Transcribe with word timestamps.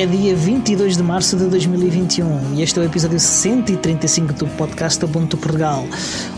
é 0.00 0.06
dia 0.06 0.34
22 0.34 0.96
de 0.96 1.02
março 1.02 1.36
de 1.36 1.44
2021 1.44 2.54
e 2.54 2.62
este 2.62 2.78
é 2.78 2.82
o 2.82 2.84
episódio 2.86 3.20
135 3.20 4.32
do 4.32 4.46
podcast 4.56 5.04
Ubuntu 5.04 5.36
Portugal. 5.36 5.84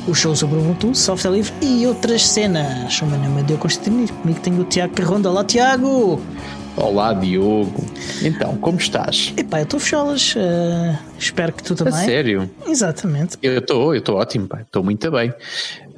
O 0.09 0.13
show 0.13 0.35
sobre 0.35 0.59
Ubuntu, 0.59 0.93
software 0.97 1.31
livre 1.31 1.53
e 1.63 1.87
outras 1.87 2.27
cenas. 2.27 3.01
O 3.01 3.07
meu 3.07 3.21
nome 3.21 3.41
é 3.41 3.45
Diogo 3.45 3.63
Constantino 3.63 4.09
comigo 4.15 4.41
tenho 4.41 4.63
o 4.63 4.65
Tiago 4.65 4.93
Carronda. 4.95 5.31
Olá, 5.31 5.45
Tiago! 5.45 6.21
Olá, 6.77 7.13
Diogo. 7.13 7.85
Então, 8.23 8.57
como 8.57 8.79
estás? 8.79 9.33
Epá, 9.37 9.61
eu 9.61 9.65
estou 9.65 9.79
fecholas. 9.79 10.35
Uh, 10.35 10.99
espero 11.17 11.53
que 11.53 11.63
tu 11.63 11.77
também. 11.77 11.93
A 11.95 11.97
sério? 11.99 12.51
Exatamente. 12.67 13.37
Eu 13.43 13.59
estou, 13.59 13.95
eu 13.95 14.01
estou 14.01 14.17
ótimo, 14.17 14.49
Estou 14.61 14.83
muito 14.83 15.09
bem. 15.11 15.33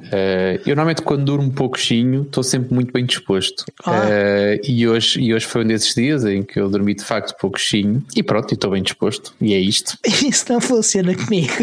Uh, 0.05 0.61
eu 0.65 0.75
normalmente 0.75 1.01
quando 1.01 1.25
durmo 1.25 1.47
um 1.47 1.51
pouquinho 1.51 2.23
estou 2.23 2.43
sempre 2.43 2.73
muito 2.73 2.93
bem 2.93 3.05
disposto 3.05 3.65
ah. 3.83 4.01
uh, 4.01 4.59
e, 4.63 4.87
hoje, 4.87 5.19
e 5.19 5.33
hoje 5.33 5.45
foi 5.45 5.63
um 5.63 5.67
desses 5.67 5.93
dias 5.95 6.23
em 6.25 6.43
que 6.43 6.59
eu 6.59 6.69
dormi 6.69 6.93
de 6.93 7.03
facto 7.03 7.35
pouquinho 7.39 8.03
e 8.15 8.21
pronto, 8.21 8.53
estou 8.53 8.71
bem 8.71 8.83
disposto 8.83 9.33
e 9.41 9.53
é 9.53 9.59
isto. 9.59 9.97
Isso 10.05 10.45
não 10.51 10.61
funciona 10.61 11.15
comigo. 11.15 11.53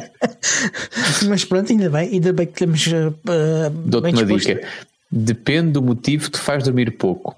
Mas 1.28 1.44
pronto, 1.44 1.70
ainda 1.70 1.90
bem, 1.90 2.08
ainda 2.10 2.32
bem 2.32 2.46
que 2.46 2.54
temos 2.54 2.86
uh, 2.86 3.70
Dou-te 3.84 4.12
uma 4.12 4.24
dica. 4.24 4.60
Depende 5.10 5.72
do 5.72 5.82
motivo 5.82 6.30
que 6.30 6.38
te 6.38 6.38
faz 6.38 6.64
dormir 6.64 6.90
pouco. 6.92 7.36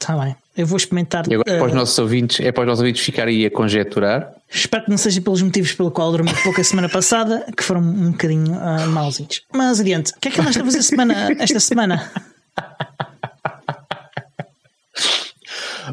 Está 0.00 0.16
bem. 0.16 0.34
Eu 0.60 0.66
vou 0.66 0.76
experimentar. 0.76 1.24
E 1.26 1.34
agora, 1.34 1.56
uh, 1.56 1.58
para 1.58 1.68
os 1.68 1.74
nossos 1.74 1.98
ouvintes, 1.98 2.38
é 2.40 2.52
para 2.52 2.60
os 2.60 2.66
nossos 2.66 2.80
ouvintes 2.80 3.02
ficarem 3.02 3.46
a 3.46 3.50
conjecturar. 3.50 4.30
Espero 4.46 4.84
que 4.84 4.90
não 4.90 4.98
seja 4.98 5.18
pelos 5.22 5.40
motivos 5.40 5.72
pelo 5.72 5.90
qual 5.90 6.12
dormi 6.12 6.30
pouco 6.44 6.60
a 6.60 6.64
semana 6.64 6.90
passada, 6.90 7.46
que 7.56 7.64
foram 7.64 7.80
um 7.80 8.10
bocadinho 8.10 8.52
uh, 8.52 8.86
mauzinhos. 8.88 9.42
Mas 9.50 9.80
adiante, 9.80 10.12
o 10.12 10.20
que 10.20 10.28
é 10.28 10.30
que 10.30 10.38
andaste 10.38 10.60
a 10.60 10.64
fazer 10.64 10.82
semana, 10.82 11.34
esta 11.38 11.58
semana? 11.60 12.12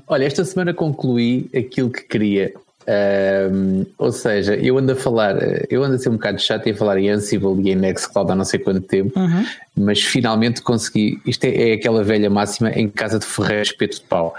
Olha, 0.06 0.26
esta 0.26 0.44
semana 0.44 0.74
concluí 0.74 1.50
aquilo 1.56 1.90
que 1.90 2.04
queria. 2.04 2.54
Um, 2.90 3.86
ou 3.98 4.14
seja, 4.14 4.56
eu 4.56 4.78
ando 4.78 4.94
a 4.94 4.96
falar, 4.96 5.36
eu 5.70 5.84
ando 5.84 5.96
a 5.96 6.00
ser 6.00 6.08
um 6.08 6.14
bocado 6.14 6.40
chato 6.40 6.68
e 6.68 6.72
a 6.72 6.76
falar 6.76 6.98
em 6.98 7.10
Ansible 7.10 7.62
e 7.62 7.72
em 7.72 7.76
Nextcloud 7.76 8.32
há 8.32 8.36
não 8.36 8.46
sei 8.46 8.60
quanto 8.60 8.80
tempo, 8.80 9.20
uhum. 9.20 9.46
mas 9.76 10.02
finalmente 10.02 10.62
consegui. 10.62 11.20
Isto 11.26 11.44
é, 11.44 11.72
é, 11.72 11.74
aquela 11.74 12.02
velha 12.02 12.30
máxima 12.30 12.72
em 12.72 12.88
casa 12.88 13.20
de 13.20 13.26
ferreiro, 13.26 13.64
espeto 13.64 13.96
de 13.98 14.04
pau. 14.04 14.34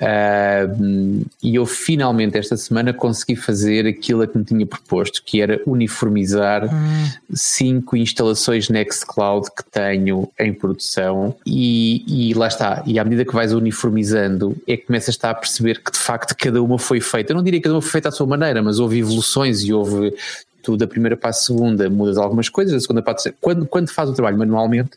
Uh, 0.00 1.26
e 1.42 1.56
eu 1.56 1.66
finalmente 1.66 2.38
esta 2.38 2.56
semana 2.56 2.90
consegui 2.90 3.36
fazer 3.36 3.86
aquilo 3.86 4.22
a 4.22 4.26
que 4.26 4.38
me 4.38 4.44
tinha 4.44 4.64
proposto, 4.64 5.22
que 5.22 5.42
era 5.42 5.60
uniformizar 5.66 6.64
hum. 6.64 7.10
cinco 7.34 7.98
instalações 7.98 8.70
Nextcloud 8.70 9.48
que 9.54 9.62
tenho 9.70 10.30
em 10.38 10.54
produção 10.54 11.36
e, 11.44 12.30
e, 12.30 12.34
lá 12.34 12.48
está. 12.48 12.82
E 12.86 12.98
à 12.98 13.04
medida 13.04 13.26
que 13.26 13.34
vais 13.34 13.52
uniformizando, 13.52 14.56
é 14.66 14.76
que 14.76 14.86
começas 14.86 15.18
a, 15.22 15.34
perceber 15.34 15.82
que 15.82 15.92
de 15.92 15.98
facto 15.98 16.34
cada 16.34 16.62
uma 16.62 16.78
foi 16.78 17.00
feita. 17.00 17.32
Eu 17.32 17.36
não 17.36 17.42
diria 17.42 17.60
que 17.60 17.64
cada 17.64 17.74
uma 17.74 17.82
foi 17.82 17.90
feita 17.90 18.08
à 18.08 18.12
sua 18.12 18.26
maneira, 18.26 18.62
mas 18.62 18.78
houve 18.78 18.98
evoluções 18.98 19.62
e 19.62 19.72
houve 19.72 20.14
tu 20.62 20.76
da 20.76 20.86
primeira 20.86 21.16
para 21.16 21.30
a 21.30 21.32
segunda 21.32 21.90
mudas 21.90 22.16
algumas 22.16 22.48
coisas, 22.48 22.72
da 22.72 22.80
segunda 22.80 23.02
para 23.02 23.12
a 23.12 23.14
terceira. 23.14 23.36
Quando, 23.40 23.66
quando 23.66 23.90
faz 23.90 24.08
o 24.08 24.14
trabalho 24.14 24.38
manualmente, 24.38 24.90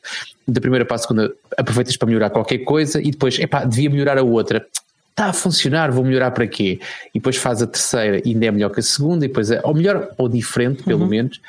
da 0.48 0.62
primeira 0.62 0.86
para 0.86 0.96
a 0.96 1.00
segunda 1.00 1.34
aproveitas 1.58 1.98
para 1.98 2.08
melhorar 2.08 2.30
qualquer 2.30 2.60
coisa 2.60 3.02
e 3.02 3.12
depois, 3.12 3.38
epá, 3.40 3.66
devia 3.66 3.90
melhorar 3.90 4.18
a 4.18 4.24
outra 4.24 4.66
está 5.14 5.28
a 5.28 5.34
funcionar, 5.34 5.92
vou 5.92 6.04
melhorar 6.04 6.32
para 6.32 6.48
quê? 6.48 6.80
E 7.14 7.20
depois 7.20 7.38
faz 7.38 7.62
a 7.62 7.68
terceira 7.68 8.22
e 8.26 8.32
ainda 8.32 8.48
é 8.48 8.52
melhor 8.52 8.70
que 8.70 8.80
a 8.80 8.84
segunda, 8.84 9.26
e 9.26 9.28
depois 9.28 9.52
é, 9.52 9.62
ou 9.64 9.74
melhor, 9.74 10.10
ou 10.18 10.28
diferente, 10.28 10.84
pelo 10.84 11.04
uhum. 11.04 11.08
menos, 11.08 11.40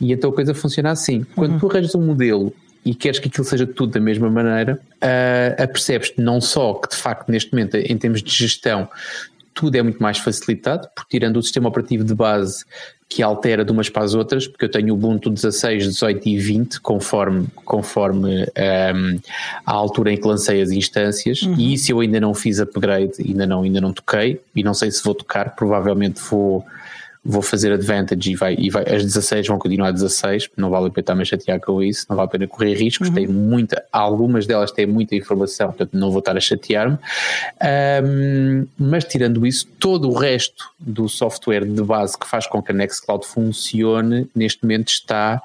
e 0.00 0.12
então 0.12 0.30
a 0.30 0.32
coisa 0.32 0.54
funciona 0.54 0.90
assim. 0.90 1.24
Quando 1.34 1.52
uhum. 1.52 1.58
tu 1.58 1.70
arranjas 1.70 1.94
um 1.94 2.04
modelo 2.04 2.54
e 2.84 2.94
queres 2.94 3.18
que 3.18 3.28
aquilo 3.28 3.44
seja 3.44 3.66
tudo 3.66 3.92
da 3.92 4.00
mesma 4.00 4.28
maneira, 4.28 4.78
uh, 4.96 5.62
apercebes-te 5.62 6.20
não 6.20 6.40
só 6.40 6.74
que 6.74 6.90
de 6.90 6.96
facto 6.96 7.30
neste 7.30 7.50
momento, 7.50 7.76
em 7.76 7.96
termos 7.96 8.22
de 8.22 8.30
gestão, 8.30 8.88
tudo 9.54 9.76
é 9.76 9.82
muito 9.82 10.02
mais 10.02 10.18
facilitado, 10.18 10.88
porque 10.94 11.18
tirando 11.18 11.38
o 11.38 11.42
sistema 11.42 11.68
operativo 11.68 12.04
de 12.04 12.14
base 12.14 12.64
que 13.08 13.22
altera 13.22 13.64
de 13.64 13.70
umas 13.70 13.88
para 13.88 14.02
as 14.02 14.14
outras, 14.14 14.48
porque 14.48 14.64
eu 14.64 14.70
tenho 14.70 14.92
o 14.92 14.96
Ubuntu 14.96 15.30
16, 15.30 15.84
18 15.84 16.28
e 16.28 16.38
20, 16.38 16.80
conforme, 16.80 17.46
conforme 17.64 18.42
um, 18.44 19.18
a 19.64 19.72
altura 19.72 20.12
em 20.12 20.16
que 20.16 20.26
lancei 20.26 20.60
as 20.60 20.70
instâncias, 20.70 21.42
uhum. 21.42 21.54
e 21.56 21.74
isso 21.74 21.92
eu 21.92 22.00
ainda 22.00 22.18
não 22.18 22.34
fiz 22.34 22.58
upgrade, 22.58 23.12
ainda 23.20 23.46
não, 23.46 23.62
ainda 23.62 23.80
não 23.80 23.92
toquei, 23.92 24.40
e 24.54 24.62
não 24.62 24.74
sei 24.74 24.90
se 24.90 25.04
vou 25.04 25.14
tocar, 25.14 25.54
provavelmente 25.54 26.20
vou 26.28 26.64
vou 27.24 27.40
fazer 27.40 27.72
advantage 27.72 28.32
e 28.32 28.36
vai, 28.36 28.54
e 28.58 28.68
vai, 28.68 28.82
as 28.82 29.02
16 29.02 29.46
vão 29.46 29.58
continuar 29.58 29.90
16, 29.90 30.50
não 30.56 30.68
vale 30.68 30.88
a 30.88 30.90
pena 30.90 31.00
estar 31.00 31.20
a 31.20 31.24
chatear 31.24 31.60
com 31.60 31.82
isso, 31.82 32.04
não 32.08 32.16
vale 32.16 32.26
a 32.26 32.30
pena 32.30 32.46
correr 32.46 32.74
riscos, 32.74 33.08
uhum. 33.08 33.14
tem 33.14 33.26
muita, 33.26 33.82
algumas 33.90 34.46
delas 34.46 34.70
têm 34.70 34.84
muita 34.86 35.16
informação, 35.16 35.68
portanto 35.68 35.94
não 35.94 36.10
vou 36.10 36.18
estar 36.18 36.36
a 36.36 36.40
chatear-me, 36.40 36.98
um, 38.04 38.66
mas 38.78 39.04
tirando 39.04 39.46
isso, 39.46 39.66
todo 39.78 40.10
o 40.10 40.14
resto 40.14 40.70
do 40.78 41.08
software 41.08 41.64
de 41.64 41.82
base 41.82 42.18
que 42.18 42.28
faz 42.28 42.46
com 42.46 42.62
que 42.62 42.72
a 42.72 42.74
Nextcloud 42.74 43.26
funcione, 43.26 44.28
neste 44.34 44.62
momento 44.62 44.88
está 44.88 45.40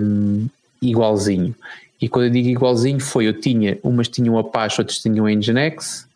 um, 0.00 0.48
igualzinho. 0.82 1.54
E 2.00 2.08
quando 2.08 2.26
eu 2.26 2.30
digo 2.30 2.48
igualzinho 2.48 3.00
foi, 3.00 3.28
eu 3.28 3.40
tinha, 3.40 3.78
umas 3.82 4.08
tinham 4.08 4.36
Apache, 4.36 4.80
outras 4.80 4.98
tinham 4.98 5.26
Nginx, 5.26 6.06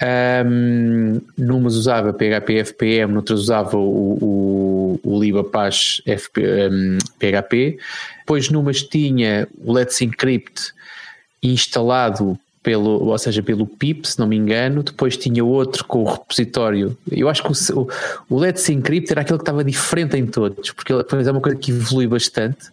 um, 0.00 1.20
numas 1.36 1.74
usava 1.74 2.12
PHP 2.12 2.64
FPM, 2.64 3.12
noutras 3.12 3.40
usava 3.40 3.76
o, 3.76 5.00
o, 5.02 5.18
o 5.18 5.20
FP, 6.18 6.40
um, 6.70 6.98
PHP. 7.18 7.78
Depois 8.20 8.48
numas 8.48 8.82
tinha 8.82 9.48
o 9.58 9.72
Let's 9.72 10.00
Encrypt 10.00 10.72
instalado 11.42 12.38
pelo, 12.62 13.06
ou 13.06 13.18
seja, 13.18 13.42
pelo 13.42 13.66
PIP, 13.66 14.06
se 14.06 14.18
não 14.18 14.26
me 14.26 14.36
engano. 14.36 14.82
Depois 14.82 15.16
tinha 15.16 15.44
outro 15.44 15.84
com 15.84 16.02
o 16.02 16.12
repositório. 16.12 16.96
Eu 17.10 17.28
acho 17.28 17.42
que 17.42 17.72
o, 17.72 17.88
o 18.28 18.38
Let's 18.38 18.68
Encrypt 18.68 19.10
era 19.10 19.22
aquele 19.22 19.38
que 19.38 19.42
estava 19.42 19.64
diferente 19.64 20.16
em 20.16 20.26
todos, 20.26 20.70
porque 20.72 20.92
é 20.92 21.30
uma 21.30 21.40
coisa 21.40 21.58
que 21.58 21.72
evolui 21.72 22.06
bastante 22.06 22.70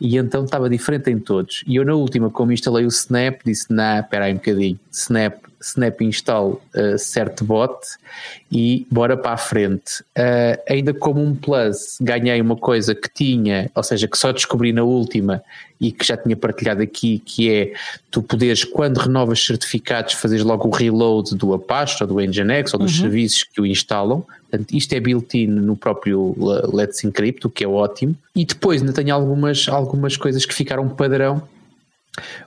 e 0.00 0.16
então 0.16 0.44
estava 0.44 0.70
diferente 0.70 1.10
em 1.10 1.18
todos. 1.18 1.62
E 1.66 1.76
eu 1.76 1.84
na 1.84 1.94
última, 1.94 2.30
como 2.30 2.50
instalei 2.50 2.84
o 2.84 2.88
Snap, 2.88 3.40
disse, 3.44 3.72
nah, 3.72 4.00
espera 4.00 4.24
aí 4.24 4.32
um 4.32 4.36
bocadinho, 4.36 4.80
Snap 4.90 5.51
snap 5.62 6.00
install 6.02 6.60
uh, 6.74 6.98
certbot 6.98 7.78
e 8.50 8.86
bora 8.90 9.16
para 9.16 9.32
a 9.32 9.36
frente. 9.36 10.02
Uh, 10.18 10.60
ainda 10.68 10.92
como 10.92 11.22
um 11.22 11.34
plus, 11.34 11.96
ganhei 12.00 12.40
uma 12.40 12.56
coisa 12.56 12.94
que 12.94 13.08
tinha, 13.08 13.70
ou 13.74 13.82
seja, 13.82 14.06
que 14.06 14.18
só 14.18 14.32
descobri 14.32 14.72
na 14.72 14.82
última 14.82 15.42
e 15.80 15.90
que 15.90 16.06
já 16.06 16.16
tinha 16.16 16.36
partilhado 16.36 16.82
aqui, 16.82 17.20
que 17.24 17.50
é 17.50 17.72
tu 18.10 18.22
poderes, 18.22 18.64
quando 18.64 18.98
renovas 18.98 19.44
certificados, 19.44 20.14
fazeres 20.14 20.44
logo 20.44 20.68
o 20.68 20.70
reload 20.70 21.34
do 21.34 21.54
Apache 21.54 22.04
ou 22.04 22.06
do 22.06 22.20
Nginx 22.20 22.74
ou 22.74 22.80
dos 22.80 22.94
uhum. 22.96 23.00
serviços 23.02 23.42
que 23.42 23.60
o 23.60 23.66
instalam. 23.66 24.24
Portanto, 24.48 24.74
isto 24.74 24.92
é 24.92 25.00
built-in 25.00 25.46
no 25.46 25.74
próprio 25.74 26.36
Let's 26.72 27.02
Encrypt, 27.02 27.46
o 27.46 27.50
que 27.50 27.64
é 27.64 27.68
ótimo. 27.68 28.14
E 28.36 28.44
depois 28.44 28.80
ainda 28.80 28.92
tenho 28.92 29.14
algumas, 29.14 29.68
algumas 29.68 30.16
coisas 30.16 30.44
que 30.44 30.54
ficaram 30.54 30.88
padrão 30.88 31.42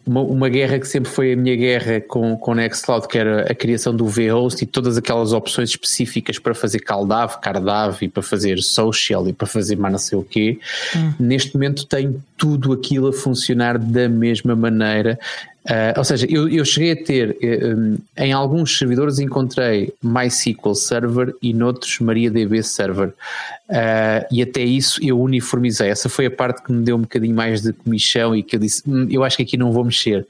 uma, 0.06 0.22
uma, 0.22 0.48
guerra 0.48 0.78
que 0.78 0.88
sempre 0.88 1.09
foi 1.09 1.34
a 1.34 1.36
minha 1.36 1.56
guerra 1.56 2.00
com, 2.00 2.38
com 2.38 2.53
Nextcloud, 2.53 3.08
que 3.08 3.18
era 3.18 3.52
a 3.52 3.56
criação 3.56 3.96
do 3.96 4.06
vhost 4.06 4.64
e 4.64 4.68
todas 4.68 4.96
aquelas 4.96 5.34
opções 5.34 5.70
específicas 5.70 6.38
para 6.38 6.53
fazer 6.53 6.80
caldav, 6.80 7.40
cardav 7.42 7.98
e 8.02 8.08
para 8.08 8.22
fazer 8.22 8.62
social 8.62 9.28
e 9.28 9.34
para 9.34 9.47
fazer 9.47 9.76
mais 9.76 9.91
não 9.91 10.00
sei 10.00 10.17
o 10.20 10.23
quê. 10.23 10.59
Hum. 10.96 11.14
Neste 11.20 11.56
momento 11.56 11.88
tem 11.88 12.22
tudo 12.38 12.73
aquilo 12.73 13.08
a 13.08 13.14
funcionar 13.14 13.79
da 13.79 14.08
mesma 14.08 14.56
maneira. 14.56 15.17
Uh, 15.66 15.97
ou 15.97 16.03
seja, 16.03 16.28
eu, 16.29 16.47
eu 16.47 16.64
cheguei 16.64 16.91
a 16.91 16.96
ter, 16.96 17.35
um, 17.41 17.97
em 18.16 18.32
alguns 18.32 18.78
servidores 18.78 19.17
encontrei 19.17 19.91
MySQL 20.03 20.76
Server 20.76 21.35
e 21.41 21.53
noutros 21.56 22.00
MariaDB 22.00 22.62
Server. 22.62 23.08
Uh, 23.08 24.26
e 24.32 24.44
até 24.44 24.62
isso 24.62 25.03
eu 25.03 25.20
uniformizei. 25.20 25.90
Essa 25.90 26.08
foi 26.08 26.28
a 26.28 26.32
parte 26.32 26.62
que 26.62 26.72
me 26.72 26.84
deu 26.84 26.96
um 26.96 27.02
bocadinho 27.02 27.35
mais 27.35 27.64
de 27.64 27.73
comichão 27.73 28.35
e 28.35 28.44
que 28.44 28.56
eu 28.56 28.59
disse: 28.59 28.84
hum, 28.88 29.08
eu 29.09 29.23
acho 29.23 29.38
que 29.38 29.44
aqui 29.44 29.58
não 29.58 29.72
vou 29.72 29.84
mexer. 29.84 30.28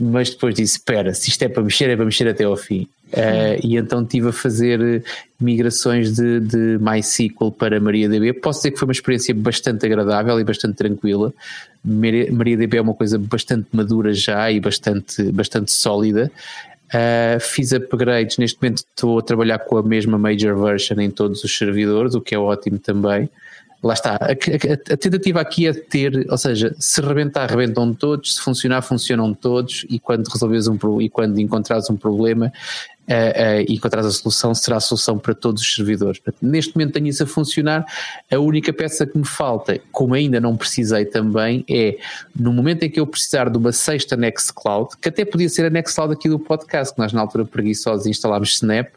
Mas 0.00 0.30
depois 0.30 0.54
disse: 0.54 0.78
espera, 0.78 1.12
se 1.12 1.28
isto 1.28 1.42
é 1.42 1.48
para 1.48 1.62
mexer, 1.62 1.90
é 1.90 1.96
para 1.96 2.06
mexer 2.06 2.26
até 2.26 2.44
ao 2.44 2.56
fim. 2.56 2.88
Uh, 3.12 3.60
e 3.62 3.76
então 3.76 4.00
estive 4.00 4.30
a 4.30 4.32
fazer 4.32 5.04
migrações 5.38 6.14
de, 6.14 6.40
de 6.40 6.78
MySQL 6.80 7.52
para 7.52 7.78
MariaDB. 7.78 8.32
Posso 8.32 8.60
dizer 8.60 8.70
que 8.70 8.78
foi 8.78 8.88
uma 8.88 8.92
experiência 8.92 9.34
bastante 9.34 9.84
agradável 9.84 10.40
e 10.40 10.44
bastante 10.44 10.76
tranquila. 10.76 11.30
MariaDB 11.84 12.76
é 12.76 12.80
uma 12.80 12.94
coisa 12.94 13.18
bastante 13.18 13.66
madura 13.72 14.12
já 14.12 14.50
e 14.50 14.60
bastante, 14.60 15.30
bastante 15.32 15.70
sólida. 15.72 16.30
Uh, 16.88 17.40
fiz 17.40 17.72
upgrades, 17.72 18.36
neste 18.36 18.60
momento 18.60 18.78
estou 18.78 19.18
a 19.18 19.22
trabalhar 19.22 19.58
com 19.60 19.78
a 19.78 19.82
mesma 19.82 20.18
major 20.18 20.54
version 20.62 21.00
em 21.00 21.10
todos 21.10 21.42
os 21.42 21.56
servidores, 21.56 22.14
o 22.14 22.20
que 22.20 22.34
é 22.34 22.38
ótimo 22.38 22.78
também. 22.78 23.28
Lá 23.82 23.94
está. 23.94 24.14
A, 24.16 24.26
a, 24.26 24.94
a, 24.94 24.96
tentativa 24.96 25.40
aqui 25.40 25.66
é 25.66 25.72
ter, 25.72 26.26
ou 26.30 26.38
seja, 26.38 26.74
se 26.78 27.00
rebentar, 27.00 27.50
rebentam 27.50 27.92
todos, 27.92 28.36
se 28.36 28.40
funcionar, 28.40 28.82
funcionam 28.82 29.34
todos, 29.34 29.84
e 29.90 29.98
quando 29.98 30.28
resolves 30.28 30.68
um 30.68 31.00
e 31.00 31.08
quando 31.08 31.38
encontrares 31.40 31.90
um 31.90 31.96
problema, 31.96 32.52
uh, 33.08 33.12
uh, 33.12 33.64
e 33.68 33.74
encontrares 33.74 34.06
a 34.06 34.10
solução, 34.12 34.54
será 34.54 34.76
a 34.76 34.80
solução 34.80 35.18
para 35.18 35.34
todos 35.34 35.62
os 35.62 35.74
servidores. 35.74 36.20
Neste 36.40 36.76
momento 36.76 36.92
tenho 36.92 37.08
isso 37.08 37.22
a 37.22 37.26
funcionar. 37.26 37.84
A 38.30 38.38
única 38.38 38.72
peça 38.72 39.06
que 39.06 39.18
me 39.18 39.24
falta, 39.24 39.80
como 39.90 40.14
ainda 40.14 40.40
não 40.40 40.56
precisei 40.56 41.04
também, 41.04 41.64
é 41.68 41.98
no 42.38 42.52
momento 42.52 42.84
em 42.84 42.90
que 42.90 43.00
eu 43.00 43.06
precisar 43.06 43.48
de 43.48 43.58
uma 43.58 43.72
sexta 43.72 44.16
Nextcloud, 44.16 44.96
que 45.00 45.08
até 45.08 45.24
podia 45.24 45.48
ser 45.48 45.66
a 45.66 45.70
Nextcloud 45.70 46.12
aqui 46.12 46.28
do 46.28 46.38
podcast, 46.38 46.94
que 46.94 47.00
nós 47.00 47.12
na 47.12 47.20
altura 47.20 47.44
preguiçosos 47.44 48.06
instalámos 48.06 48.52
Snap, 48.54 48.88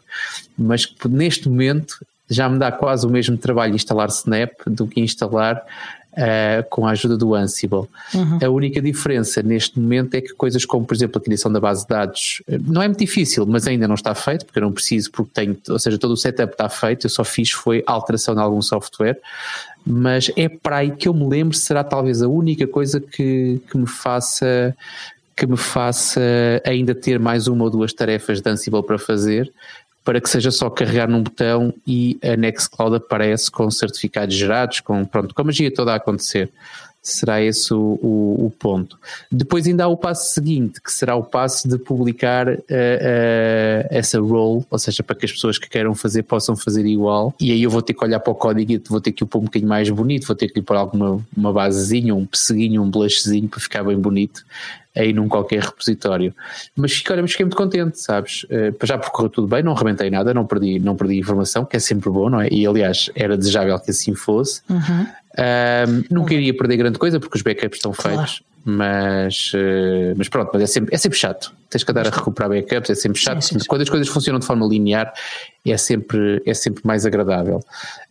mas 0.56 0.86
que 0.86 1.08
neste 1.08 1.48
momento 1.48 1.98
já 2.28 2.48
me 2.48 2.58
dá 2.58 2.72
quase 2.72 3.06
o 3.06 3.10
mesmo 3.10 3.36
trabalho 3.36 3.74
instalar 3.74 4.08
Snap 4.08 4.52
do 4.66 4.86
que 4.86 5.00
instalar 5.00 5.64
uh, 6.16 6.68
com 6.68 6.86
a 6.86 6.90
ajuda 6.90 7.16
do 7.16 7.34
Ansible. 7.34 7.86
Uhum. 8.14 8.38
A 8.42 8.48
única 8.48 8.80
diferença 8.80 9.42
neste 9.42 9.78
momento 9.78 10.14
é 10.14 10.20
que 10.20 10.32
coisas 10.34 10.64
como, 10.64 10.84
por 10.84 10.94
exemplo, 10.94 11.18
a 11.18 11.24
criação 11.24 11.52
da 11.52 11.60
base 11.60 11.82
de 11.82 11.88
dados 11.88 12.42
eh, 12.48 12.58
não 12.66 12.82
é 12.82 12.88
muito 12.88 12.98
difícil, 12.98 13.46
mas 13.46 13.66
ainda 13.66 13.86
não 13.86 13.94
está 13.94 14.14
feito, 14.14 14.44
porque 14.44 14.58
eu 14.58 14.62
não 14.62 14.72
preciso, 14.72 15.10
porque 15.12 15.30
tenho, 15.32 15.56
ou 15.68 15.78
seja, 15.78 15.98
todo 15.98 16.12
o 16.12 16.16
setup 16.16 16.52
está 16.52 16.68
feito, 16.68 17.06
eu 17.06 17.10
só 17.10 17.24
fiz 17.24 17.50
foi 17.50 17.82
alteração 17.86 18.34
de 18.34 18.40
algum 18.40 18.62
software, 18.62 19.18
mas 19.86 20.30
é 20.36 20.48
para 20.48 20.78
aí 20.78 20.90
que 20.90 21.08
eu 21.08 21.14
me 21.14 21.28
lembro, 21.28 21.56
será 21.56 21.84
talvez 21.84 22.22
a 22.22 22.28
única 22.28 22.66
coisa 22.66 23.00
que, 23.00 23.60
que 23.70 23.78
me 23.78 23.86
faça 23.86 24.74
que 25.36 25.46
me 25.46 25.58
faça 25.58 26.18
ainda 26.64 26.94
ter 26.94 27.20
mais 27.20 27.46
uma 27.46 27.64
ou 27.64 27.70
duas 27.70 27.92
tarefas 27.92 28.40
de 28.40 28.48
Ansible 28.48 28.82
para 28.82 28.98
fazer, 28.98 29.52
para 30.06 30.20
que 30.20 30.30
seja 30.30 30.52
só 30.52 30.70
carregar 30.70 31.08
num 31.08 31.20
botão 31.20 31.74
e 31.84 32.16
a 32.22 32.36
Nextcloud 32.36 32.94
aparece 32.94 33.50
com 33.50 33.68
certificados 33.68 34.36
gerados, 34.36 34.78
com, 34.78 35.04
pronto, 35.04 35.34
com 35.34 35.42
a 35.42 35.44
magia 35.44 35.68
toda 35.74 35.92
a 35.92 35.96
acontecer. 35.96 36.48
Será 37.08 37.40
esse 37.40 37.72
o, 37.72 37.98
o, 38.02 38.46
o 38.46 38.52
ponto. 38.58 38.98
Depois 39.30 39.66
ainda 39.66 39.84
há 39.84 39.88
o 39.88 39.96
passo 39.96 40.34
seguinte, 40.34 40.80
que 40.80 40.92
será 40.92 41.14
o 41.14 41.22
passo 41.22 41.68
de 41.68 41.78
publicar 41.78 42.48
uh, 42.48 42.56
uh, 42.58 43.86
essa 43.90 44.20
role, 44.20 44.64
ou 44.68 44.78
seja, 44.78 45.02
para 45.02 45.14
que 45.14 45.24
as 45.24 45.32
pessoas 45.32 45.58
que 45.58 45.68
queiram 45.68 45.94
fazer 45.94 46.24
possam 46.24 46.56
fazer 46.56 46.84
igual. 46.84 47.34
E 47.40 47.52
aí 47.52 47.62
eu 47.62 47.70
vou 47.70 47.82
ter 47.82 47.94
que 47.94 48.04
olhar 48.04 48.18
para 48.18 48.32
o 48.32 48.34
código 48.34 48.72
e 48.72 48.82
vou 48.88 49.00
ter 49.00 49.12
que 49.12 49.22
o 49.22 49.26
pôr 49.26 49.38
um 49.38 49.44
bocadinho 49.44 49.68
mais 49.68 49.88
bonito, 49.88 50.26
vou 50.26 50.36
ter 50.36 50.48
que 50.48 50.58
lhe 50.58 50.64
pôr 50.64 50.76
alguma 50.76 51.24
uma 51.36 51.52
basezinha, 51.52 52.14
um 52.14 52.26
pesseguinho, 52.26 52.82
um 52.82 52.90
blushzinho 52.90 53.48
para 53.48 53.60
ficar 53.60 53.84
bem 53.84 53.96
bonito 53.96 54.44
aí 54.96 55.12
num 55.12 55.28
qualquer 55.28 55.62
repositório. 55.62 56.34
Mas 56.74 57.02
olha, 57.10 57.26
fiquei 57.28 57.44
muito 57.44 57.56
contente, 57.56 58.00
sabes? 58.00 58.44
Uh, 58.44 58.86
já 58.86 58.96
percorreu 58.96 59.28
tudo 59.28 59.46
bem, 59.46 59.62
não 59.62 59.72
arrebentei 59.72 60.08
nada, 60.08 60.32
não 60.32 60.46
perdi, 60.46 60.78
não 60.78 60.96
perdi 60.96 61.18
informação, 61.18 61.64
que 61.64 61.76
é 61.76 61.80
sempre 61.80 62.08
bom, 62.08 62.30
não 62.30 62.40
é? 62.40 62.48
E 62.50 62.66
aliás, 62.66 63.10
era 63.14 63.36
desejável 63.36 63.78
que 63.78 63.90
assim 63.90 64.14
fosse. 64.14 64.62
Uhum. 64.70 65.06
Uh, 65.38 66.04
nunca 66.10 66.32
iria 66.32 66.56
perder 66.56 66.78
grande 66.78 66.98
coisa 66.98 67.20
porque 67.20 67.36
os 67.36 67.42
backups 67.42 67.78
estão 67.78 67.92
claro. 67.92 68.18
feitos. 68.18 68.42
Mas, 68.64 69.52
uh, 69.54 70.14
mas 70.16 70.28
pronto, 70.28 70.50
mas 70.52 70.62
é 70.62 70.66
sempre, 70.66 70.94
é 70.94 70.98
sempre 70.98 71.16
chato. 71.16 71.54
Tens 71.70 71.84
que 71.84 71.90
andar 71.90 72.06
a 72.08 72.10
recuperar 72.10 72.50
backups, 72.50 72.90
é 72.90 72.94
sempre 72.96 73.20
chato. 73.20 73.40
Sim, 73.42 73.54
sim, 73.54 73.60
sim. 73.60 73.66
Quando 73.68 73.82
as 73.82 73.88
coisas 73.88 74.08
funcionam 74.08 74.40
de 74.40 74.46
forma 74.46 74.66
linear, 74.66 75.12
é 75.64 75.76
sempre, 75.76 76.42
é 76.44 76.52
sempre 76.52 76.82
mais 76.84 77.06
agradável. 77.06 77.62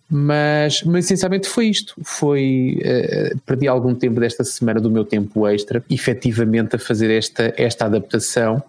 Mas, 0.09 0.83
mas 0.83 1.05
essencialmente 1.05 1.49
foi 1.49 1.67
isto. 1.67 1.93
Foi 2.03 2.79
uh, 2.79 3.37
perdi 3.45 3.67
algum 3.67 3.93
tempo 3.93 4.19
desta 4.19 4.43
semana 4.43 4.79
do 4.79 4.89
meu 4.89 5.03
tempo 5.03 5.47
extra, 5.47 5.83
efetivamente 5.89 6.75
a 6.75 6.79
fazer 6.79 7.11
esta, 7.11 7.53
esta 7.57 7.85
adaptação 7.85 8.63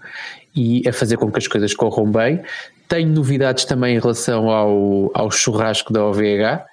e 0.55 0.89
a 0.89 0.93
fazer 0.93 1.19
com 1.19 1.31
que 1.31 1.39
as 1.39 1.47
coisas 1.47 1.75
corram 1.75 2.11
bem. 2.11 2.41
Tenho 2.89 3.11
novidades 3.11 3.65
também 3.65 3.97
em 3.97 4.01
relação 4.01 4.51
ao, 4.51 5.11
ao 5.15 5.31
churrasco 5.31 5.93
da 5.93 6.05
OVH. 6.05 6.65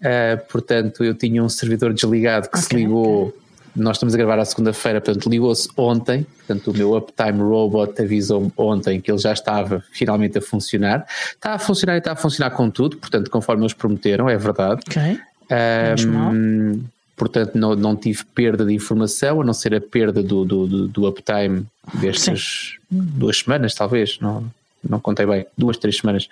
Uh, 0.00 0.44
portanto, 0.50 1.04
eu 1.04 1.14
tinha 1.14 1.42
um 1.42 1.48
servidor 1.48 1.92
desligado 1.92 2.48
que 2.48 2.56
okay, 2.56 2.68
se 2.68 2.74
ligou 2.74 3.34
nós 3.74 3.96
estamos 3.96 4.14
a 4.14 4.18
gravar 4.18 4.38
à 4.38 4.44
segunda-feira, 4.44 5.00
portanto 5.00 5.28
ligou-se 5.28 5.68
ontem, 5.76 6.26
portanto 6.38 6.70
o 6.70 6.76
meu 6.76 6.96
Uptime 6.96 7.40
Robot 7.40 8.00
avisou-me 8.02 8.52
ontem 8.56 9.00
que 9.00 9.10
ele 9.10 9.18
já 9.18 9.32
estava 9.32 9.84
finalmente 9.92 10.38
a 10.38 10.40
funcionar. 10.40 11.06
Está 11.32 11.54
a 11.54 11.58
funcionar 11.58 11.94
e 11.94 11.98
está 11.98 12.12
a 12.12 12.16
funcionar 12.16 12.50
com 12.50 12.70
tudo, 12.70 12.96
portanto 12.96 13.30
conforme 13.30 13.62
eles 13.62 13.72
prometeram, 13.72 14.28
é 14.28 14.36
verdade. 14.36 14.82
Ok. 14.88 15.20
Um, 15.50 16.82
portanto 17.16 17.56
não, 17.56 17.74
não 17.74 17.96
tive 17.96 18.24
perda 18.24 18.64
de 18.64 18.72
informação, 18.72 19.40
a 19.40 19.44
não 19.44 19.54
ser 19.54 19.74
a 19.74 19.80
perda 19.80 20.22
do, 20.22 20.44
do, 20.44 20.66
do, 20.66 20.88
do 20.88 21.08
uptime 21.08 21.66
destas 21.94 22.76
Sim. 22.78 22.88
duas 22.90 23.38
semanas, 23.38 23.74
talvez, 23.74 24.18
não, 24.20 24.50
não 24.88 25.00
contei 25.00 25.26
bem, 25.26 25.46
duas, 25.56 25.76
três 25.76 25.96
semanas. 25.96 26.28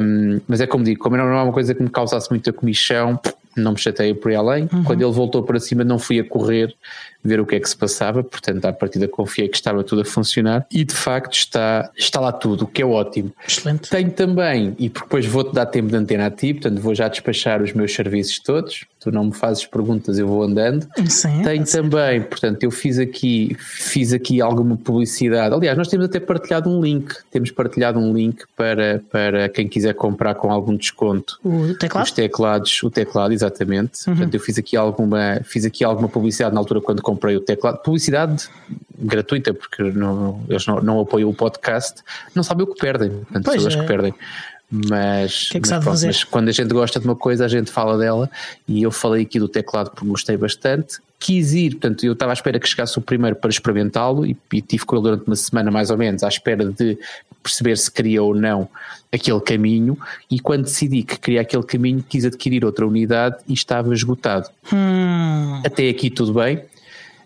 Um, 0.00 0.40
mas 0.48 0.60
é 0.60 0.66
como 0.66 0.84
digo, 0.84 1.02
como 1.02 1.16
não 1.16 1.24
é 1.24 1.42
uma 1.42 1.52
coisa 1.52 1.74
que 1.74 1.82
me 1.82 1.90
causasse 1.90 2.30
muita 2.30 2.52
comichão, 2.52 3.20
não 3.56 3.72
me 3.72 3.78
chateei 3.78 4.14
por 4.14 4.30
ir 4.30 4.36
além. 4.36 4.68
Uhum. 4.72 4.84
Quando 4.84 5.02
ele 5.02 5.12
voltou 5.12 5.42
para 5.42 5.60
cima, 5.60 5.84
não 5.84 5.98
fui 5.98 6.18
a 6.18 6.24
correr 6.24 6.74
ver 7.22 7.40
o 7.40 7.46
que 7.46 7.54
é 7.54 7.60
que 7.60 7.68
se 7.68 7.76
passava, 7.76 8.22
portanto, 8.22 8.64
à 8.66 8.72
partida 8.72 9.08
confiei 9.08 9.48
que 9.48 9.56
estava 9.56 9.82
tudo 9.82 10.02
a 10.02 10.04
funcionar 10.04 10.66
e 10.70 10.84
de 10.84 10.94
facto 10.94 11.32
está, 11.32 11.90
está 11.96 12.20
lá 12.20 12.30
tudo, 12.30 12.64
o 12.64 12.66
que 12.66 12.82
é 12.82 12.84
ótimo. 12.84 13.32
Excelente. 13.48 13.88
Tenho 13.88 14.10
também, 14.10 14.76
e 14.78 14.90
depois 14.90 15.24
vou-te 15.24 15.54
dar 15.54 15.66
tempo 15.66 15.88
de 15.88 15.96
antena 15.96 16.26
a 16.26 16.30
ti, 16.30 16.52
portanto, 16.52 16.80
vou 16.80 16.94
já 16.94 17.08
despachar 17.08 17.62
os 17.62 17.72
meus 17.72 17.94
serviços 17.94 18.38
todos. 18.40 18.84
Tu 19.04 19.12
não 19.12 19.24
me 19.24 19.34
fazes 19.34 19.66
perguntas, 19.66 20.18
eu 20.18 20.26
vou 20.26 20.42
andando. 20.42 20.88
Sim, 21.10 21.42
Tenho 21.42 21.62
também, 21.66 22.22
portanto, 22.22 22.62
eu 22.62 22.70
fiz 22.70 22.98
aqui, 22.98 23.54
fiz 23.60 24.14
aqui 24.14 24.40
alguma 24.40 24.78
publicidade. 24.78 25.54
Aliás, 25.54 25.76
nós 25.76 25.88
temos 25.88 26.06
até 26.06 26.18
partilhado 26.18 26.70
um 26.70 26.80
link, 26.80 27.14
temos 27.30 27.50
partilhado 27.50 27.98
um 27.98 28.14
link 28.14 28.44
para, 28.56 29.02
para 29.10 29.46
quem 29.50 29.68
quiser 29.68 29.92
comprar 29.92 30.36
com 30.36 30.50
algum 30.50 30.74
desconto. 30.74 31.38
O 31.44 31.74
teclado? 31.74 32.06
Os 32.06 32.12
teclados, 32.12 32.82
o 32.82 32.90
teclado, 32.90 33.34
exatamente. 33.34 34.08
Uhum. 34.08 34.16
Portanto, 34.16 34.34
eu 34.36 34.40
fiz 34.40 34.56
aqui 34.56 34.74
alguma, 34.74 35.42
fiz 35.44 35.66
aqui 35.66 35.84
alguma 35.84 36.08
publicidade 36.08 36.54
na 36.54 36.60
altura 36.62 36.80
quando 36.80 37.02
comprei 37.02 37.36
o 37.36 37.40
teclado, 37.40 37.82
publicidade 37.82 38.48
gratuita, 38.98 39.52
porque 39.52 39.82
não, 39.82 40.40
eles 40.48 40.66
não, 40.66 40.80
não 40.80 41.00
apoiam 41.00 41.28
o 41.28 41.34
podcast, 41.34 42.02
não 42.34 42.42
sabem 42.42 42.64
o 42.64 42.72
que 42.72 42.80
perdem, 42.80 43.10
portanto, 43.10 43.50
pessoas 43.50 43.74
é. 43.74 43.80
que 43.80 43.86
perdem. 43.86 44.14
Mas, 44.70 45.48
que 45.48 45.58
é 45.58 45.60
que 45.60 45.70
mas, 45.70 45.84
pronto, 45.84 46.06
mas, 46.06 46.24
quando 46.24 46.48
a 46.48 46.52
gente 46.52 46.72
gosta 46.72 46.98
de 46.98 47.06
uma 47.06 47.14
coisa, 47.14 47.44
a 47.44 47.48
gente 47.48 47.70
fala 47.70 47.96
dela. 47.96 48.30
E 48.66 48.82
eu 48.82 48.90
falei 48.90 49.22
aqui 49.22 49.38
do 49.38 49.48
teclado 49.48 49.90
porque 49.90 50.06
gostei 50.06 50.36
bastante. 50.36 50.98
Quis 51.18 51.52
ir, 51.52 51.72
portanto, 51.72 52.04
eu 52.04 52.12
estava 52.12 52.32
à 52.32 52.34
espera 52.34 52.58
que 52.58 52.68
chegasse 52.68 52.98
o 52.98 53.00
primeiro 53.00 53.36
para 53.36 53.50
experimentá-lo 53.50 54.26
e, 54.26 54.36
e 54.52 54.60
tive 54.60 54.84
com 54.84 54.96
ele 54.96 55.04
durante 55.04 55.26
uma 55.26 55.36
semana 55.36 55.70
mais 55.70 55.90
ou 55.90 55.96
menos, 55.96 56.22
à 56.22 56.28
espera 56.28 56.64
de 56.66 56.98
perceber 57.42 57.76
se 57.76 57.90
queria 57.90 58.22
ou 58.22 58.34
não 58.34 58.68
aquele 59.12 59.40
caminho. 59.40 59.96
E 60.30 60.40
quando 60.40 60.64
decidi 60.64 61.02
que 61.02 61.18
queria 61.18 61.42
aquele 61.42 61.62
caminho, 61.62 62.04
quis 62.06 62.24
adquirir 62.24 62.64
outra 62.64 62.86
unidade 62.86 63.36
e 63.46 63.52
estava 63.52 63.94
esgotado. 63.94 64.48
Hum. 64.72 65.62
Até 65.64 65.88
aqui 65.88 66.10
tudo 66.10 66.34
bem 66.34 66.62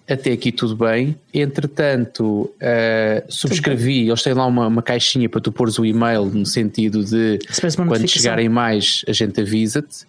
até 0.08 0.32
aqui 0.32 0.50
tudo 0.50 0.74
bem. 0.74 1.16
Entretanto, 1.34 2.50
uh, 2.54 3.22
subscrevi, 3.28 4.08
eles 4.08 4.22
têm 4.22 4.32
lá 4.32 4.46
uma, 4.46 4.66
uma, 4.66 4.82
caixinha 4.82 5.28
para 5.28 5.40
tu 5.40 5.52
pôres 5.52 5.78
o 5.78 5.84
e-mail 5.84 6.24
no 6.24 6.46
sentido 6.46 7.04
de 7.04 7.38
quando 7.76 8.08
chegarem 8.08 8.48
mais 8.48 9.04
a 9.06 9.12
gente 9.12 9.40
avisa-te. 9.40 10.06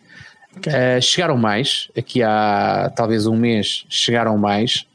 Okay. 0.57 0.73
Uh, 0.73 1.01
chegaram 1.01 1.37
mais, 1.37 1.89
aqui 1.97 2.23
há 2.23 2.91
talvez 2.95 3.27
um 3.27 3.35
mês 3.35 3.85
chegaram 3.89 4.37
mais. 4.37 4.85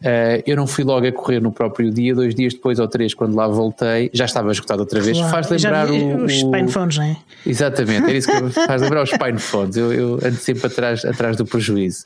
Uh, 0.00 0.42
eu 0.46 0.54
não 0.54 0.66
fui 0.66 0.84
logo 0.84 1.06
a 1.06 1.10
correr 1.10 1.40
no 1.40 1.50
próprio 1.50 1.90
dia, 1.90 2.14
dois 2.14 2.32
dias 2.32 2.54
depois 2.54 2.78
ou 2.78 2.86
três, 2.86 3.14
quando 3.14 3.34
lá 3.34 3.48
voltei, 3.48 4.10
já 4.12 4.26
estava 4.26 4.50
esgotado 4.52 4.80
outra 4.80 5.00
vez. 5.00 5.16
Claro. 5.16 5.32
Faz 5.32 5.48
lembrar 5.48 5.90
o, 5.90 6.24
os 6.24 6.38
Spinephones, 6.38 6.96
não 6.98 7.04
é? 7.04 7.16
Exatamente, 7.44 8.04
era 8.04 8.12
isso 8.12 8.28
que 8.28 8.50
faz 8.50 8.80
lembrar 8.80 9.02
os 9.02 9.10
Spinephones. 9.10 9.76
Eu, 9.76 9.92
eu 9.92 10.14
ando 10.22 10.36
sempre 10.36 10.66
atrás, 10.66 11.04
atrás 11.04 11.36
do 11.36 11.44
prejuízo. 11.44 12.04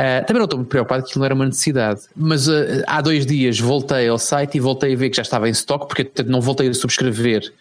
Uh, 0.00 0.24
também 0.24 0.38
não 0.38 0.44
estou 0.44 0.58
muito 0.58 0.70
preocupado 0.70 1.02
que 1.02 1.10
aquilo 1.10 1.20
não 1.20 1.26
era 1.26 1.34
uma 1.34 1.44
necessidade, 1.44 2.00
mas 2.16 2.48
uh, 2.48 2.82
há 2.86 3.02
dois 3.02 3.26
dias 3.26 3.60
voltei 3.60 4.08
ao 4.08 4.18
site 4.18 4.56
e 4.56 4.60
voltei 4.60 4.94
a 4.94 4.96
ver 4.96 5.10
que 5.10 5.16
já 5.16 5.22
estava 5.22 5.46
em 5.46 5.52
stock, 5.52 5.86
porque 5.86 6.22
não 6.22 6.40
voltei 6.40 6.68
a 6.68 6.72
subscrever 6.72 7.52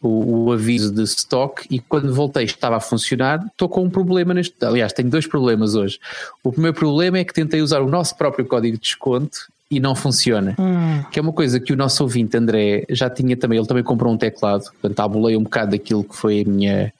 o, 0.00 0.44
o, 0.44 0.52
aviso 0.52 0.94
de 0.94 1.02
stock 1.02 1.66
e 1.68 1.80
quando 1.80 2.14
voltei 2.14 2.44
estava 2.44 2.76
a 2.76 2.80
funcionar. 2.80 3.44
Estou 3.44 3.68
com 3.68 3.82
um 3.82 3.90
problema 3.90 4.32
neste. 4.32 4.54
Aliás, 4.64 4.92
tenho 4.92 5.10
dois 5.10 5.26
problemas 5.26 5.74
hoje. 5.74 5.98
O 6.44 6.52
primeiro 6.52 6.76
problema 6.76 7.18
é 7.18 7.24
que 7.24 7.34
tentei 7.34 7.60
usar 7.60 7.80
o 7.80 7.88
nosso 7.88 8.16
próprio 8.16 8.46
código 8.46 8.76
de 8.76 8.82
desconto 8.82 9.48
e 9.68 9.80
não 9.80 9.96
funciona. 9.96 10.54
Hum. 10.58 11.02
Que 11.10 11.18
é 11.18 11.22
uma 11.22 11.32
coisa 11.32 11.58
que 11.58 11.72
o 11.72 11.76
nosso 11.76 12.04
ouvinte 12.04 12.36
André 12.36 12.84
já 12.88 13.10
tinha 13.10 13.36
também, 13.36 13.58
ele 13.58 13.66
também 13.66 13.82
comprou 13.82 14.12
um 14.12 14.16
teclado, 14.16 14.64
portanto, 14.80 15.00
abulei 15.00 15.36
um 15.36 15.42
bocado 15.42 15.72
daquilo 15.72 16.04
que 16.04 16.16
foi 16.16 16.42
a 16.42 16.48
minha 16.48 16.92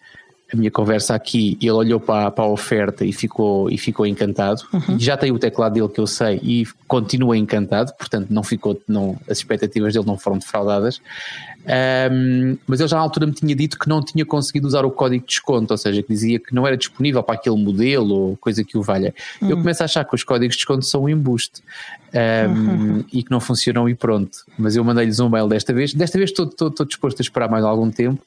a 0.52 0.57
minha 0.57 0.71
conversa 0.71 1.14
aqui, 1.14 1.57
ele 1.61 1.71
olhou 1.71 2.00
para, 2.00 2.30
para 2.30 2.45
a 2.45 2.49
oferta 2.49 3.04
e 3.04 3.12
ficou, 3.12 3.71
e 3.71 3.78
ficou 3.78 4.07
encantado. 4.07 4.62
Uhum. 4.73 4.99
Já 4.99 5.16
tem 5.16 5.30
o 5.30 5.38
teclado 5.38 5.75
dele 5.75 5.88
que 5.88 6.00
eu 6.00 6.07
sei 6.07 6.40
e 6.42 6.66
continua 6.88 7.37
encantado, 7.37 7.92
portanto 7.97 8.28
não 8.30 8.42
ficou, 8.42 8.80
não, 8.88 9.16
as 9.28 9.38
expectativas 9.38 9.95
dele 9.95 10.07
não 10.07 10.19
foram 10.19 10.38
defraudadas. 10.38 11.00
Um, 11.61 12.57
mas 12.66 12.80
ele 12.80 12.88
já 12.88 12.97
na 12.97 13.02
altura 13.02 13.26
me 13.26 13.33
tinha 13.33 13.54
dito 13.54 13.78
que 13.78 13.88
não 13.88 14.02
tinha 14.02 14.25
conseguido 14.25 14.66
usar 14.66 14.85
o 14.85 14.90
código 14.90 15.23
de 15.23 15.28
desconto, 15.28 15.73
ou 15.73 15.78
seja, 15.78 16.02
que 16.02 16.09
dizia 16.09 16.38
que 16.40 16.54
não 16.54 16.66
era 16.66 16.76
disponível 16.76 17.23
para 17.23 17.35
aquele 17.35 17.62
modelo 17.62 18.14
ou 18.14 18.37
coisa 18.38 18.64
que 18.64 18.76
o 18.76 18.83
valha. 18.83 19.14
Uhum. 19.40 19.50
Eu 19.50 19.57
começo 19.59 19.83
a 19.83 19.85
achar 19.85 20.04
que 20.04 20.14
os 20.14 20.25
códigos 20.25 20.57
de 20.57 20.59
desconto 20.59 20.85
são 20.85 21.04
um 21.04 21.09
embuste 21.09 21.62
um, 22.12 22.52
uhum. 22.52 23.04
e 23.12 23.23
que 23.23 23.30
não 23.30 23.40
funcionam 23.40 23.88
e 23.88 23.95
pronto. 23.95 24.38
Mas 24.59 24.75
eu 24.75 24.83
mandei-lhes 24.83 25.21
um 25.21 25.28
mail 25.28 25.47
desta 25.47 25.73
vez. 25.73 25.92
Desta 25.92 26.19
vez 26.19 26.30
estou, 26.30 26.47
estou, 26.47 26.69
estou 26.69 26.87
disposto 26.87 27.21
a 27.21 27.23
esperar 27.23 27.49
mais 27.49 27.64
algum 27.64 27.90
tempo 27.90 28.21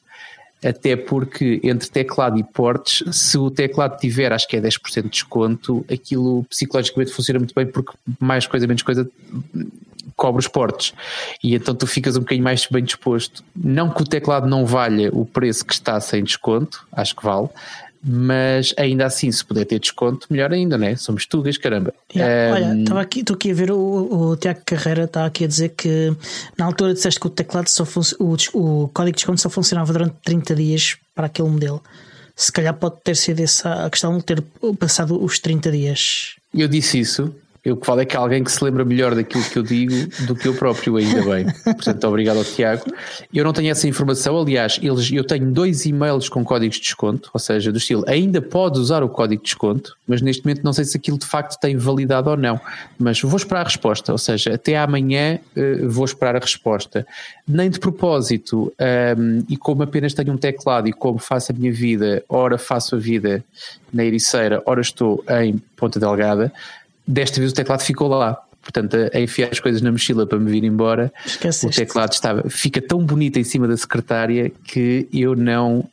até 0.64 0.96
porque 0.96 1.60
entre 1.62 1.88
teclado 1.88 2.38
e 2.38 2.44
portes, 2.44 3.04
se 3.14 3.36
o 3.36 3.50
teclado 3.50 3.98
tiver, 3.98 4.32
acho 4.32 4.48
que 4.48 4.56
é 4.56 4.60
10% 4.60 5.02
de 5.02 5.08
desconto, 5.10 5.84
aquilo 5.92 6.44
psicologicamente 6.44 7.12
funciona 7.12 7.38
muito 7.38 7.54
bem 7.54 7.66
porque 7.66 7.92
mais 8.18 8.46
coisa, 8.46 8.66
menos 8.66 8.82
coisa 8.82 9.08
cobre 10.16 10.40
os 10.40 10.48
portes 10.48 10.94
e 11.42 11.54
então 11.54 11.74
tu 11.74 11.86
ficas 11.86 12.16
um 12.16 12.20
bocadinho 12.20 12.44
mais 12.44 12.66
bem 12.66 12.84
disposto. 12.84 13.44
Não 13.54 13.90
que 13.90 14.02
o 14.02 14.06
teclado 14.06 14.46
não 14.46 14.64
valha 14.64 15.10
o 15.12 15.26
preço 15.26 15.64
que 15.64 15.74
está 15.74 16.00
sem 16.00 16.22
desconto, 16.22 16.86
acho 16.92 17.14
que 17.14 17.24
vale, 17.24 17.48
mas 18.06 18.74
ainda 18.76 19.06
assim, 19.06 19.32
se 19.32 19.42
puder 19.42 19.64
ter 19.64 19.78
desconto, 19.78 20.26
melhor 20.28 20.52
ainda, 20.52 20.76
né? 20.76 20.94
Somos 20.94 21.24
tugas, 21.24 21.56
caramba. 21.56 21.94
Yeah. 22.14 22.50
Um... 22.50 22.54
Olha, 22.54 22.80
estava 22.82 23.00
aqui, 23.00 23.20
estou 23.20 23.34
aqui 23.34 23.50
a 23.50 23.54
ver 23.54 23.70
o, 23.70 24.30
o 24.30 24.36
Tiago 24.36 24.60
Carreira 24.66 25.04
está 25.04 25.24
aqui 25.24 25.44
a 25.44 25.48
dizer 25.48 25.70
que 25.70 26.14
na 26.58 26.66
altura 26.66 26.92
disseste 26.92 27.18
que 27.18 27.26
o 27.26 27.30
teclado 27.30 27.68
só 27.68 27.84
o, 28.18 28.36
o 28.52 28.88
código 28.88 29.12
de 29.12 29.16
desconto 29.16 29.40
só 29.40 29.48
funcionava 29.48 29.92
durante 29.92 30.16
30 30.22 30.54
dias 30.54 30.96
para 31.14 31.26
aquele 31.26 31.48
modelo. 31.48 31.82
Se 32.36 32.52
calhar 32.52 32.74
pode 32.74 32.96
ter 33.02 33.16
sido 33.16 33.40
essa 33.40 33.86
a 33.86 33.90
questão 33.90 34.18
de 34.18 34.24
ter 34.24 34.42
passado 34.78 35.22
os 35.22 35.38
30 35.38 35.70
dias. 35.70 36.34
Eu 36.52 36.68
disse 36.68 36.98
isso, 36.98 37.34
eu 37.64 37.78
que 37.78 37.86
falo 37.86 38.02
é 38.02 38.04
que 38.04 38.14
há 38.14 38.20
alguém 38.20 38.44
que 38.44 38.52
se 38.52 38.62
lembra 38.62 38.84
melhor 38.84 39.14
daquilo 39.14 39.42
que 39.42 39.58
eu 39.58 39.62
digo 39.62 39.94
do 40.26 40.36
que 40.36 40.46
eu 40.46 40.54
próprio, 40.54 40.96
ainda 40.96 41.22
bem. 41.22 41.46
Portanto, 41.64 42.04
obrigado 42.04 42.36
ao 42.36 42.44
Tiago. 42.44 42.84
Eu 43.32 43.42
não 43.42 43.54
tenho 43.54 43.70
essa 43.70 43.88
informação, 43.88 44.38
aliás, 44.38 44.78
eles, 44.82 45.10
eu 45.10 45.24
tenho 45.24 45.50
dois 45.50 45.86
e-mails 45.86 46.28
com 46.28 46.44
códigos 46.44 46.76
de 46.76 46.82
desconto, 46.82 47.30
ou 47.32 47.40
seja, 47.40 47.72
do 47.72 47.78
estilo, 47.78 48.04
ainda 48.06 48.42
pode 48.42 48.78
usar 48.78 49.02
o 49.02 49.08
código 49.08 49.42
de 49.42 49.46
desconto, 49.46 49.96
mas 50.06 50.20
neste 50.20 50.44
momento 50.44 50.62
não 50.62 50.74
sei 50.74 50.84
se 50.84 50.94
aquilo 50.94 51.18
de 51.18 51.24
facto 51.24 51.58
tem 51.58 51.74
validade 51.74 52.28
ou 52.28 52.36
não. 52.36 52.60
Mas 52.98 53.22
vou 53.22 53.36
esperar 53.36 53.62
a 53.62 53.64
resposta, 53.64 54.12
ou 54.12 54.18
seja, 54.18 54.54
até 54.54 54.76
amanhã 54.76 55.38
uh, 55.56 55.88
vou 55.88 56.04
esperar 56.04 56.36
a 56.36 56.40
resposta. 56.40 57.06
Nem 57.48 57.70
de 57.70 57.80
propósito, 57.80 58.64
um, 58.64 58.72
ehm, 58.78 59.44
e 59.48 59.56
como 59.56 59.82
apenas 59.82 60.12
tenho 60.12 60.32
um 60.32 60.36
teclado 60.36 60.86
e 60.86 60.92
como 60.92 61.18
faço 61.18 61.52
a 61.52 61.54
minha 61.54 61.72
vida, 61.72 62.22
ora 62.28 62.58
faço 62.58 62.96
a 62.96 62.98
vida 62.98 63.42
na 63.92 64.04
Ericeira, 64.04 64.62
ora 64.66 64.80
estou 64.80 65.24
em 65.28 65.62
Ponta 65.76 65.98
Delgada 65.98 66.52
desta 67.06 67.40
vez 67.40 67.52
o 67.52 67.54
teclado 67.54 67.82
ficou 67.82 68.08
lá. 68.08 68.42
Portanto, 68.64 68.96
a, 69.12 69.20
enfiar 69.20 69.50
as 69.52 69.60
coisas 69.60 69.82
na 69.82 69.92
mochila 69.92 70.26
para 70.26 70.38
me 70.38 70.50
vir 70.50 70.64
embora, 70.64 71.12
Esqueceste. 71.26 71.66
o 71.66 71.84
teclado 71.84 72.12
estava, 72.12 72.48
fica 72.48 72.80
tão 72.80 73.04
bonito 73.04 73.38
em 73.38 73.44
cima 73.44 73.68
da 73.68 73.76
secretária 73.76 74.50
que 74.64 75.06
eu 75.12 75.36
não, 75.36 75.86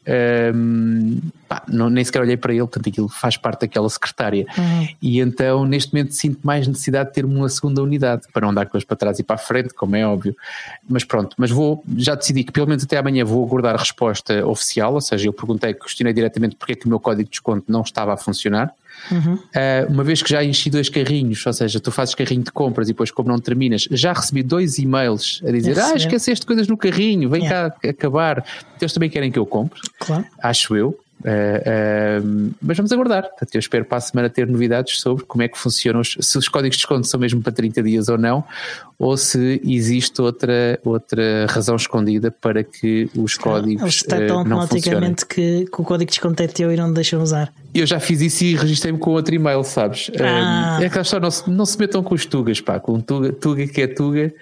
um, 0.56 1.20
pá, 1.50 1.64
não 1.68 1.90
nem 1.90 2.02
sequer 2.02 2.22
olhei 2.22 2.38
para 2.38 2.54
ele, 2.54 2.62
portanto 2.62 2.88
aquilo 2.88 3.10
faz 3.10 3.36
parte 3.36 3.62
daquela 3.62 3.90
secretária. 3.90 4.46
Uhum. 4.58 4.88
E 5.02 5.20
então, 5.20 5.66
neste 5.66 5.94
momento, 5.94 6.14
sinto 6.14 6.40
mais 6.44 6.66
necessidade 6.66 7.10
de 7.10 7.16
ter 7.16 7.26
uma 7.26 7.50
segunda 7.50 7.84
unidade 7.84 8.24
para 8.32 8.44
não 8.44 8.52
andar 8.52 8.68
coisas 8.68 8.86
para 8.86 8.96
trás 8.96 9.20
e 9.20 9.24
para 9.24 9.36
a 9.36 9.40
frente, 9.40 9.74
como 9.74 9.98
é 9.98 10.08
óbvio. 10.08 10.34
Mas 10.88 11.04
pronto, 11.04 11.36
mas 11.38 11.52
vou, 11.52 11.84
já 11.98 12.16
decidi 12.16 12.46
que 12.46 12.54
pelo 12.54 12.68
menos 12.68 12.86
até 12.86 12.98
amanhã 12.98 13.26
vou 13.26 13.46
aguardar 13.46 13.76
a 13.76 13.80
resposta 13.80 14.48
oficial, 14.48 14.94
ou 14.94 15.02
seja, 15.02 15.28
eu 15.28 15.34
perguntei, 15.34 15.74
questionei 15.74 16.14
diretamente 16.14 16.56
porque 16.56 16.72
é 16.72 16.76
que 16.78 16.86
o 16.86 16.90
meu 16.90 17.02
código 17.02 17.26
de 17.26 17.32
desconto 17.32 17.66
não 17.68 17.82
estava 17.82 18.14
a 18.14 18.18
funcionar. 18.18 18.74
Uhum. 19.10 19.34
Uh, 19.36 19.40
uma 19.90 20.04
vez 20.04 20.22
que 20.22 20.30
já 20.30 20.44
enchi 20.44 20.70
dois 20.70 20.90
carrinhos, 20.90 21.46
ou 21.46 21.54
seja, 21.54 21.80
tu 21.80 21.92
fazes 21.92 22.14
carrinho 22.14 22.44
de 22.44 22.52
compras 22.52 22.88
e 22.88 22.94
depois, 22.94 23.12
como 23.12 23.30
não 23.30 23.40
terminas, 23.40 23.88
já 23.92 24.14
recebi 24.14 24.44
dois 24.44 24.78
e-mails 24.78 25.42
a 25.46 25.52
dizer: 25.52 25.80
Ah, 25.80 25.96
esqueceste 25.96 26.46
coisas 26.46 26.68
no 26.68 26.78
carrinho, 26.78 27.30
vem 27.30 27.44
yeah. 27.44 27.70
cá 27.72 27.90
acabar. 27.90 28.46
Eles 28.80 28.94
também 28.94 29.10
querem 29.10 29.32
que 29.32 29.40
eu 29.40 29.46
compre, 29.46 29.80
claro. 30.00 30.26
acho 30.42 30.76
eu. 30.76 30.98
Uh, 31.22 32.22
uh, 32.24 32.56
mas 32.62 32.78
vamos 32.78 32.92
aguardar. 32.92 33.24
Portanto, 33.24 33.56
eu 33.56 33.60
espero 33.60 33.86
para 33.86 33.98
a 33.98 34.02
semana 34.02 34.30
ter 34.30 34.48
novidades 34.48 35.00
sobre 35.00 35.24
como 35.26 35.44
é 35.44 35.48
que 35.48 35.58
funcionam, 35.58 36.02
os, 36.02 36.18
se 36.20 36.38
os 36.38 36.48
códigos 36.48 36.78
de 36.78 36.82
desconto 36.82 37.08
são 37.08 37.20
mesmo 37.20 37.42
para 37.42 37.52
30 37.52 37.84
dias 37.84 38.10
ou 38.10 38.18
não, 38.18 38.44
ou 38.98 39.16
se 39.18 39.62
existe 39.64 40.22
outra, 40.22 40.80
outra 40.84 41.46
razão 41.50 41.76
escondida 41.76 42.32
para 42.32 42.64
que 42.64 43.10
os 43.16 43.36
códigos. 43.36 43.82
Eles 43.82 44.04
detectam 44.04 44.38
uh, 44.38 44.40
automaticamente 44.40 45.26
que, 45.26 45.66
que, 45.66 45.82
o 45.82 45.84
código 45.84 46.10
de 46.10 46.16
desconto 46.16 46.42
é 46.42 46.48
teu 46.48 46.72
e 46.72 46.76
não 46.76 46.92
deixam 46.92 47.22
usar. 47.22 47.54
Eu 47.74 47.86
já 47.86 48.00
fiz 48.00 48.22
isso 48.22 48.44
e 48.44 48.56
registrei-me 48.56 49.00
com 49.00 49.12
outro 49.12 49.34
e-mail, 49.34 49.64
sabes? 49.64 50.12
Ah. 50.20 50.80
é 50.82 50.90
que 50.90 51.04
só 51.04 51.20
não, 51.20 51.30
não 51.48 51.66
se 51.66 51.78
metam 51.78 52.04
com 52.04 52.14
os 52.14 52.26
tugas, 52.26 52.60
pá, 52.60 52.80
com 52.80 53.00
tuga, 53.00 53.32
tuga 53.32 53.66
que 53.68 53.82
é 53.82 53.88
tuga 53.88 54.34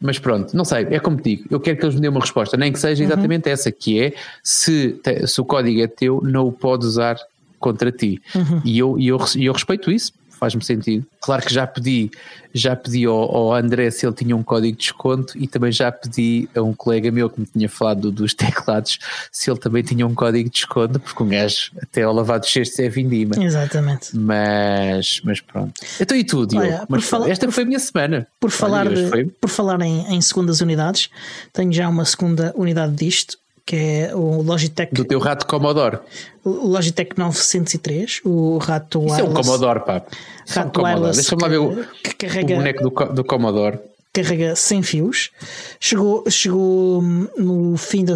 mas 0.00 0.18
pronto, 0.18 0.56
não 0.56 0.64
sei, 0.64 0.86
é 0.90 1.00
como 1.00 1.16
te 1.16 1.36
digo, 1.36 1.48
eu 1.50 1.58
quero 1.58 1.76
que 1.78 1.84
eles 1.84 1.94
me 1.94 2.00
dêem 2.00 2.10
uma 2.10 2.20
resposta, 2.20 2.56
nem 2.56 2.72
que 2.72 2.78
seja 2.78 3.02
uhum. 3.02 3.10
exatamente 3.10 3.46
uhum. 3.46 3.52
essa, 3.52 3.72
que 3.72 4.00
é 4.00 4.12
se, 4.42 5.00
se 5.26 5.40
o 5.40 5.44
código 5.44 5.80
é 5.82 5.88
teu, 5.88 6.20
não 6.22 6.46
o 6.46 6.52
podes 6.52 6.86
usar 6.86 7.16
contra 7.58 7.90
ti. 7.90 8.20
Uhum. 8.34 8.62
E, 8.64 8.78
eu, 8.78 8.98
e 8.98 9.08
eu, 9.08 9.18
eu 9.36 9.52
respeito 9.52 9.90
isso, 9.90 10.12
faz-me 10.38 10.64
sentido. 10.64 11.04
Claro 11.20 11.42
que 11.42 11.52
já 11.52 11.66
pedi, 11.66 12.10
já 12.54 12.74
pedi 12.76 13.04
ao, 13.04 13.16
ao, 13.16 13.54
André 13.54 13.90
se 13.90 14.06
ele 14.06 14.14
tinha 14.14 14.36
um 14.36 14.42
código 14.42 14.76
de 14.76 14.84
desconto 14.84 15.36
e 15.36 15.46
também 15.46 15.72
já 15.72 15.90
pedi 15.90 16.48
a 16.54 16.62
um 16.62 16.72
colega 16.72 17.10
meu 17.10 17.28
que 17.28 17.40
me 17.40 17.46
tinha 17.46 17.68
falado 17.68 18.10
dos 18.10 18.32
teclados 18.34 18.98
se 19.30 19.50
ele 19.50 19.58
também 19.58 19.82
tinha 19.82 20.06
um 20.06 20.14
código 20.14 20.48
de 20.48 20.54
desconto, 20.54 21.00
porque 21.00 21.22
um 21.22 21.28
gajo 21.28 21.72
até 21.82 22.02
ao 22.02 22.14
lavado 22.14 22.44
de 22.44 22.50
cestos 22.50 22.78
é 22.78 22.88
vindima. 22.88 23.34
Exatamente. 23.42 24.16
Mas, 24.16 25.20
mas 25.24 25.40
pronto. 25.40 25.72
Então 26.00 26.16
e 26.16 26.24
tudo, 26.24 26.58
Olha, 26.58 26.84
mas 26.88 27.04
falar, 27.04 27.28
esta 27.28 27.50
foi 27.50 27.64
a 27.64 27.66
minha 27.66 27.78
semana. 27.78 28.26
Por 28.40 28.50
falar, 28.50 28.88
de, 28.88 29.26
por 29.40 29.50
falar 29.50 29.80
em, 29.82 30.14
em 30.14 30.20
segundas 30.20 30.60
unidades, 30.60 31.10
tenho 31.52 31.72
já 31.72 31.88
uma 31.88 32.04
segunda 32.04 32.52
unidade 32.56 32.94
disto 32.94 33.38
que 33.68 33.76
é 33.76 34.16
o 34.16 34.40
Logitech. 34.40 34.94
Do 34.94 35.04
teu 35.04 35.18
rato 35.18 35.46
Commodore. 35.46 35.98
O 36.42 36.68
Logitech 36.68 37.18
903, 37.18 38.22
o 38.24 38.56
rato 38.56 39.00
Isso 39.00 39.08
wireless. 39.10 39.20
é 39.20 39.30
um 39.30 39.34
Commodore, 39.34 39.80
pá. 39.84 40.02
Isso 40.46 40.58
rato 40.58 40.80
é 40.80 40.82
um 40.82 40.86
wireless. 40.86 41.20
Deixa-me 41.20 41.42
lá 41.42 41.48
ver 41.48 41.58
o, 41.58 41.86
que 42.02 42.14
carrega, 42.14 42.54
o 42.54 42.56
boneco 42.56 42.82
do, 42.82 43.12
do 43.12 43.24
Commodore. 43.24 43.78
Carrega 44.10 44.56
sem 44.56 44.82
fios. 44.82 45.30
Chegou, 45.78 46.24
chegou 46.30 47.02
no 47.36 47.76
fim 47.76 48.06
da. 48.06 48.14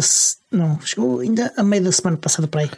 Não, 0.51 0.81
chegou 0.81 1.19
ainda 1.19 1.53
a 1.55 1.61
meio 1.61 1.83
da 1.83 1.91
semana 1.91 2.17
passada 2.17 2.47
para 2.47 2.61
aí. 2.61 2.71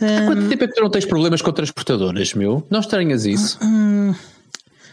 Há 0.00 0.26
quanto 0.26 0.42
um, 0.42 0.48
tempo 0.48 0.62
é 0.62 0.68
que 0.68 0.74
tu 0.74 0.80
não 0.80 0.90
tens 0.90 1.04
problemas 1.04 1.42
com 1.42 1.50
transportadoras, 1.50 2.32
meu? 2.32 2.64
Não 2.70 2.78
estranhas 2.78 3.26
isso? 3.26 3.58
Um, 3.60 4.14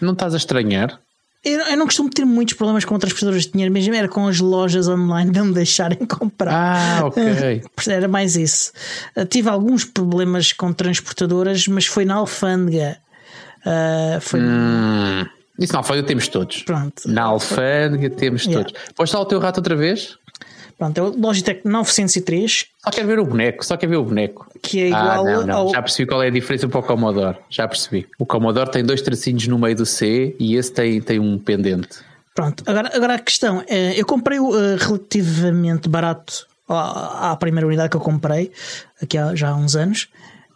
não 0.02 0.14
estás 0.14 0.34
a 0.34 0.38
estranhar? 0.38 1.00
Eu, 1.46 1.60
eu, 1.60 1.78
não 1.78 1.86
costumo 1.86 2.10
ter 2.10 2.26
muitos 2.26 2.56
problemas 2.56 2.84
com 2.84 2.98
transportadoras 2.98 3.44
de 3.44 3.52
dinheiro, 3.52 3.72
mesmo 3.72 3.94
era 3.94 4.08
com 4.08 4.28
as 4.28 4.40
lojas 4.40 4.88
online 4.88 5.32
não 5.32 5.46
me 5.46 5.54
deixarem 5.54 6.00
comprar. 6.08 6.52
Ah, 6.52 7.06
ok. 7.06 7.62
Era 7.88 8.08
mais 8.08 8.36
isso. 8.36 8.72
Uh, 9.16 9.26
tive 9.26 9.48
alguns 9.48 9.86
problemas 9.86 10.52
com 10.52 10.74
transportadoras, 10.74 11.68
mas 11.68 11.86
foi 11.86 12.04
na 12.04 12.16
alfândega. 12.16 12.98
Uh, 13.62 14.20
foi. 14.22 14.40
Hum, 14.42 15.26
isso 15.60 15.72
na 15.72 15.80
alfândega 15.80 16.08
temos 16.08 16.28
todos. 16.28 16.64
Pronto. 16.64 17.04
Na 17.06 17.24
alfândega 17.24 18.10
temos 18.10 18.46
yeah. 18.46 18.64
todos. 18.64 18.82
Podes 18.96 19.12
estar 19.12 19.20
o 19.20 19.26
teu 19.26 19.40
rato 19.40 19.60
outra 19.60 19.76
vez? 19.76 20.18
Pronto, 20.78 20.98
é 20.98 21.02
o 21.02 21.18
Logitech 21.18 21.62
903. 21.64 22.68
Só 22.84 22.92
quer 22.92 23.06
ver 23.06 23.20
o 23.20 23.26
boneco, 23.26 23.66
só 23.66 23.78
quer 23.78 23.88
ver 23.88 23.96
o 23.96 24.04
boneco. 24.04 24.48
Que 24.62 24.82
é 24.82 24.88
igual 24.88 25.26
ah, 25.26 25.32
não, 25.32 25.48
não. 25.48 25.58
Ao... 25.58 25.70
Já 25.70 25.82
percebi 25.82 26.08
qual 26.08 26.22
é 26.22 26.28
a 26.28 26.32
diferença 26.32 26.68
para 26.68 26.80
o 26.80 26.84
Commodore. 26.84 27.38
Já 27.50 27.68
percebi. 27.68 28.08
O 28.20 28.26
Commodore 28.26 28.70
tem 28.70 28.84
dois 28.84 29.02
tracinhos 29.02 29.48
no 29.48 29.58
meio 29.58 29.76
do 29.76 29.86
C 29.86 30.36
e 30.38 30.56
esse 30.56 30.72
tem, 30.72 31.00
tem 31.02 31.20
um 31.20 31.38
pendente. 31.38 32.00
Pronto, 32.34 32.64
agora, 32.68 32.92
agora 32.94 33.16
a 33.16 33.20
questão 33.20 33.64
é: 33.68 33.98
eu 34.00 34.06
comprei 34.06 34.40
uh, 34.40 34.76
relativamente 34.78 35.88
barato 35.88 36.46
à, 36.68 37.32
à 37.32 37.36
primeira 37.38 37.66
unidade 37.66 37.90
que 37.90 37.96
eu 37.96 38.02
comprei, 38.02 38.52
aqui 39.02 39.18
há 39.18 39.34
já 39.34 39.50
há 39.50 39.56
uns 39.56 39.76
anos. 39.76 40.10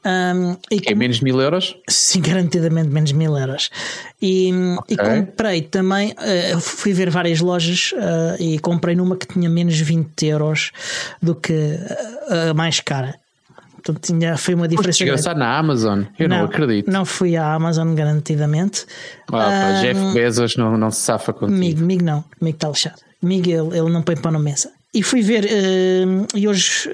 Um, 0.06 0.56
e 0.72 0.82
é 0.86 0.96
menos 0.96 1.20
mil 1.20 1.42
euros? 1.42 1.76
Sim, 1.90 2.22
garantidamente 2.22 2.90
menos 2.90 3.12
mil 3.12 3.38
euros. 3.38 3.70
E, 4.22 4.52
okay. 4.80 4.96
e 4.96 4.98
comprei 4.98 5.62
também, 5.62 6.12
uh, 6.12 6.60
fui 6.60 6.94
ver 6.94 7.10
várias 7.10 7.42
lojas 7.42 7.92
uh, 7.94 8.42
e 8.42 8.60
comprei 8.60 8.96
numa 8.96 9.18
que 9.18 9.28
tinha 9.28 9.50
menos 9.50 9.80
20 9.80 10.26
euros 10.26 10.72
do 11.22 11.36
que 11.36 11.78
a 12.50 12.54
mais 12.54 12.80
cara. 12.80 13.16
Portanto, 13.76 14.00
tinha, 14.02 14.38
foi 14.38 14.54
uma 14.54 14.68
diferença. 14.68 14.98
Chegaste 14.98 15.34
na 15.34 15.58
Amazon, 15.58 16.04
eu 16.18 16.28
não, 16.28 16.40
não, 16.40 16.46
acredito. 16.46 16.92
Não 16.92 17.06
fui 17.06 17.36
à 17.36 17.54
Amazon, 17.54 17.94
garantidamente. 17.94 18.86
Ah, 19.32 19.78
um, 19.78 19.82
Jeff 19.82 20.14
Bezos 20.14 20.56
não, 20.58 20.78
não 20.78 20.92
se 20.92 21.02
safa 21.02 21.34
contigo. 21.34 21.58
Comigo, 21.58 21.80
comigo 21.80 22.04
não, 22.04 22.24
comigo 22.38 22.56
está 22.56 22.68
lixado. 22.68 23.02
Comigo 23.20 23.50
ele, 23.50 23.78
ele 23.78 23.90
não 23.90 24.02
põe 24.02 24.16
pão 24.16 24.32
na 24.32 24.40
mesa. 24.40 24.72
E 24.94 25.04
fui 25.04 25.22
ver, 25.22 25.46
uh, 25.46 26.28
e 26.36 26.48
hoje 26.48 26.90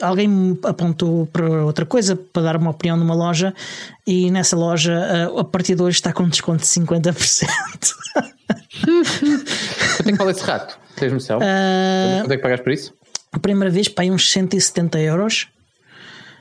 alguém 0.00 0.28
me 0.28 0.58
apontou 0.62 1.26
para 1.26 1.64
outra 1.64 1.86
coisa 1.86 2.16
para 2.16 2.42
dar 2.42 2.56
uma 2.56 2.70
opinião 2.70 2.96
numa 2.96 3.14
loja 3.14 3.54
e 4.06 4.30
nessa 4.30 4.56
loja 4.56 5.30
a 5.38 5.44
partir 5.44 5.74
de 5.74 5.82
hoje 5.82 5.96
está 5.96 6.12
com 6.12 6.28
desconto 6.28 6.62
de 6.62 6.68
50%. 6.68 7.46
Eu 8.86 10.04
tenho 10.04 10.12
que 10.12 10.16
falar 10.16 10.30
esse 10.30 10.42
rato, 10.42 10.78
tens 10.96 11.12
noção? 11.12 11.38
Uh, 11.38 12.20
Quanto 12.22 12.32
é 12.32 12.36
que 12.36 12.42
pagas 12.42 12.60
por 12.60 12.72
isso? 12.72 12.94
A 13.32 13.38
primeira 13.38 13.70
vez 13.70 13.88
paguei 13.88 14.10
uns 14.10 14.30
170 14.30 14.98
euros. 15.00 15.48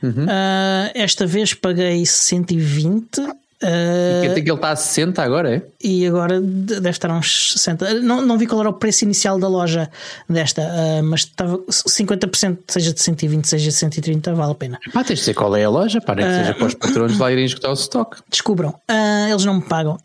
Uhum. 0.04 0.26
Uh, 0.26 0.92
esta 0.94 1.26
vez 1.26 1.54
paguei 1.54 2.06
120 2.06 3.22
Uh, 3.64 4.26
e 4.26 4.42
que 4.42 4.50
ele 4.50 4.52
está 4.52 4.72
a 4.72 4.76
60 4.76 5.24
agora, 5.24 5.56
é? 5.56 5.62
E 5.82 6.06
agora 6.06 6.42
deve 6.42 6.90
estar 6.90 7.10
a 7.10 7.18
uns 7.18 7.54
60. 7.54 8.02
Não, 8.02 8.22
não 8.22 8.38
vi 8.38 8.48
qual 8.48 8.60
era 8.60 8.70
o 8.70 8.74
preço 8.74 9.06
inicial 9.06 9.40
da 9.40 9.48
loja 9.48 9.90
desta, 10.30 10.62
uh, 10.62 11.04
mas 11.04 11.22
estava 11.22 11.58
50%, 11.60 12.58
seja 12.68 12.94
de 12.94 13.00
120, 13.00 13.46
seja 13.46 13.70
de 13.70 13.76
130, 13.76 14.34
vale 14.34 14.52
a 14.52 14.56
pena. 14.56 14.80
Pá, 14.94 15.04
tens 15.04 15.20
de 15.20 15.22
dizer 15.22 15.34
qual 15.36 15.56
é 15.56 15.64
a 15.64 15.70
loja, 15.70 16.02
para 16.02 16.22
que 16.22 16.30
uh, 16.30 16.34
seja 16.34 16.54
para 16.54 16.68
os 16.68 16.74
patrões 16.74 17.18
lá 17.18 17.32
irem 17.32 17.46
escutar 17.46 17.70
o 17.70 17.74
stock. 17.74 18.18
Descubram, 18.30 18.72
uh, 18.72 19.30
eles 19.30 19.46
não 19.46 19.56
me 19.56 19.64
pagam. 19.64 19.98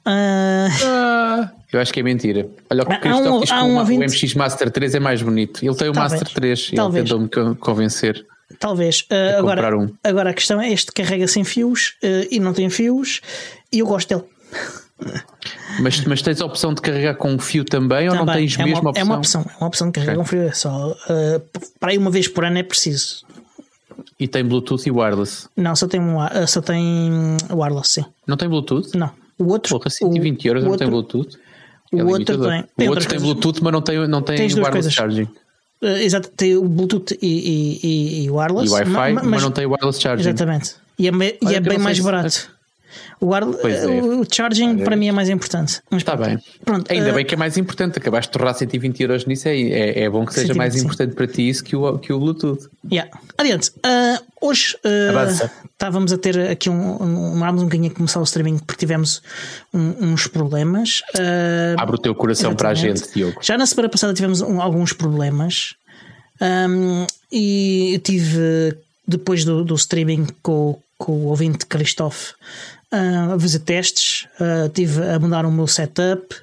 eu 1.73 1.81
acho 1.81 1.93
que 1.93 2.01
é 2.01 2.03
mentira. 2.05 2.49
Olha 2.71 2.85
o 2.85 2.87
que 2.87 2.99
Cristóvão 2.99 3.37
um, 3.39 3.41
diz 3.41 3.51
que 3.51 3.57
um 3.57 3.79
o, 3.79 3.85
20... 3.85 3.99
o 3.99 4.05
MX 4.05 4.35
Master 4.35 4.71
3 4.71 4.95
é 4.95 5.01
mais 5.01 5.23
bonito. 5.23 5.65
Ele 5.65 5.75
tem 5.75 5.89
o 5.89 5.93
tá 5.93 6.01
Master 6.03 6.29
3 6.29 6.71
e 6.73 6.81
ele 6.81 6.93
tentou-me 6.93 7.57
convencer. 7.57 8.25
Talvez. 8.59 9.03
Uh, 9.03 9.39
agora, 9.39 9.79
um. 9.79 9.91
agora 10.03 10.31
a 10.31 10.35
questão 10.35 10.61
é: 10.61 10.73
este 10.73 10.93
carrega 10.93 11.27
sem 11.27 11.45
fios 11.45 11.95
uh, 12.03 12.27
e 12.31 12.41
não 12.41 12.53
tem 12.53 12.69
fios, 12.69 13.21
e 13.73 13.79
eu 13.79 13.87
gosto 13.87 14.09
dele. 14.09 14.25
Mas, 15.81 16.05
mas 16.05 16.21
tens 16.21 16.43
a 16.43 16.45
opção 16.45 16.75
de 16.75 16.83
carregar 16.83 17.15
com 17.15 17.33
um 17.33 17.39
fio 17.39 17.65
também, 17.65 18.07
também. 18.07 18.11
ou 18.11 18.27
não 18.27 18.27
tens 18.27 18.59
é 18.59 18.65
mesmo 18.65 18.81
uma, 18.83 18.91
opção? 18.91 19.01
É 19.01 19.05
uma 19.05 19.17
opção, 19.17 19.47
é 19.49 19.57
uma 19.59 19.67
opção 19.69 19.87
de 19.87 19.93
carregar 19.93 20.13
okay. 20.19 20.25
com 20.25 20.29
fio. 20.29 20.43
É 20.43 20.53
só, 20.53 20.91
uh, 20.91 21.61
para 21.79 21.93
aí 21.93 21.97
uma 21.97 22.11
vez 22.11 22.29
por 22.29 22.45
ano 22.45 22.59
é 22.59 22.63
preciso. 22.63 23.25
E 24.19 24.29
tem 24.29 24.45
Bluetooth 24.45 24.87
e 24.87 24.91
wireless? 24.91 25.49
Não, 25.57 25.75
só 25.75 25.87
tem, 25.87 26.01
só 26.47 26.61
tem 26.61 27.37
wireless, 27.51 27.93
sim. 27.93 28.05
Não 28.27 28.37
tem 28.37 28.49
Bluetooth? 28.49 28.95
Não. 28.95 29.11
O 29.39 29.47
outro. 29.47 29.79
Porra, 29.79 29.89
120 29.89 30.45
o, 30.45 30.49
euros 30.49 30.65
não 30.65 30.73
outro, 30.73 30.85
tem 30.85 30.91
Bluetooth? 30.91 31.39
O 31.93 31.99
é 31.99 32.05
outro 32.05 32.39
tem. 32.39 32.65
tem 32.77 32.89
o 32.89 32.91
outro 32.91 33.09
tem 33.09 33.19
Bluetooth, 33.19 33.63
mas 33.63 33.73
não 33.73 33.81
tem, 33.81 34.09
não 34.09 34.23
tem 34.23 34.37
wireless 34.41 34.71
coisas. 34.71 34.93
charging. 34.93 35.29
Uh, 35.83 35.87
exato, 35.97 36.29
tem 36.37 36.57
o 36.57 36.69
Bluetooth 36.69 37.17
e, 37.23 37.79
e, 37.83 38.25
e 38.25 38.31
wireless. 38.31 38.71
E 38.71 38.75
Wi-Fi, 38.75 39.13
mas, 39.15 39.27
mas, 39.27 39.43
não 39.43 39.51
tem 39.51 39.67
wireless 39.67 40.01
charging. 40.01 40.29
Exatamente. 40.29 40.75
E 40.99 41.09
é, 41.09 41.13
e 41.43 41.55
é 41.55 41.61
bem 41.61 41.79
mais 41.79 41.99
barato. 41.99 42.51
O, 43.21 43.35
ar, 43.35 43.43
é. 43.43 43.47
o 43.47 44.25
charging 44.31 44.79
para 44.79 44.97
mim 44.97 45.09
é 45.09 45.13
mais 45.13 45.29
importante. 45.29 45.81
Mas 45.91 46.03
está 46.03 46.17
bem. 46.17 46.39
Pronto, 46.65 46.91
Ainda 46.91 47.11
uh, 47.11 47.15
bem 47.15 47.25
que 47.25 47.35
é 47.35 47.37
mais 47.37 47.57
importante. 47.57 47.99
Acabaste 47.99 48.33
de 48.33 48.39
torrar 48.39 48.55
120 48.55 49.01
euros 49.03 49.27
nisso. 49.27 49.49
É, 49.49 49.57
é, 49.57 50.03
é 50.05 50.11
bom 50.11 50.25
que 50.25 50.35
seja 50.35 50.49
120, 50.49 50.59
mais 50.59 50.83
importante 50.83 51.15
para 51.15 51.27
ti 51.27 51.49
isso 51.49 51.63
que 51.63 51.77
o, 51.77 51.99
que 51.99 52.13
o 52.13 52.19
Bluetooth. 52.19 52.69
Yeah. 52.91 53.11
Adiante. 53.39 53.71
Uh, 53.79 54.25
hoje 54.41 54.77
uh, 54.85 55.51
estávamos 55.71 56.13
a 56.13 56.19
ter 56.19 56.39
aqui 56.51 56.71
um, 56.71 57.03
um, 57.03 57.35
um, 57.35 57.45
um 57.45 57.65
bocadinho 57.65 57.91
a 57.91 57.95
começar 57.95 58.21
o 58.21 58.25
streaming 58.25 58.59
porque 58.59 58.81
tivemos 58.81 59.23
um, 59.73 60.13
uns 60.13 60.27
problemas. 60.27 61.03
Abre 61.79 61.97
o 61.97 61.99
teu 61.99 62.15
coração 62.15 62.55
para 62.55 62.71
a 62.71 62.75
gente, 62.75 63.13
Diogo. 63.15 63.39
Já 63.43 63.59
na 63.59 63.67
semana 63.67 63.89
passada 63.89 64.15
tivemos 64.15 64.43
alguns 64.43 64.93
problemas. 64.93 65.75
e 67.33 67.95
eu 67.95 68.01
tive 68.01 68.77
depois 69.07 69.45
do, 69.45 69.65
do 69.65 69.75
streaming 69.75 70.29
com, 70.43 70.81
com 70.97 71.13
o 71.13 71.27
ouvinte 71.27 71.67
Christophe 71.67 72.33
uh, 72.93 73.35
a 73.35 73.41
fazer 73.41 73.59
testes, 73.61 74.27
uh, 74.41 74.69
tive 74.69 75.03
a 75.03 75.19
mudar 75.19 75.45
o 75.45 75.51
meu 75.51 75.67
setup. 75.67 76.35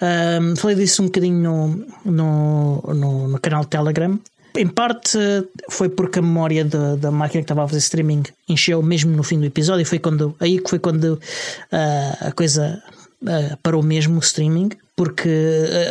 Um, 0.00 0.54
falei 0.56 0.76
disso 0.76 1.02
um 1.02 1.06
bocadinho 1.06 1.36
no, 1.42 1.86
no, 2.04 2.94
no, 2.94 3.28
no 3.28 3.40
canal 3.40 3.64
Telegram. 3.64 4.18
Em 4.58 4.66
parte 4.66 5.16
foi 5.70 5.88
porque 5.88 6.18
a 6.18 6.22
memória 6.22 6.64
da, 6.64 6.96
da 6.96 7.10
máquina 7.12 7.42
que 7.42 7.44
estava 7.44 7.62
a 7.62 7.68
fazer 7.68 7.78
streaming 7.78 8.24
encheu 8.48 8.82
mesmo 8.82 9.16
no 9.16 9.22
fim 9.22 9.38
do 9.38 9.46
episódio. 9.46 9.86
Foi 9.86 10.00
quando, 10.00 10.34
aí 10.40 10.58
que 10.58 10.68
foi 10.68 10.80
quando 10.80 11.14
uh, 11.14 12.26
a 12.26 12.32
coisa 12.32 12.82
uh, 13.22 13.56
parou 13.62 13.84
mesmo 13.84 14.16
o 14.16 14.18
streaming, 14.18 14.70
porque 14.96 15.30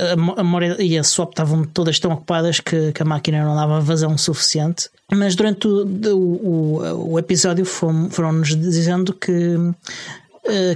a, 0.09 0.41
a 0.41 0.43
memória 0.43 0.75
e 0.81 0.97
a 0.97 1.03
swap 1.03 1.29
estavam 1.29 1.63
todas 1.63 1.97
tão 1.97 2.11
ocupadas 2.11 2.59
que, 2.59 2.91
que, 2.91 3.01
a 3.01 3.05
máquina 3.05 3.41
não 3.45 3.55
dava 3.55 3.79
vazão 3.79 4.17
suficiente. 4.17 4.89
Mas 5.13 5.33
durante 5.33 5.65
o, 5.65 5.87
o, 6.13 7.11
o 7.13 7.19
episódio 7.19 7.63
foram-nos 7.63 8.53
dizendo 8.53 9.13
que, 9.13 9.55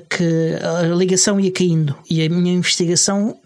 que 0.10 0.58
a 0.64 0.96
ligação 0.96 1.42
ia 1.42 1.52
caindo 1.52 1.94
e 2.10 2.26
a 2.26 2.30
minha 2.30 2.54
investigação 2.54 3.38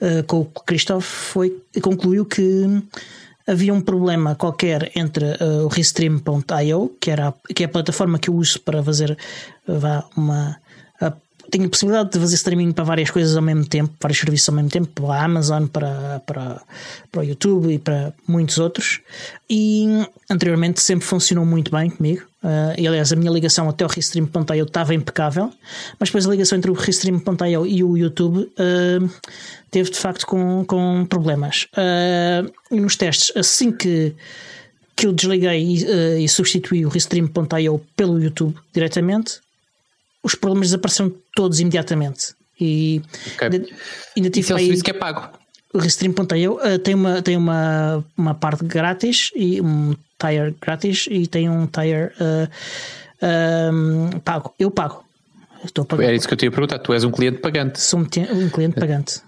uh, 0.00 0.22
com 0.28 0.42
o 0.42 0.44
Christoph 0.44 1.02
foi, 1.02 1.60
concluiu 1.82 2.24
que 2.24 2.68
havia 3.50 3.74
um 3.74 3.80
problema 3.80 4.34
qualquer 4.34 4.92
entre 4.94 5.24
uh, 5.24 5.64
o 5.64 5.68
Restream.io, 5.68 6.96
que, 7.00 7.10
era, 7.10 7.34
que 7.54 7.64
é 7.64 7.66
a 7.66 7.68
plataforma 7.68 8.18
que 8.18 8.30
eu 8.30 8.34
uso 8.34 8.60
para 8.60 8.82
fazer 8.82 9.16
uh, 9.68 10.04
uma 10.16 10.56
tenho 11.50 11.66
a 11.66 11.68
possibilidade 11.68 12.10
de 12.10 12.18
fazer 12.18 12.34
streaming 12.36 12.72
para 12.72 12.84
várias 12.84 13.10
coisas 13.10 13.36
ao 13.36 13.42
mesmo 13.42 13.66
tempo, 13.66 13.92
vários 14.00 14.18
serviços 14.18 14.48
ao 14.48 14.54
mesmo 14.54 14.70
tempo, 14.70 14.88
para 14.88 15.14
a 15.14 15.24
Amazon, 15.24 15.66
para, 15.66 16.22
para, 16.24 16.62
para 17.10 17.20
o 17.20 17.24
YouTube 17.24 17.72
e 17.72 17.78
para 17.78 18.12
muitos 18.26 18.58
outros. 18.58 19.00
E 19.48 19.86
anteriormente 20.30 20.80
sempre 20.80 21.04
funcionou 21.04 21.44
muito 21.44 21.70
bem 21.70 21.90
comigo. 21.90 22.22
Uh, 22.42 22.72
e 22.78 22.88
aliás, 22.88 23.12
a 23.12 23.16
minha 23.16 23.30
ligação 23.30 23.68
até 23.68 23.84
o 23.84 23.88
Restream.io 23.88 24.64
estava 24.64 24.94
impecável, 24.94 25.52
mas 25.98 26.08
depois 26.08 26.26
a 26.26 26.30
ligação 26.30 26.56
entre 26.56 26.70
o 26.70 26.74
Restream.io 26.74 27.66
e 27.66 27.84
o 27.84 27.98
YouTube 27.98 28.38
uh, 28.38 29.10
teve 29.70 29.90
de 29.90 29.98
facto 29.98 30.26
com, 30.26 30.64
com 30.64 31.04
problemas. 31.04 31.66
Uh, 31.74 32.50
e 32.70 32.80
nos 32.80 32.96
testes, 32.96 33.36
assim 33.36 33.70
que 33.70 34.14
que 35.00 35.06
eu 35.06 35.12
desliguei 35.14 35.62
e, 35.62 35.84
uh, 35.84 36.18
e 36.18 36.28
substituí 36.28 36.84
o 36.84 36.90
Restream.io 36.90 37.80
pelo 37.96 38.22
YouTube 38.22 38.54
diretamente, 38.70 39.40
os 40.22 40.34
problemas 40.34 40.68
desapareceram 40.68 41.10
todos 41.34 41.60
imediatamente. 41.60 42.34
E 42.60 43.02
okay. 43.34 43.48
ainda, 43.48 43.66
ainda 44.16 44.30
tive 44.30 44.40
Isso 44.40 44.52
é 44.52 44.56
um 44.56 44.58
serviço 44.58 44.84
que 44.84 44.90
é 44.90 44.94
pago. 44.94 45.28
O 45.72 45.78
Restream.io 45.78 46.54
uh, 46.54 46.78
tem, 46.78 46.94
uma, 46.94 47.22
tem 47.22 47.36
uma, 47.36 48.04
uma 48.16 48.34
parte 48.34 48.64
grátis 48.64 49.30
e 49.34 49.60
um 49.60 49.94
tire 50.18 50.54
grátis 50.60 51.06
e 51.10 51.26
tem 51.26 51.48
um 51.48 51.66
tire 51.66 52.12
uh, 52.20 52.48
uh, 54.16 54.20
pago. 54.20 54.54
Eu 54.58 54.70
pago. 54.70 55.04
Estou 55.64 55.86
Era 56.00 56.14
isso 56.14 56.26
que 56.26 56.34
eu 56.34 56.38
te 56.38 56.46
ia 56.46 56.50
perguntar. 56.50 56.78
Tu 56.78 56.92
és 56.92 57.04
um 57.04 57.10
cliente 57.10 57.38
pagante. 57.38 57.80
Sou 57.80 58.00
um, 58.00 58.02
um 58.04 58.48
cliente 58.48 58.80
pagante. 58.80 59.22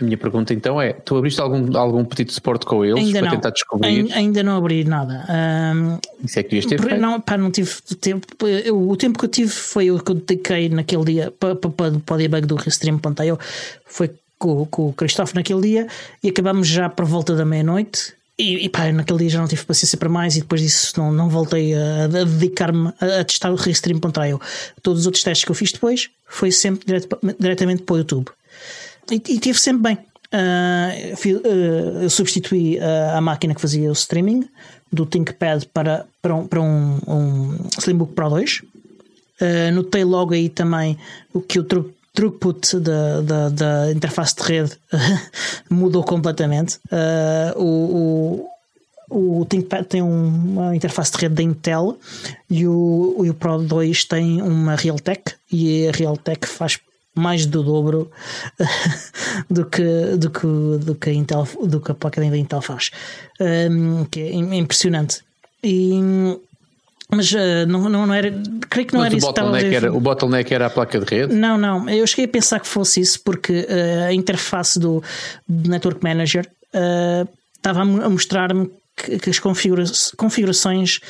A 0.00 0.04
minha 0.04 0.16
pergunta 0.16 0.52
então 0.52 0.80
é: 0.80 0.92
tu 0.92 1.16
abriste 1.16 1.40
algum, 1.40 1.76
algum 1.76 2.04
pedido 2.04 2.28
de 2.28 2.34
suporte 2.34 2.66
com 2.66 2.84
eles 2.84 2.98
ainda 2.98 3.20
para 3.20 3.28
não. 3.28 3.36
tentar 3.36 3.50
descobrir? 3.50 4.12
Ainda 4.12 4.42
não 4.42 4.56
abri 4.56 4.84
nada. 4.84 5.24
Um, 5.28 5.98
Isso 6.24 6.38
é 6.38 6.42
que 6.42 6.50
devias 6.50 6.66
ter 6.66 6.80
feito? 6.80 7.00
Não, 7.00 7.20
pá, 7.20 7.36
não 7.38 7.50
tive 7.50 7.70
tempo. 8.00 8.26
Eu, 8.46 8.88
o 8.88 8.96
tempo 8.96 9.18
que 9.18 9.24
eu 9.24 9.28
tive 9.28 9.50
foi 9.50 9.90
o 9.90 10.00
que 10.00 10.10
eu 10.10 10.16
dediquei 10.16 10.68
naquele 10.68 11.04
dia 11.04 11.30
para, 11.38 11.54
para, 11.54 11.70
para 11.70 12.14
o 12.14 12.18
debug 12.18 12.46
do 12.46 12.56
Restream.io. 12.56 13.38
Foi 13.86 14.10
com, 14.36 14.66
com 14.66 14.88
o 14.88 14.92
Cristóvão 14.92 15.34
naquele 15.36 15.60
dia 15.60 15.86
e 16.22 16.28
acabamos 16.28 16.66
já 16.66 16.88
por 16.88 17.04
volta 17.04 17.36
da 17.36 17.44
meia-noite. 17.44 18.14
E, 18.36 18.64
e 18.64 18.68
pá, 18.68 18.90
naquele 18.90 19.20
dia 19.20 19.28
já 19.28 19.38
não 19.38 19.46
tive 19.46 19.64
paciência 19.64 19.96
para 19.96 20.08
mais 20.08 20.34
e 20.36 20.40
depois 20.40 20.60
disso 20.60 20.98
não, 20.98 21.12
não 21.12 21.28
voltei 21.28 21.72
a, 21.72 22.04
a 22.06 22.08
dedicar-me 22.08 22.92
a, 23.00 23.20
a, 23.20 23.24
testar 23.24 23.52
o 23.52 23.54
Restream.io. 23.54 24.40
Todos 24.82 25.02
os 25.02 25.06
outros 25.06 25.22
testes 25.22 25.44
que 25.44 25.52
eu 25.52 25.54
fiz 25.54 25.70
depois 25.70 26.10
foi 26.26 26.50
sempre 26.50 26.84
direto, 26.84 27.16
diretamente 27.38 27.84
para 27.84 27.94
o 27.94 27.98
YouTube 27.98 28.26
e, 29.10 29.14
e 29.16 29.38
tive 29.38 29.58
sempre 29.58 29.82
bem. 29.82 29.98
Uh, 30.34 31.16
fui, 31.16 31.34
uh, 31.34 32.02
eu 32.02 32.10
substituí 32.10 32.78
uh, 32.78 33.16
a 33.16 33.20
máquina 33.20 33.54
que 33.54 33.60
fazia 33.60 33.88
o 33.88 33.92
streaming 33.92 34.48
do 34.92 35.06
ThinkPad 35.06 35.64
para, 35.72 36.06
para, 36.20 36.34
um, 36.34 36.46
para 36.46 36.60
um, 36.60 36.98
um 37.06 37.56
Slimbook 37.78 38.14
Pro 38.14 38.30
2. 38.30 38.62
notei 39.72 40.04
logo 40.04 40.34
aí 40.34 40.48
também 40.48 40.98
o 41.32 41.40
que 41.40 41.58
o 41.58 41.64
throughput 41.64 42.78
da, 42.80 43.20
da, 43.20 43.48
da 43.48 43.92
interface 43.92 44.34
de 44.36 44.42
rede 44.42 44.72
mudou 45.68 46.04
completamente. 46.04 46.78
o, 47.56 48.46
o, 49.10 49.40
o 49.40 49.44
ThinkPad 49.44 49.84
tem 49.84 50.02
uma 50.02 50.74
interface 50.76 51.10
de 51.12 51.18
rede 51.18 51.34
da 51.34 51.42
Intel 51.42 51.98
e 52.48 52.66
o, 52.66 53.16
o 53.18 53.34
Pro 53.34 53.58
2 53.58 54.04
tem 54.04 54.40
uma 54.40 54.76
Realtek 54.76 55.34
e 55.50 55.88
a 55.88 55.92
Realtek 55.92 56.46
faz 56.46 56.78
mais 57.14 57.46
do 57.46 57.62
dobro 57.62 58.10
do 59.48 59.64
que, 59.66 60.16
do 60.16 60.30
que, 60.30 60.46
do 60.84 60.94
que, 60.94 61.10
a, 61.10 61.12
Intel, 61.12 61.48
do 61.62 61.80
que 61.80 61.92
a 61.92 61.94
placa 61.94 62.20
da 62.20 62.36
Intel 62.36 62.60
faz, 62.60 62.90
um, 63.70 64.04
que 64.06 64.20
é 64.20 64.34
impressionante. 64.34 65.22
E, 65.62 66.00
mas 67.10 67.32
uh, 67.32 67.66
não, 67.68 67.88
não, 67.88 68.06
não 68.06 68.14
era. 68.14 68.30
Creio 68.68 68.88
que 68.88 68.94
não 68.94 69.00
mas 69.00 69.08
era 69.08 69.16
isso 69.16 69.26
que 69.26 69.32
estava 69.32 69.56
a 69.56 69.62
dizer. 69.62 69.74
Era, 69.74 69.92
o 69.92 70.00
bottleneck 70.00 70.52
era 70.52 70.66
a 70.66 70.70
placa 70.70 70.98
de 70.98 71.06
rede? 71.06 71.34
Não, 71.34 71.56
não. 71.56 71.88
Eu 71.88 72.06
cheguei 72.06 72.24
a 72.24 72.28
pensar 72.28 72.60
que 72.60 72.66
fosse 72.66 73.00
isso, 73.00 73.20
porque 73.22 73.52
uh, 73.52 74.08
a 74.08 74.12
interface 74.12 74.78
do, 74.78 75.02
do 75.48 75.70
Network 75.70 76.02
Manager 76.02 76.46
uh, 76.74 77.28
estava 77.56 77.82
a 77.82 78.08
mostrar-me 78.08 78.70
que, 78.96 79.18
que, 79.18 79.30
as 79.30 79.38
configura 79.38 79.84
configurações 80.16 81.00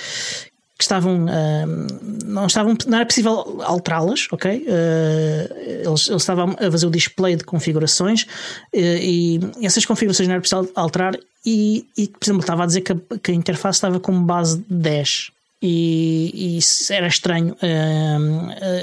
que 0.76 0.82
estavam 0.82 1.24
uh, 1.26 2.24
não 2.24 2.46
estavam 2.46 2.76
não 2.86 2.98
era 2.98 3.06
possível 3.06 3.62
alterá-las, 3.62 4.26
ok? 4.32 4.56
Uh, 4.56 5.54
eles, 5.86 6.08
eles, 6.08 6.22
estavam 6.22 6.56
a 6.58 6.70
fazer 6.70 6.86
o 6.86 6.90
display 6.90 7.36
de 7.36 7.44
configurações 7.44 8.22
uh, 8.22 8.26
e 8.72 9.40
essas 9.62 9.84
configurações 9.84 10.28
não 10.28 10.34
era 10.34 10.42
possível 10.42 10.70
alterar 10.74 11.16
e, 11.46 11.86
e 11.96 12.08
por 12.08 12.24
exemplo 12.24 12.40
estava 12.40 12.64
a 12.64 12.66
dizer 12.66 12.80
que 12.80 12.92
a, 12.92 12.96
que 13.22 13.30
a 13.30 13.34
interface 13.34 13.76
estava 13.76 14.00
com 14.00 14.20
base 14.20 14.64
10 14.68 15.30
e, 15.62 16.58
e 16.58 16.92
era 16.92 17.06
estranho. 17.06 17.56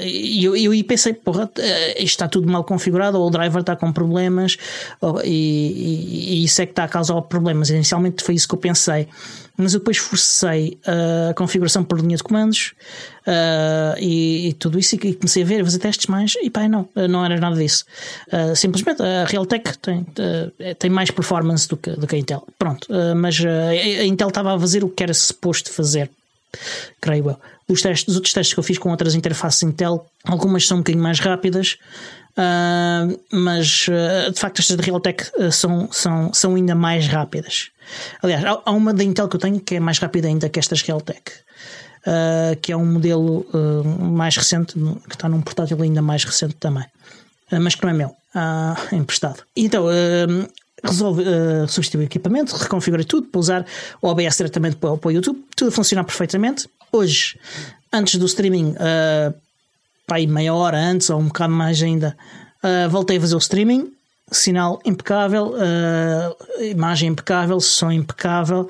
E 0.04 0.44
eu, 0.44 0.56
eu 0.56 0.84
pensei, 0.84 1.12
porra, 1.12 1.50
isto 1.96 2.02
está 2.04 2.28
tudo 2.28 2.50
mal 2.50 2.64
configurado, 2.64 3.18
ou 3.18 3.26
o 3.26 3.30
driver 3.30 3.60
está 3.60 3.76
com 3.76 3.92
problemas, 3.92 4.56
ou, 5.00 5.20
e, 5.24 6.38
e, 6.40 6.44
isso 6.44 6.60
é 6.62 6.66
que 6.66 6.72
está 6.72 6.84
a 6.84 6.88
causar 6.88 7.20
problemas. 7.22 7.70
Inicialmente 7.70 8.22
foi 8.22 8.34
isso 8.34 8.48
que 8.48 8.54
eu 8.54 8.58
pensei 8.58 9.08
mas 9.56 9.74
eu 9.74 9.80
depois 9.80 9.98
forcei 9.98 10.78
a 11.30 11.34
configuração 11.34 11.84
por 11.84 12.00
linha 12.00 12.16
de 12.16 12.22
comandos 12.22 12.72
e, 13.98 14.48
e, 14.48 14.52
tudo 14.54 14.78
isso 14.78 14.96
e 14.96 15.14
comecei 15.14 15.42
a 15.42 15.46
ver, 15.46 15.64
fazer 15.64 15.78
testes 15.78 16.06
mais 16.06 16.34
e 16.42 16.50
pá, 16.50 16.66
não, 16.68 16.88
não 17.08 17.24
era 17.24 17.38
nada 17.38 17.56
disso. 17.56 17.84
Simplesmente 18.56 19.02
a 19.02 19.24
Realtek 19.24 19.78
tem, 19.78 20.06
tem 20.78 20.90
mais 20.90 21.10
performance 21.10 21.68
do 21.68 21.76
que, 21.76 21.90
do 21.90 22.06
que 22.06 22.16
a 22.16 22.18
Intel. 22.18 22.46
Pronto, 22.58 22.88
mas 23.16 23.40
a 23.44 24.04
Intel 24.04 24.28
estava 24.28 24.54
a 24.54 24.58
fazer 24.58 24.82
o 24.84 24.88
que 24.88 25.02
era 25.02 25.14
suposto 25.14 25.70
fazer, 25.70 26.10
creio 27.00 27.30
eu. 27.30 27.40
dos, 27.68 27.82
testes, 27.82 28.04
dos 28.04 28.16
outros 28.16 28.32
testes 28.32 28.54
que 28.54 28.60
eu 28.60 28.64
fiz 28.64 28.78
com 28.78 28.90
outras 28.90 29.14
interfaces 29.14 29.62
Intel, 29.62 30.06
algumas 30.24 30.66
são 30.66 30.78
um 30.78 30.80
bocadinho 30.80 31.02
mais 31.02 31.20
rápidas, 31.20 31.78
uh, 32.36 33.20
mas 33.30 33.86
uh, 33.88 34.32
de 34.32 34.38
facto 34.38 34.60
estas 34.60 34.76
da 34.76 34.82
Realtek 34.82 35.24
uh, 35.38 35.50
são, 35.50 35.90
são, 35.90 36.32
são 36.32 36.54
ainda 36.54 36.74
mais 36.74 37.06
rápidas. 37.06 37.70
Aliás, 38.22 38.44
há, 38.44 38.62
há, 38.64 38.70
uma 38.70 38.92
da 38.92 39.02
Intel 39.02 39.28
que 39.28 39.36
eu 39.36 39.40
tenho 39.40 39.60
que 39.60 39.76
é 39.76 39.80
mais 39.80 39.98
rápida 39.98 40.28
ainda 40.28 40.48
que 40.48 40.58
estas 40.58 40.82
Realtek. 40.82 41.32
Que 42.60 42.72
é 42.72 42.76
um 42.76 42.84
modelo 42.84 43.46
mais 44.00 44.36
recente, 44.36 44.74
que 45.08 45.14
está 45.14 45.28
num 45.28 45.40
portátil 45.40 45.80
ainda 45.80 46.02
mais 46.02 46.24
recente 46.24 46.54
também, 46.54 46.84
mas 47.60 47.76
que 47.76 47.84
não 47.84 47.90
é 47.90 47.92
meu, 47.92 48.16
é 48.90 48.96
emprestado. 48.96 49.44
Então, 49.54 49.86
resolve 50.82 51.24
substituir 51.68 52.02
o 52.02 52.04
equipamento, 52.04 52.56
reconfigurei 52.56 53.04
tudo 53.04 53.28
para 53.28 53.38
usar 53.38 53.66
o 54.00 54.08
OBS 54.08 54.36
diretamente 54.36 54.76
para, 54.76 54.96
para 54.96 55.08
o 55.08 55.12
YouTube, 55.12 55.44
tudo 55.56 55.68
a 55.68 55.72
funcionar 55.72 56.04
perfeitamente. 56.04 56.68
Hoje, 56.92 57.38
antes 57.92 58.16
do 58.16 58.26
streaming, 58.26 58.72
uh, 58.72 59.34
pai, 60.06 60.26
meia 60.26 60.54
hora 60.54 60.78
antes 60.78 61.10
ou 61.10 61.20
um 61.20 61.26
bocado 61.26 61.52
mais 61.52 61.82
ainda, 61.82 62.16
voltei 62.90 63.16
a 63.16 63.20
fazer 63.20 63.34
o 63.34 63.38
streaming. 63.38 63.92
Sinal 64.30 64.80
impecável, 64.84 65.54
imagem 66.58 67.10
impecável, 67.10 67.60
som 67.60 67.92
impecável, 67.92 68.66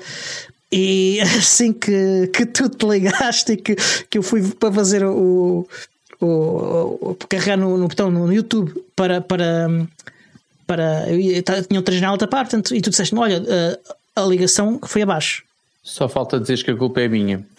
e 0.73 1.21
assim 1.37 1.71
que, 1.71 2.27
que 2.33 2.45
tu 2.47 2.67
te 2.67 2.85
ligaste 2.85 3.53
e 3.53 3.57
que, 3.57 3.75
que 4.09 4.17
eu 4.17 4.23
fui 4.23 4.41
para 4.41 4.73
fazer 4.73 5.05
o, 5.05 5.67
o, 6.19 6.25
o 6.25 7.17
carregar 7.29 7.57
no, 7.57 7.77
no 7.77 7.87
botão 7.87 8.09
no 8.09 8.33
YouTube 8.33 8.73
para, 8.95 9.21
para, 9.21 9.67
para 10.65 11.09
eu 11.09 11.43
tinha 11.63 11.79
o 11.79 11.83
3 11.83 12.01
na 12.01 12.09
alta 12.09 12.27
parte 12.27 12.55
e 12.55 12.81
tu 12.81 12.89
disseste 12.89 13.15
olha 13.15 13.43
a, 14.15 14.21
a 14.21 14.25
ligação 14.25 14.79
foi 14.85 15.01
abaixo. 15.01 15.43
Só 15.83 16.07
falta 16.07 16.39
dizer 16.39 16.63
que 16.63 16.71
a 16.71 16.75
culpa 16.75 17.01
é 17.01 17.07
minha. 17.07 17.45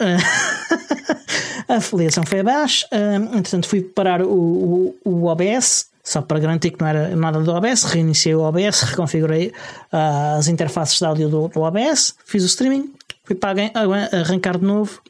A 1.67 1.79
ligação 1.97 2.23
foi 2.23 2.41
abaixo 2.41 2.85
entretanto 3.33 3.67
fui 3.67 3.81
parar 3.81 4.21
o, 4.21 4.29
o, 4.29 4.95
o 5.03 5.25
OBS 5.25 5.87
só 6.05 6.21
para 6.21 6.39
garantir 6.39 6.69
que 6.69 6.79
não 6.79 6.87
era 6.87 7.15
nada 7.15 7.41
do 7.41 7.51
OBS, 7.51 7.83
reiniciei 7.85 8.35
o 8.35 8.41
OBS, 8.41 8.81
reconfigurei 8.81 9.47
uh, 9.91 10.37
as 10.37 10.47
interfaces 10.47 10.99
de 10.99 11.05
áudio 11.05 11.27
do, 11.27 11.47
do, 11.47 11.61
OBS, 11.61 12.13
fiz 12.23 12.43
o 12.43 12.45
streaming, 12.45 12.93
fui 13.23 13.35
para 13.35 13.71
arrancar 14.13 14.59
de 14.59 14.65
novo 14.65 15.01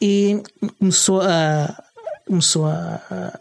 e 0.00 0.42
começou 0.78 1.20
a 1.20 1.84
começou 2.26 2.64
a, 2.64 3.38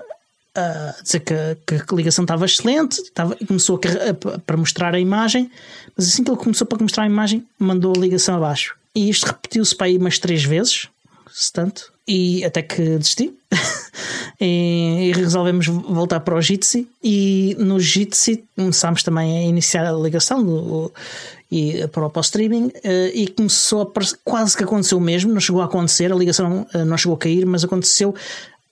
a 0.56 0.96
dizer 1.02 1.22
que, 1.22 1.34
que, 1.66 1.94
a 1.94 1.96
ligação 1.96 2.24
estava 2.24 2.46
excelente, 2.46 3.02
estava, 3.02 3.36
começou 3.48 3.80
a, 3.80 4.40
para 4.40 4.58
mostrar 4.58 4.94
a 4.94 5.00
imagem, 5.00 5.50
mas 5.96 6.08
assim 6.08 6.24
que 6.24 6.30
ele 6.30 6.38
começou 6.38 6.68
para 6.68 6.82
mostrar 6.82 7.04
a 7.04 7.08
imagem, 7.08 7.46
mandou 7.58 7.94
a 7.96 8.00
ligação 8.00 8.36
abaixo. 8.36 8.76
E 8.96 9.10
isto 9.10 9.26
repetiu-se 9.26 9.76
para 9.76 9.88
aí 9.88 9.98
umas 9.98 10.20
três 10.20 10.44
vezes, 10.44 10.88
se 11.32 11.52
tanto, 11.52 11.92
e 12.08 12.44
até 12.44 12.62
que 12.62 12.98
desisti. 12.98 13.34
e, 14.40 15.10
e, 15.10 15.12
resolvemos 15.14 15.68
voltar 15.68 16.20
para 16.20 16.36
o 16.36 16.42
Jitsi 16.42 16.88
e 17.04 17.56
no 17.60 17.80
Jitsi 17.80 18.44
começámos 18.56 19.04
também 19.04 19.38
a 19.38 19.42
iniciar 19.44 19.86
a 19.86 19.94
ligação 19.94 20.44
do, 20.44 20.92
e 21.52 21.88
para 21.88 22.08
o 22.08 22.22
streaming 22.22 22.66
uh, 22.66 23.12
e 23.14 23.28
começou 23.28 23.84
a 23.84 24.02
quase 24.24 24.58
que 24.58 24.64
aconteceu 24.64 24.98
o 24.98 25.02
mesmo, 25.02 25.32
não 25.32 25.40
chegou 25.40 25.62
a 25.62 25.66
acontecer, 25.66 26.12
a 26.12 26.16
ligação 26.16 26.66
uh, 26.74 26.86
não 26.86 26.98
chegou 26.98 27.16
a 27.16 27.20
cair, 27.20 27.46
mas 27.46 27.64
aconteceu 27.64 28.16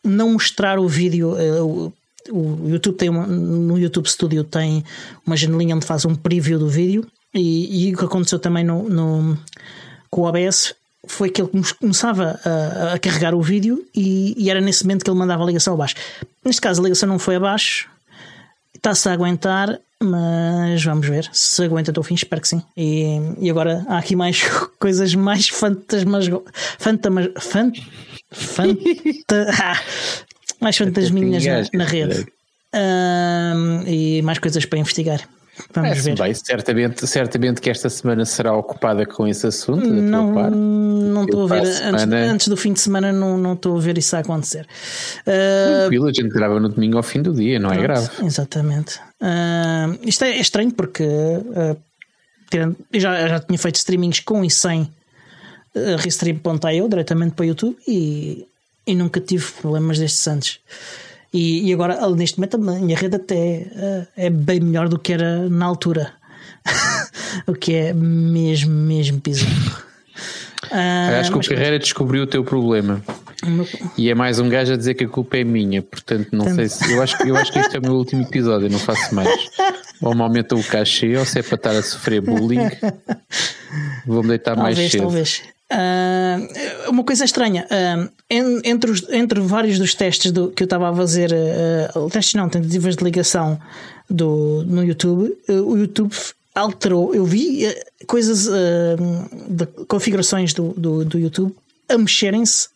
não 0.03 0.33
mostrar 0.33 0.79
o 0.79 0.87
vídeo. 0.87 1.33
Uh, 1.33 1.93
o 2.29 2.69
YouTube 2.69 2.95
tem 2.95 3.09
uma, 3.09 3.25
no 3.25 3.79
YouTube 3.79 4.07
Studio 4.07 4.43
tem 4.43 4.83
uma 5.25 5.35
janelinha 5.35 5.75
onde 5.75 5.85
faz 5.85 6.05
um 6.05 6.15
preview 6.15 6.59
do 6.59 6.67
vídeo 6.67 7.05
e, 7.33 7.87
e 7.89 7.93
o 7.93 7.97
que 7.97 8.05
aconteceu 8.05 8.37
também 8.37 8.63
no, 8.63 8.87
no 8.87 9.37
com 10.09 10.21
o 10.21 10.25
OBS 10.25 10.75
foi 11.07 11.29
que 11.29 11.41
ele 11.41 11.49
começava 11.79 12.39
a, 12.45 12.93
a 12.93 12.99
carregar 12.99 13.33
o 13.33 13.41
vídeo 13.41 13.83
e, 13.95 14.35
e, 14.37 14.49
era 14.51 14.61
nesse 14.61 14.83
momento 14.83 15.03
que 15.03 15.09
ele 15.09 15.17
mandava 15.17 15.41
a 15.43 15.45
ligação 15.45 15.73
abaixo. 15.73 15.95
Neste 16.45 16.61
caso 16.61 16.79
a 16.79 16.83
ligação 16.83 17.09
não 17.09 17.17
foi 17.17 17.37
abaixo, 17.37 17.89
está-se 18.75 19.09
a 19.09 19.13
aguentar 19.13 19.79
mas 20.01 20.83
vamos 20.83 21.07
ver 21.07 21.29
se 21.31 21.63
aguenta 21.63 21.91
até 21.91 21.99
o 21.99 22.03
fim, 22.03 22.15
espero 22.15 22.41
que 22.41 22.47
sim. 22.47 22.61
E, 22.75 23.17
e 23.39 23.49
agora 23.49 23.85
há 23.87 23.97
aqui 23.97 24.15
mais 24.15 24.41
coisas 24.79 25.13
mais 25.15 25.47
fantasmas. 25.47 26.25
Fantamas. 26.79 27.29
Fant, 27.39 27.73
fanta, 28.31 29.47
mais 30.59 30.77
fantasminhas 30.77 31.45
na, 31.45 31.79
na 31.79 31.85
rede. 31.85 32.25
Um, 32.73 33.83
e 33.85 34.21
mais 34.21 34.39
coisas 34.39 34.65
para 34.65 34.79
investigar. 34.79 35.21
Vamos 35.73 36.03
ver. 36.03 36.15
Bem, 36.15 36.33
certamente, 36.33 37.05
certamente 37.05 37.61
que 37.61 37.69
esta 37.69 37.89
semana 37.89 38.25
será 38.25 38.53
ocupada 38.53 39.05
com 39.05 39.27
esse 39.27 39.45
assunto. 39.45 39.85
Não, 39.85 40.31
não 40.49 41.23
estou 41.23 41.43
a 41.43 41.47
ver. 41.47 41.61
Antes, 41.83 42.03
antes, 42.13 42.47
do 42.47 42.57
fim 42.57 42.73
de 42.73 42.79
semana, 42.79 43.11
não, 43.11 43.37
não 43.37 43.53
estou 43.53 43.77
a 43.77 43.79
ver 43.79 43.97
isso 43.97 44.15
a 44.15 44.19
acontecer. 44.19 44.65
Uh, 45.21 45.81
Tranquilo, 45.81 46.07
a 46.07 46.13
gente 46.13 46.29
grava 46.29 46.59
no 46.59 46.69
domingo 46.69 46.97
ao 46.97 47.03
fim 47.03 47.21
do 47.21 47.33
dia, 47.33 47.59
não 47.59 47.69
é 47.69 47.73
pronto, 47.73 47.83
é 47.83 47.87
grave. 47.87 48.25
Exatamente. 48.25 48.99
Uh, 49.21 49.99
isto 50.03 50.23
é, 50.23 50.37
é, 50.37 50.41
estranho 50.41 50.71
porque 50.71 51.03
uh, 51.03 51.77
eu 52.53 52.99
já, 52.99 53.27
já 53.27 53.39
tinha 53.39 53.57
feito 53.57 53.75
streamings 53.75 54.19
com 54.21 54.43
e 54.43 54.49
sem 54.49 54.81
uh, 54.81 55.95
Restream.io 55.97 56.89
diretamente 56.89 57.35
para 57.35 57.43
o 57.43 57.45
YouTube 57.45 57.77
e, 57.87 58.47
e 58.87 58.95
nunca 58.95 59.19
tive 59.19 59.45
problemas 59.61 59.99
destes 59.99 60.25
antes. 60.27 60.59
E, 61.33 61.69
e 61.69 61.73
agora, 61.73 62.09
neste 62.09 62.37
momento, 62.37 62.55
a 62.55 62.59
minha 62.59 62.97
rede 62.97 63.15
até 63.15 63.67
uh, 63.71 64.07
é 64.17 64.29
bem 64.29 64.59
melhor 64.59 64.89
do 64.89 64.99
que 64.99 65.13
era 65.13 65.49
na 65.49 65.65
altura. 65.65 66.13
o 67.47 67.53
que 67.53 67.73
é 67.73 67.93
mesmo, 67.93 68.71
mesmo 68.71 69.21
bizarro. 69.23 69.83
Uh, 70.71 71.19
Acho 71.19 71.31
que 71.31 71.37
o 71.37 71.49
Carreira 71.49 71.79
descobriu 71.79 72.23
o 72.23 72.27
teu 72.27 72.43
problema. 72.43 73.01
Meu... 73.45 73.67
E 73.97 74.09
é 74.09 74.15
mais 74.15 74.39
um 74.39 74.47
gajo 74.47 74.73
a 74.73 74.77
dizer 74.77 74.93
que 74.93 75.05
a 75.05 75.07
culpa 75.07 75.37
é 75.37 75.43
minha, 75.43 75.81
portanto 75.81 76.29
não 76.31 76.53
sei 76.53 76.69
se. 76.69 76.91
Eu 76.91 77.01
acho, 77.01 77.21
eu 77.23 77.35
acho 77.35 77.51
que 77.51 77.59
este 77.59 77.75
é 77.75 77.79
o 77.79 77.81
meu 77.81 77.93
último 77.93 78.21
episódio, 78.21 78.67
eu 78.67 78.71
não 78.71 78.79
faço 78.79 79.13
mais. 79.15 79.29
Ou 80.01 80.15
me 80.15 80.21
aumenta 80.21 80.55
o 80.55 80.63
cachê, 80.63 81.15
ou 81.15 81.23
se 81.23 81.37
é 81.37 81.43
para 81.43 81.55
estar 81.55 81.71
a 81.75 81.83
sofrer 81.83 82.21
bullying, 82.21 82.71
vou-me 84.03 84.29
deitar 84.29 84.55
talvez, 84.55 84.75
mais 84.75 84.91
cedo. 84.91 85.01
Talvez. 85.01 85.43
Uh, 85.71 86.89
uma 86.89 87.01
coisa 87.01 87.23
estranha, 87.23 87.65
uh, 87.65 88.11
entre, 88.29 88.91
os, 88.91 89.07
entre 89.09 89.39
vários 89.39 89.79
dos 89.79 89.95
testes 89.95 90.29
do, 90.29 90.49
que 90.49 90.63
eu 90.63 90.65
estava 90.65 90.89
a 90.89 90.93
fazer, 90.93 91.31
uh, 91.31 92.09
testes 92.09 92.33
não, 92.33 92.49
tentativas 92.49 92.97
de 92.97 93.03
ligação 93.05 93.57
do, 94.09 94.65
no 94.65 94.83
YouTube, 94.83 95.33
o 95.47 95.77
YouTube 95.77 96.13
alterou. 96.53 97.15
Eu 97.15 97.23
vi 97.23 97.73
coisas 98.05 98.49
de 99.47 99.65
configurações 99.87 100.53
do, 100.53 100.73
do, 100.75 101.05
do 101.05 101.17
YouTube 101.17 101.55
a 101.87 101.97
mexerem-se 101.97 102.67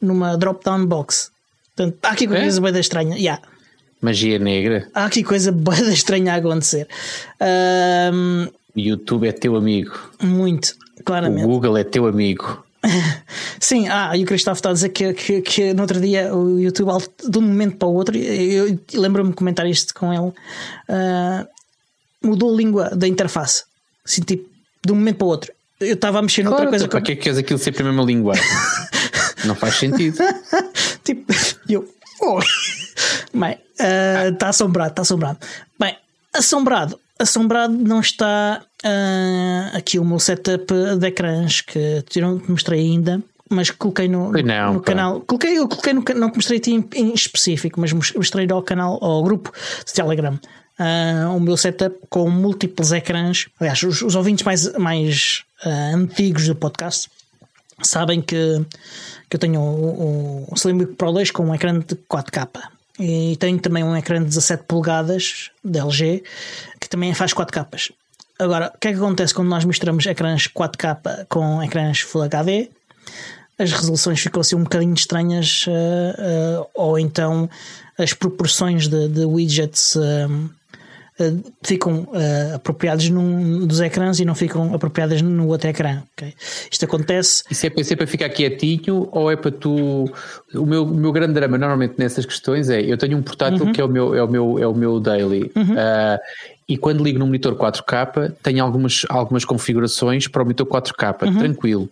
numa 0.00 0.36
drop-down 0.36 0.84
box. 0.84 1.30
Portanto, 1.76 1.98
há 2.02 2.08
aqui 2.08 2.26
coisa 2.26 2.58
é? 2.58 2.72
bem 2.72 2.80
estranha. 2.80 3.16
Yeah. 3.16 3.40
Magia 4.00 4.40
negra. 4.40 4.88
Há 4.92 5.04
aqui 5.04 5.22
coisa 5.22 5.52
bem 5.52 5.92
estranha 5.92 6.34
a 6.34 6.36
acontecer. 6.36 6.88
YouTube 8.74 9.28
é 9.28 9.32
teu 9.32 9.54
amigo. 9.54 9.92
Muito. 10.20 10.74
Claramente. 11.04 11.44
O 11.44 11.48
Google 11.48 11.76
é 11.76 11.84
teu 11.84 12.06
amigo. 12.06 12.64
Sim, 13.60 13.88
ah, 13.88 14.16
e 14.16 14.24
o 14.24 14.26
Cristóvão 14.26 14.56
está 14.56 14.70
a 14.70 14.72
dizer 14.72 14.88
que, 14.88 15.12
que, 15.14 15.40
que 15.40 15.74
no 15.74 15.82
outro 15.82 16.00
dia 16.00 16.34
o 16.34 16.58
YouTube, 16.58 16.90
de 17.28 17.38
um 17.38 17.42
momento 17.42 17.76
para 17.76 17.88
o 17.88 17.94
outro, 17.94 18.16
eu, 18.16 18.68
eu 18.68 19.00
lembro-me 19.00 19.30
de 19.30 19.36
comentar 19.36 19.66
isto 19.66 19.94
com 19.94 20.12
ele, 20.12 20.28
uh, 20.28 21.48
mudou 22.22 22.52
a 22.52 22.56
língua 22.56 22.90
da 22.90 23.06
interface. 23.06 23.64
Assim, 24.04 24.22
tipo, 24.22 24.48
de 24.84 24.92
um 24.92 24.96
momento 24.96 25.16
para 25.18 25.24
o 25.26 25.28
outro. 25.28 25.52
Eu 25.80 25.94
estava 25.94 26.18
a 26.18 26.22
mexer 26.22 26.42
noutra 26.42 26.68
coisa. 26.68 26.88
Para 26.88 27.00
que 27.00 27.12
é 27.12 27.16
que 27.16 27.22
queres 27.22 27.38
aquilo 27.38 27.58
sempre 27.58 27.82
a 27.82 27.86
mesma 27.86 28.02
língua? 28.02 28.34
Não 29.44 29.54
faz 29.54 29.76
sentido. 29.76 30.18
tipo, 31.04 31.32
eu. 31.68 31.88
Oh. 32.20 32.40
Bem, 33.34 33.58
está 33.72 34.46
uh, 34.46 34.46
ah. 34.46 34.48
assombrado, 34.48 34.90
está 34.90 35.02
assombrado. 35.02 35.38
Bem, 35.78 35.96
assombrado 36.32 36.98
assombrado 37.22 37.72
não 37.72 38.00
está 38.00 38.62
uh, 38.84 39.76
aqui 39.76 39.98
o 39.98 40.04
meu 40.04 40.18
setup 40.18 40.66
de 40.98 41.06
ecrãs 41.06 41.60
que 41.60 42.20
não 42.20 42.38
te 42.38 42.50
mostrei 42.50 42.80
ainda, 42.80 43.22
mas 43.48 43.70
coloquei 43.70 44.08
no, 44.08 44.32
não, 44.32 44.74
no 44.74 44.80
canal. 44.80 45.20
Coloquei, 45.20 45.58
eu 45.58 45.68
coloquei 45.68 45.92
no 45.92 46.04
não 46.16 46.30
te 46.30 46.36
mostrei 46.36 46.60
em, 46.66 46.84
em 46.94 47.14
específico, 47.14 47.80
mas 47.80 47.92
mostrei 47.92 48.46
ao 48.50 48.62
canal, 48.62 49.02
ao 49.02 49.22
grupo 49.22 49.52
de 49.86 49.92
Telegram. 49.92 50.38
Uh, 50.78 51.36
o 51.36 51.40
meu 51.40 51.56
setup 51.56 51.96
com 52.08 52.28
múltiplos 52.30 52.92
ecrãs. 52.92 53.48
Aliás, 53.60 53.82
os, 53.82 54.02
os 54.02 54.14
ouvintes 54.14 54.44
mais, 54.44 54.72
mais 54.74 55.44
uh, 55.64 55.96
antigos 55.96 56.46
do 56.46 56.56
podcast 56.56 57.08
sabem 57.82 58.20
que, 58.20 58.64
que 59.28 59.36
eu 59.36 59.40
tenho 59.40 59.60
o, 59.60 60.46
o 60.50 60.54
Slim 60.54 60.86
Pro 60.86 61.12
2 61.12 61.30
com 61.30 61.44
um 61.44 61.54
ecrã 61.54 61.78
de 61.78 61.94
4K. 61.94 62.48
E 63.04 63.36
tenho 63.36 63.58
também 63.58 63.82
um 63.82 63.96
ecrã 63.96 64.20
de 64.20 64.26
17 64.26 64.62
polegadas 64.62 65.50
de 65.64 65.76
LG 65.76 66.22
que 66.78 66.88
também 66.88 67.12
faz 67.12 67.32
4 67.32 67.52
capas. 67.52 67.90
Agora, 68.38 68.72
o 68.72 68.78
que 68.78 68.86
é 68.86 68.92
que 68.92 68.98
acontece 68.98 69.34
quando 69.34 69.48
nós 69.48 69.64
misturamos 69.64 70.06
ecrãs 70.06 70.46
4K 70.46 71.26
com 71.28 71.60
ecrãs 71.60 71.98
Full 71.98 72.22
HD? 72.22 72.70
As 73.58 73.72
resoluções 73.72 74.20
ficam 74.20 74.40
assim 74.40 74.54
um 74.54 74.62
bocadinho 74.62 74.94
estranhas, 74.94 75.66
uh, 75.66 76.60
uh, 76.62 76.66
ou 76.74 76.96
então 76.96 77.50
as 77.98 78.12
proporções 78.12 78.86
de, 78.86 79.08
de 79.08 79.24
widgets 79.24 79.96
uh, 79.96 80.50
uh, 81.20 81.52
ficam 81.62 82.00
uh, 82.00 82.54
apropriados 82.54 83.08
num 83.08 83.66
dos 83.66 83.80
ecrãs 83.80 84.20
e 84.20 84.24
não 84.24 84.34
ficam 84.34 84.74
apropriadas 84.74 85.22
no 85.22 85.48
outro 85.48 85.68
ecrã. 85.68 86.02
Okay? 86.16 86.34
Isto 86.70 86.84
acontece. 86.84 87.44
Isso 87.50 87.66
é 87.66 87.70
para, 87.70 87.80
isso 87.80 87.92
é 87.92 87.96
para 87.96 88.06
ficar 88.06 88.28
quietinho 88.28 89.08
ou 89.10 89.30
é 89.30 89.36
para 89.36 89.50
tu. 89.50 90.04
O 90.54 90.66
meu, 90.66 90.84
o 90.84 90.94
meu 90.94 91.12
grande 91.12 91.34
drama 91.34 91.58
normalmente 91.58 91.94
nessas 91.98 92.26
questões 92.26 92.68
é 92.68 92.80
eu 92.80 92.96
tenho 92.96 93.16
um 93.16 93.22
portátil 93.22 93.66
uhum. 93.66 93.72
que 93.72 93.80
é 93.80 93.84
o 93.84 93.88
meu, 93.88 94.14
é 94.14 94.22
o 94.22 94.28
meu, 94.28 94.58
é 94.58 94.66
o 94.66 94.74
meu 94.74 95.00
daily. 95.00 95.50
Uhum. 95.54 95.74
Uh, 95.74 96.18
e 96.68 96.76
quando 96.76 97.04
ligo 97.04 97.18
no 97.18 97.26
monitor 97.26 97.54
4K, 97.54 98.34
tenho 98.42 98.64
algumas, 98.64 99.04
algumas 99.08 99.44
configurações 99.44 100.26
para 100.28 100.42
o 100.42 100.44
monitor 100.44 100.66
4K, 100.66 101.26
uhum. 101.26 101.38
tranquilo. 101.38 101.88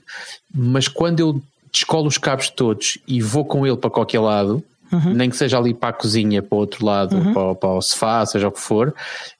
Mas 0.54 0.88
quando 0.88 1.20
eu 1.20 1.42
descolo 1.72 2.08
os 2.08 2.18
cabos 2.18 2.48
todos 2.50 2.98
e 3.06 3.20
vou 3.20 3.44
com 3.44 3.66
ele 3.66 3.76
para 3.76 3.90
qualquer 3.90 4.20
lado, 4.20 4.62
uhum. 4.92 5.14
nem 5.14 5.30
que 5.30 5.36
seja 5.36 5.58
ali 5.58 5.74
para 5.74 5.90
a 5.90 5.92
cozinha, 5.92 6.42
para 6.42 6.56
o 6.56 6.58
outro 6.58 6.84
lado, 6.84 7.16
uhum. 7.16 7.32
para, 7.32 7.54
para, 7.54 7.68
o 7.70 7.82
sofá, 7.82 8.24
seja 8.26 8.48
o 8.48 8.52
que 8.52 8.60
for, 8.60 8.94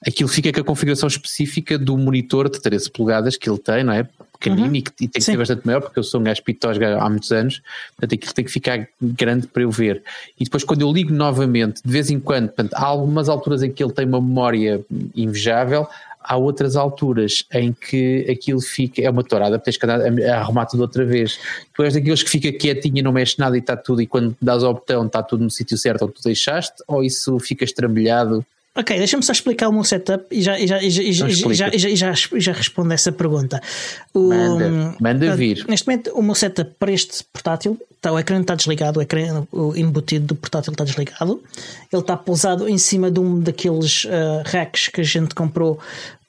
aquilo 0.06 0.28
fica 0.28 0.52
com 0.52 0.60
a 0.60 0.64
configuração 0.64 1.06
específica 1.06 1.78
do 1.78 1.96
monitor 1.96 2.48
de 2.48 2.60
13 2.60 2.90
polegadas 2.90 3.36
que 3.36 3.48
ele 3.48 3.58
tem, 3.58 3.84
não 3.84 3.92
é? 3.92 4.06
Pequenino 4.40 4.68
uhum. 4.68 4.74
e, 4.74 4.82
que, 4.82 4.90
e, 4.92 5.06
tem 5.06 5.08
que 5.08 5.20
Sim. 5.20 5.32
ser 5.32 5.38
bastante 5.38 5.66
maior, 5.66 5.82
porque 5.82 5.98
eu 5.98 6.02
sou 6.02 6.18
um 6.18 6.24
gajo 6.24 6.42
pitós 6.42 6.78
há 6.80 7.10
muitos 7.10 7.30
anos, 7.30 7.60
portanto 7.94 8.14
aquilo 8.14 8.32
tem 8.32 8.44
que 8.44 8.50
ficar 8.50 8.88
grande 9.00 9.46
para 9.46 9.62
eu 9.62 9.70
ver. 9.70 10.02
E 10.38 10.44
depois, 10.44 10.64
quando 10.64 10.80
eu 10.80 10.90
ligo 10.90 11.12
novamente, 11.12 11.82
de 11.84 11.92
vez 11.92 12.08
em 12.10 12.18
quando, 12.18 12.46
portanto, 12.46 12.72
há 12.72 12.86
algumas 12.86 13.28
alturas 13.28 13.62
em 13.62 13.70
que 13.70 13.84
ele 13.84 13.92
tem 13.92 14.06
uma 14.06 14.20
memória 14.20 14.80
invejável, 15.14 15.86
há 16.22 16.37
outras 16.37 16.76
alturas 16.76 17.44
em 17.52 17.72
que 17.72 18.26
aquilo 18.30 18.61
fica, 18.61 19.02
é 19.02 19.11
uma 19.11 19.24
tourada, 19.24 19.59
tens 19.59 19.76
que 19.76 19.87
andar 19.87 20.00
a 20.00 20.40
arrumar 20.40 20.66
tudo 20.66 20.80
outra 20.80 21.04
vez. 21.04 21.38
Tu 21.74 21.83
és 21.83 21.94
daqueles 21.94 22.22
que 22.22 22.30
fica 22.30 22.52
quietinho 22.52 22.98
e 22.98 23.02
não 23.02 23.12
mexe 23.12 23.38
nada 23.38 23.56
e 23.56 23.61
está 23.61 23.76
tudo, 23.76 24.02
e 24.02 24.06
quando 24.06 24.37
dás 24.40 24.62
ao 24.62 24.74
botão 24.74 25.06
está 25.06 25.22
tudo 25.22 25.44
no 25.44 25.50
sítio 25.50 25.78
certo 25.78 26.04
onde 26.04 26.14
tu 26.14 26.22
deixaste, 26.22 26.83
ou 26.87 27.02
isso 27.02 27.38
fica 27.38 27.64
estrambelhado? 27.64 28.44
Ok, 28.74 28.96
deixa-me 28.96 29.22
só 29.22 29.33
explicar 29.33 29.68
o 29.68 29.72
meu 29.72 29.83
setup 29.83 30.24
e 30.30 30.40
já, 30.40 30.56
já, 30.64 30.78
já, 30.78 31.28
já, 31.28 31.28
já, 31.52 31.94
já, 31.94 32.12
já 32.14 32.52
respondo 32.52 32.92
essa 32.94 33.11
pergunta. 33.11 33.61
O, 34.14 34.28
manda, 34.28 34.96
manda 35.00 35.37
vir. 35.37 35.64
Neste 35.68 35.88
momento, 35.88 36.12
o 36.14 36.22
meu 36.22 36.37
setup 36.37 36.70
para 36.78 36.92
este 36.92 37.24
portátil, 37.24 37.76
está, 37.96 38.12
o 38.12 38.18
ecrã 38.18 38.40
está 38.40 38.54
desligado, 38.54 39.00
o 39.00 39.02
ecrã 39.02 39.44
o 39.50 39.76
embutido 39.76 40.26
do 40.26 40.35
portátil 40.37 40.70
está 40.72 40.85
desligado. 40.85 41.42
Ele 41.92 42.00
está 42.00 42.16
pousado 42.16 42.68
em 42.68 42.78
cima 42.78 43.11
de 43.11 43.18
um 43.18 43.40
daqueles 43.40 44.04
uh, 44.04 44.42
racks 44.46 44.87
que 44.87 45.00
a 45.00 45.04
gente 45.04 45.35
comprou 45.35 45.80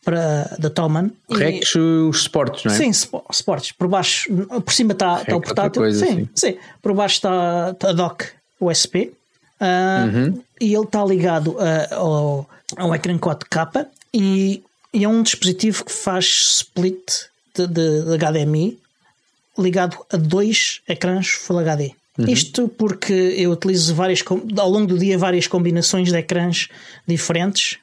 para, 0.03 0.55
da 0.57 0.69
Toman. 0.71 1.11
Racks, 1.29 1.75
os 1.75 2.21
esportes, 2.21 2.65
não 2.65 2.73
é? 2.73 2.75
Sim, 2.75 2.89
esportes. 3.29 3.71
Por 3.71 3.87
baixo, 3.87 4.33
por 4.65 4.73
cima 4.73 4.93
está, 4.93 5.21
está 5.21 5.35
o 5.35 5.41
portátil. 5.41 5.83
Coisa, 5.83 6.05
sim, 6.05 6.15
sim, 6.15 6.29
sim. 6.33 6.57
Por 6.81 6.93
baixo 6.93 7.17
está, 7.17 7.69
está 7.71 7.89
a 7.91 7.93
dock 7.93 8.25
USB. 8.59 9.13
Uh, 9.61 10.07
uhum. 10.07 10.41
E 10.61 10.75
ele 10.75 10.83
está 10.83 11.03
ligado 11.03 11.53
uh, 11.53 11.95
ao, 11.95 12.49
ao 12.77 12.93
ecrã 12.93 13.17
4K 13.17 13.87
e, 14.13 14.61
e, 14.93 15.03
é 15.03 15.09
um 15.09 15.23
dispositivo 15.23 15.83
que 15.83 15.91
faz 15.91 16.25
split 16.59 17.25
de, 17.55 17.65
de, 17.65 18.03
de 18.05 18.17
HDMI 18.17 18.77
ligado 19.57 19.97
a 20.13 20.17
dois 20.17 20.81
ecrãs 20.87 21.29
Full 21.29 21.57
HD. 21.57 21.91
Uhum. 22.15 22.27
Isto 22.27 22.67
porque 22.67 23.11
eu 23.11 23.51
utilizo 23.51 23.95
várias 23.95 24.23
ao 24.55 24.69
longo 24.69 24.85
do 24.85 24.99
dia 24.99 25.17
várias 25.17 25.47
combinações 25.47 26.09
de 26.09 26.17
ecrãs 26.17 26.69
diferentes 27.07 27.79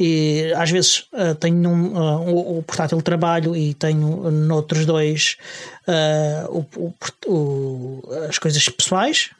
e 0.00 0.52
às 0.56 0.70
vezes 0.72 1.06
uh, 1.12 1.36
tenho 1.38 1.70
um, 1.70 1.96
uh, 1.96 2.28
o, 2.28 2.58
o, 2.58 2.62
portátil 2.64 2.98
de 2.98 3.04
trabalho 3.04 3.54
e 3.54 3.74
tenho 3.74 4.28
noutros 4.28 4.84
dois 4.84 5.36
uh, 5.86 6.66
o, 6.76 6.94
o, 7.26 8.02
as 8.28 8.38
coisas 8.38 8.68
pessoais 8.68 9.30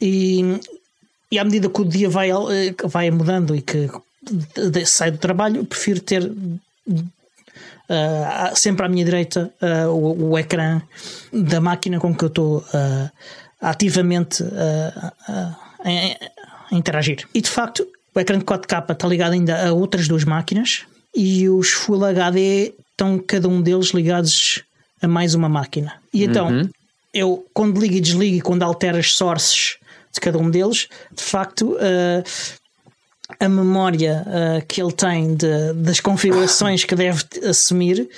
e, 0.00 0.60
e 1.32 1.38
à 1.38 1.44
medida 1.44 1.70
que 1.70 1.80
o 1.80 1.84
dia 1.84 2.10
vai, 2.10 2.28
vai 2.84 3.10
mudando 3.10 3.56
e 3.56 3.62
que 3.62 3.88
sai 4.84 5.10
do 5.10 5.18
trabalho, 5.18 5.64
prefiro 5.64 6.00
ter 6.00 6.30
Uh, 7.90 8.56
sempre 8.56 8.86
à 8.86 8.88
minha 8.88 9.04
direita 9.04 9.52
uh, 9.60 9.90
o, 9.90 10.30
o, 10.30 10.38
ecrã 10.38 10.80
da 11.30 11.60
máquina 11.60 11.98
com 11.98 12.14
que 12.14 12.24
eu 12.24 12.28
estou 12.28 12.58
uh, 12.58 13.10
ativamente 13.60 14.42
a, 14.42 15.12
a, 15.28 16.74
interagir. 16.74 17.26
E 17.34 17.40
de 17.42 17.50
facto, 17.50 17.86
o 18.14 18.20
ecrã 18.20 18.38
de 18.38 18.44
4K 18.46 18.92
está 18.92 19.06
ligado 19.06 19.32
ainda 19.32 19.68
a 19.68 19.72
outras 19.74 20.08
duas 20.08 20.24
máquinas 20.24 20.86
e 21.14 21.46
os 21.50 21.70
Full 21.70 22.02
HD 22.04 22.72
estão 22.92 23.18
cada 23.18 23.48
um 23.48 23.60
deles 23.60 23.88
ligados 23.88 24.62
a 25.02 25.08
mais 25.08 25.34
uma 25.34 25.48
máquina. 25.48 25.94
E 26.14 26.24
então, 26.24 26.48
uhum. 26.48 26.70
eu 27.12 27.46
quando 27.52 27.78
ligo 27.78 27.96
e 27.96 28.00
desligo 28.00 28.36
e 28.36 28.40
quando 28.40 28.62
altero 28.62 28.96
as 28.96 29.12
sources 29.12 29.76
de 30.12 30.20
cada 30.20 30.38
um 30.38 30.50
deles, 30.50 30.88
de 31.12 31.22
facto, 31.22 31.72
uh, 31.72 32.22
a 33.38 33.48
memória 33.48 34.24
uh, 34.26 34.66
que 34.66 34.80
ele 34.80 34.92
tem 34.92 35.34
de, 35.34 35.72
das 35.74 36.00
configurações 36.00 36.84
que 36.84 36.94
deve 36.94 37.24
assumir 37.48 38.08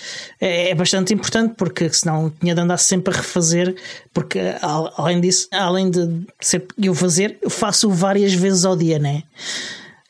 é, 0.40 0.70
é, 0.70 0.74
bastante 0.74 1.14
importante, 1.14 1.54
porque 1.56 1.88
senão 1.92 2.32
tinha 2.40 2.54
de 2.54 2.60
andar 2.60 2.78
sempre 2.78 3.14
a 3.14 3.16
refazer, 3.16 3.74
porque 4.12 4.40
além 4.96 5.20
disso, 5.20 5.48
além 5.52 5.90
de 5.90 6.26
ser 6.40 6.66
eu 6.80 6.94
fazer, 6.94 7.38
eu 7.40 7.50
faço 7.50 7.90
várias 7.90 8.34
vezes 8.34 8.64
ao 8.64 8.76
dia, 8.76 8.98
né? 8.98 9.22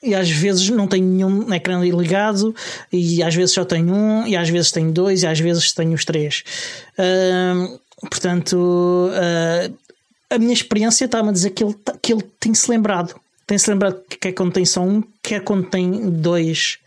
E 0.02 0.14
às 0.14 0.30
vezes 0.30 0.68
não 0.68 0.86
tenho 0.86 1.06
nenhum 1.06 1.52
ecrã 1.52 1.80
ligado, 1.80 2.54
e 2.92 3.22
às 3.22 3.34
vezes 3.34 3.54
só 3.54 3.64
tenho 3.64 3.94
um, 3.94 4.26
e 4.26 4.36
às 4.36 4.48
vezes 4.48 4.70
tenho 4.70 4.92
dois, 4.92 5.22
e 5.22 5.26
às 5.26 5.40
vezes 5.40 5.72
tenho 5.72 5.94
os 5.94 6.04
três. 6.04 6.44
Uh, 6.98 7.78
portanto, 8.10 8.54
uh, 8.54 9.74
a 10.34 10.38
minha 10.38 10.52
experiência 10.52 11.04
está-me 11.04 11.28
a 11.28 11.32
dizer 11.32 11.50
que 11.50 11.64
ele, 11.64 11.76
que 12.02 12.12
ele 12.12 12.22
tem-se 12.40 12.70
lembrado 12.70 13.14
tem-se 13.46 13.70
lembrado 13.70 14.00
que 14.08 14.16
quer 14.16 14.32
quando 14.32 14.52
tem 14.52 14.64
só 14.64 14.80
um, 14.80 15.02
quer 15.22 15.40
quando 15.42 15.68
tem 15.68 16.10
dois. 16.10 16.78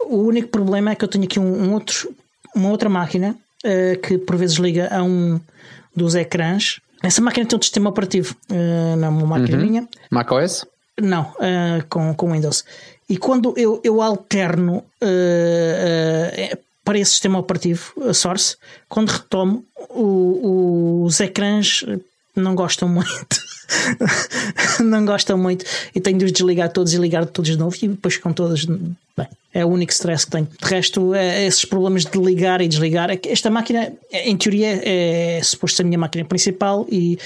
O 0.00 0.18
único 0.18 0.48
problema 0.48 0.90
é 0.90 0.94
que 0.94 1.04
eu 1.04 1.08
tenho 1.08 1.24
aqui 1.24 1.38
um, 1.38 1.64
um 1.64 1.72
outro, 1.72 2.14
uma 2.54 2.68
outra 2.68 2.88
máquina 2.88 3.36
uh, 3.64 4.00
que 4.00 4.18
por 4.18 4.36
vezes 4.36 4.56
liga 4.56 4.88
a 4.94 5.02
um 5.02 5.40
dos 5.94 6.14
ecrãs. 6.14 6.80
Essa 7.02 7.20
máquina 7.22 7.46
tem 7.46 7.58
um 7.58 7.62
sistema 7.62 7.90
operativo, 7.90 8.34
uh, 8.50 8.96
não 8.96 9.08
é 9.08 9.10
uma 9.10 9.26
máquina 9.26 9.58
uhum. 9.58 9.64
minha. 9.64 9.88
macOS? 10.10 10.66
Não, 11.00 11.22
uh, 11.22 11.84
com, 11.88 12.14
com 12.14 12.32
Windows. 12.32 12.64
E 13.08 13.16
quando 13.16 13.54
eu, 13.56 13.80
eu 13.82 14.00
alterno 14.00 14.84
uh, 15.02 16.58
para 16.84 16.98
esse 16.98 17.12
sistema 17.12 17.38
operativo, 17.38 17.92
a 18.08 18.14
Source, 18.14 18.56
quando 18.88 19.10
retomo, 19.10 19.64
o, 19.90 20.02
o, 20.02 21.04
os 21.04 21.20
ecrãs 21.20 21.84
não 22.36 22.54
gostam 22.54 22.88
muito. 22.88 23.44
não 24.84 25.04
gostam 25.04 25.38
muito 25.38 25.64
e 25.94 26.00
tenho 26.00 26.18
de 26.18 26.24
os 26.24 26.32
desligar 26.32 26.70
todos 26.70 26.92
e 26.92 26.98
ligar 26.98 27.26
todos 27.26 27.50
de 27.50 27.58
novo 27.58 27.76
e 27.80 27.88
depois 27.88 28.16
com 28.16 28.32
todas. 28.32 28.64
Bem, 28.64 29.28
é 29.52 29.64
o 29.64 29.68
único 29.68 29.92
stress 29.92 30.24
que 30.24 30.32
tenho. 30.32 30.48
De 30.60 30.68
resto, 30.68 31.14
é 31.14 31.46
esses 31.46 31.64
problemas 31.64 32.04
de 32.04 32.18
ligar 32.18 32.60
e 32.60 32.68
desligar. 32.68 33.10
É 33.10 33.18
esta 33.26 33.50
máquina, 33.50 33.92
em 34.12 34.36
teoria, 34.36 34.80
é, 34.82 35.38
é 35.38 35.42
suposto 35.42 35.76
ser 35.76 35.82
a 35.82 35.86
minha 35.86 35.98
máquina 35.98 36.24
principal 36.24 36.86
e, 36.90 37.18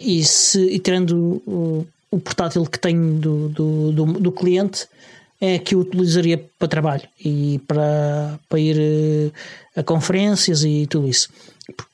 e, 0.00 0.24
se, 0.24 0.60
e 0.60 0.78
tirando 0.78 1.42
o, 1.46 1.86
o 2.10 2.20
portátil 2.20 2.64
que 2.64 2.78
tenho 2.78 3.18
do, 3.18 3.48
do, 3.48 3.92
do, 3.92 4.04
do 4.20 4.32
cliente 4.32 4.86
é 5.40 5.58
que 5.58 5.74
eu 5.74 5.80
utilizaria 5.80 6.42
para 6.58 6.68
trabalho 6.68 7.02
e 7.22 7.60
para, 7.66 8.38
para 8.48 8.60
ir 8.60 8.76
eh, 8.78 9.30
a 9.80 9.82
conferências 9.82 10.64
e 10.64 10.86
tudo 10.86 11.08
isso. 11.08 11.28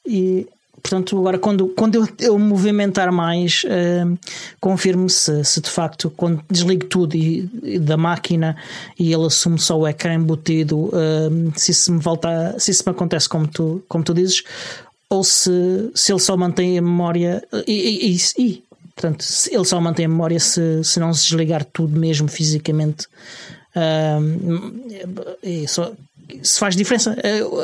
E 0.06 0.46
Portanto, 0.82 1.18
agora 1.18 1.38
quando, 1.38 1.68
quando 1.68 1.94
eu, 1.94 2.08
eu 2.18 2.38
movimentar 2.38 3.12
mais, 3.12 3.64
uh, 3.64 4.18
confirmo 4.60 5.08
se, 5.08 5.44
se 5.44 5.60
de 5.60 5.70
facto, 5.70 6.10
quando 6.16 6.42
desligo 6.50 6.86
tudo 6.86 7.14
e, 7.14 7.48
e 7.62 7.78
da 7.78 7.96
máquina 7.96 8.56
e 8.98 9.12
ele 9.12 9.26
assume 9.26 9.58
só 9.58 9.78
o 9.78 9.86
ecrã 9.86 10.14
embutido, 10.14 10.86
uh, 10.86 11.52
se 11.54 11.70
isso 11.70 11.92
me 11.92 12.00
volta, 12.00 12.56
se 12.58 12.70
isso 12.70 12.82
me 12.86 12.92
acontece 12.92 13.28
como 13.28 13.46
tu, 13.46 13.82
como 13.88 14.04
tu 14.04 14.14
dizes, 14.14 14.42
ou 15.08 15.24
se, 15.24 15.90
se 15.94 16.12
ele 16.12 16.20
só 16.20 16.36
mantém 16.36 16.78
a 16.78 16.82
memória 16.82 17.42
e, 17.66 18.14
e, 18.14 18.16
e 18.38 18.64
portanto, 18.94 19.24
ele 19.50 19.64
só 19.64 19.80
mantém 19.80 20.06
a 20.06 20.08
memória 20.08 20.38
se, 20.38 20.84
se 20.84 21.00
não 21.00 21.12
se 21.12 21.28
desligar 21.28 21.64
tudo 21.64 21.98
mesmo 21.98 22.28
fisicamente. 22.28 23.06
Só, 25.68 25.92
se 26.42 26.58
faz 26.58 26.76
diferença 26.76 27.16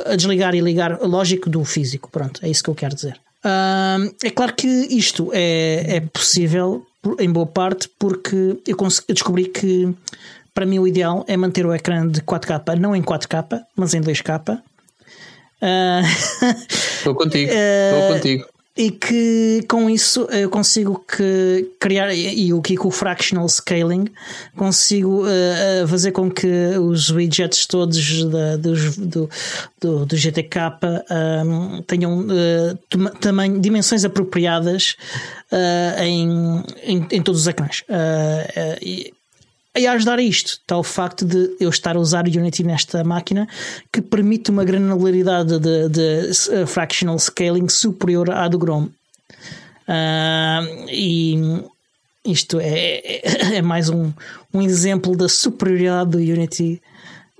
a 0.06 0.16
desligar 0.16 0.54
e 0.54 0.60
ligar, 0.60 1.00
lógico 1.00 1.48
do 1.48 1.64
físico. 1.64 2.10
Pronto, 2.10 2.40
é 2.44 2.48
isso 2.48 2.62
que 2.62 2.70
eu 2.70 2.74
quero 2.74 2.94
dizer. 2.94 3.20
É 4.24 4.30
claro 4.30 4.54
que 4.54 4.66
isto 4.66 5.30
é, 5.32 5.96
é 5.96 6.00
possível 6.00 6.84
em 7.18 7.30
boa 7.30 7.46
parte 7.46 7.88
porque 7.98 8.58
eu, 8.66 8.76
eu 9.08 9.14
descobri 9.14 9.46
que 9.46 9.94
para 10.52 10.66
mim 10.66 10.78
o 10.78 10.86
ideal 10.86 11.24
é 11.28 11.36
manter 11.36 11.66
o 11.66 11.74
ecrã 11.74 12.06
de 12.08 12.20
4K, 12.22 12.78
não 12.78 12.96
em 12.96 13.02
4K, 13.02 13.62
mas 13.76 13.94
em 13.94 14.00
2K. 14.00 14.58
Estou 16.98 17.12
uh, 17.12 17.16
contigo, 17.16 17.50
estou 17.52 18.14
contigo 18.14 18.46
e 18.76 18.90
que 18.90 19.64
com 19.68 19.88
isso 19.88 20.28
eu 20.30 20.50
consigo 20.50 21.02
que 21.08 21.70
criar 21.80 22.12
e 22.12 22.52
o 22.52 22.60
que 22.60 22.76
com 22.76 22.88
o 22.88 22.90
fractional 22.90 23.48
scaling 23.48 24.06
consigo 24.54 25.24
uh, 25.24 25.88
fazer 25.88 26.12
com 26.12 26.30
que 26.30 26.76
os 26.78 27.10
widgets 27.10 27.64
todos 27.66 28.24
da, 28.24 28.56
dos, 28.56 28.96
do, 28.96 29.30
do, 29.80 30.04
do 30.04 30.16
GTK 30.16 30.60
um, 31.46 31.82
tenham 31.82 32.20
uh, 32.20 33.10
tamanho, 33.20 33.58
dimensões 33.58 34.04
apropriadas 34.04 34.96
em, 36.02 36.62
em, 36.82 37.06
em, 37.10 37.22
todos 37.22 37.42
os 37.42 37.46
ecrãs. 37.46 37.82
A 39.84 39.92
ajudar 39.92 40.18
a 40.18 40.22
isto 40.22 40.52
está 40.52 40.78
o 40.78 40.82
facto 40.82 41.24
de 41.24 41.56
eu 41.60 41.68
estar 41.68 41.96
a 41.96 42.00
usar 42.00 42.24
Unity 42.26 42.62
nesta 42.62 43.04
máquina 43.04 43.46
que 43.92 44.00
permite 44.00 44.50
uma 44.50 44.64
granularidade 44.64 45.58
de, 45.58 45.88
de, 45.88 46.30
de 46.30 46.66
fractional 46.66 47.18
scaling 47.18 47.68
superior 47.68 48.30
à 48.30 48.48
do 48.48 48.58
Chrome. 48.58 48.90
Uh, 49.88 50.88
e 50.88 51.62
isto 52.24 52.58
é, 52.58 52.98
é, 53.04 53.56
é 53.56 53.62
mais 53.62 53.88
um, 53.88 54.12
um 54.52 54.62
exemplo 54.62 55.16
da 55.16 55.28
superioridade 55.28 56.10
do 56.10 56.18
Unity 56.18 56.80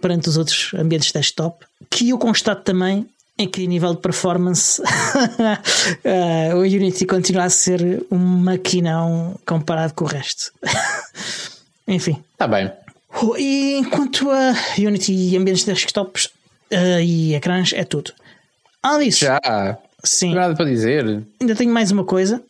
perante 0.00 0.28
os 0.28 0.36
outros 0.36 0.72
ambientes 0.74 1.10
desktop, 1.10 1.64
que 1.90 2.10
eu 2.10 2.18
constato 2.18 2.62
também 2.62 3.08
é 3.38 3.46
que 3.46 3.66
nível 3.66 3.94
de 3.94 4.00
performance 4.00 4.80
uh, 4.80 6.56
o 6.56 6.60
Unity 6.60 7.04
continua 7.04 7.44
a 7.44 7.50
ser 7.50 8.06
um 8.10 8.18
maquinão 8.18 9.38
comparado 9.44 9.92
com 9.94 10.04
o 10.04 10.08
resto. 10.08 10.52
Enfim. 11.86 12.22
Está 12.32 12.46
bem. 12.46 12.70
E 13.38 13.78
enquanto 13.78 14.30
a 14.30 14.54
Unity 14.78 15.12
e 15.12 15.36
ambientes 15.36 15.64
desktops 15.64 16.26
uh, 16.72 17.00
e 17.00 17.34
ecrãs 17.34 17.72
é 17.72 17.84
tudo. 17.84 18.12
Disso, 19.00 19.24
já. 19.24 19.78
Sim. 20.04 20.34
Nada 20.34 20.54
para 20.54 20.66
dizer. 20.66 21.04
Ainda 21.40 21.54
tenho 21.56 21.72
mais 21.72 21.90
uma 21.90 22.04
coisa. 22.04 22.42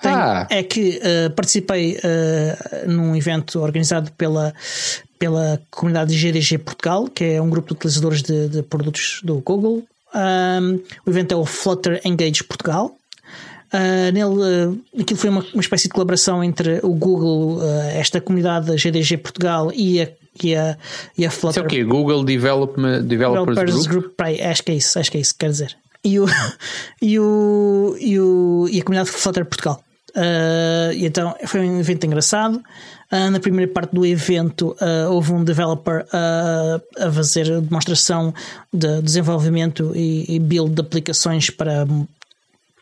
Tenho, 0.00 0.14
ah. 0.14 0.46
É 0.50 0.62
que 0.62 1.00
uh, 1.00 1.30
participei 1.30 1.96
uh, 1.96 2.90
num 2.90 3.14
evento 3.16 3.60
organizado 3.60 4.10
pela, 4.12 4.54
pela 5.18 5.60
comunidade 5.70 6.14
GDG 6.14 6.58
Portugal, 6.58 7.08
que 7.08 7.24
é 7.24 7.42
um 7.42 7.50
grupo 7.50 7.68
de 7.68 7.74
utilizadores 7.74 8.22
de, 8.22 8.48
de 8.48 8.62
produtos 8.62 9.20
do 9.22 9.40
Google. 9.40 9.82
Um, 10.14 10.80
o 11.04 11.10
evento 11.10 11.34
é 11.34 11.36
o 11.36 11.44
Flutter 11.44 12.00
Engage 12.04 12.44
Portugal. 12.44 12.96
Uh, 13.72 14.12
nele, 14.12 14.68
uh, 14.68 15.00
aquilo 15.00 15.18
foi 15.18 15.28
uma, 15.28 15.44
uma 15.52 15.60
espécie 15.60 15.84
de 15.84 15.94
colaboração 15.94 16.42
entre 16.42 16.78
o 16.84 16.94
Google, 16.94 17.58
uh, 17.58 17.88
esta 17.94 18.20
comunidade 18.20 18.66
da 18.66 18.76
GDG 18.76 19.16
Portugal 19.16 19.72
e 19.74 20.00
a, 20.00 20.08
e 20.42 20.54
a, 20.54 20.76
e 21.18 21.26
a 21.26 21.30
Flutter. 21.30 21.50
Isso 21.50 21.60
é 21.60 21.66
o 21.66 21.68
quê? 21.68 21.84
Google 21.84 22.24
Development, 22.24 23.02
Developers, 23.02 23.56
Developers 23.56 23.86
Group? 23.86 24.16
Group 24.16 24.20
acho 24.20 24.62
que 24.62 24.72
é 24.72 24.74
isso, 24.76 24.98
acho 24.98 25.10
que 25.10 25.18
é 25.18 25.20
isso 25.20 25.32
que 25.32 25.40
quer 25.40 25.50
dizer. 25.50 25.76
E, 26.04 26.20
o, 26.20 26.26
e, 27.02 27.18
o, 27.18 27.96
e, 27.98 28.20
o, 28.20 28.68
e 28.70 28.80
a 28.80 28.84
comunidade 28.84 29.10
Flutter 29.10 29.44
Portugal. 29.44 29.82
Uh, 30.14 30.92
e 30.94 31.04
então 31.04 31.34
foi 31.46 31.60
um 31.60 31.80
evento 31.80 32.06
engraçado. 32.06 32.62
Na 33.30 33.38
primeira 33.38 33.70
parte 33.70 33.94
do 33.94 34.04
evento 34.04 34.74
houve 35.08 35.32
um 35.32 35.44
developer 35.44 36.04
a 36.12 37.12
fazer 37.12 37.60
demonstração 37.60 38.34
de 38.72 39.00
desenvolvimento 39.00 39.92
e, 39.94 40.34
e, 40.34 40.40
build 40.40 40.74
de 40.74 40.80
aplicações 40.80 41.48
para 41.48 41.86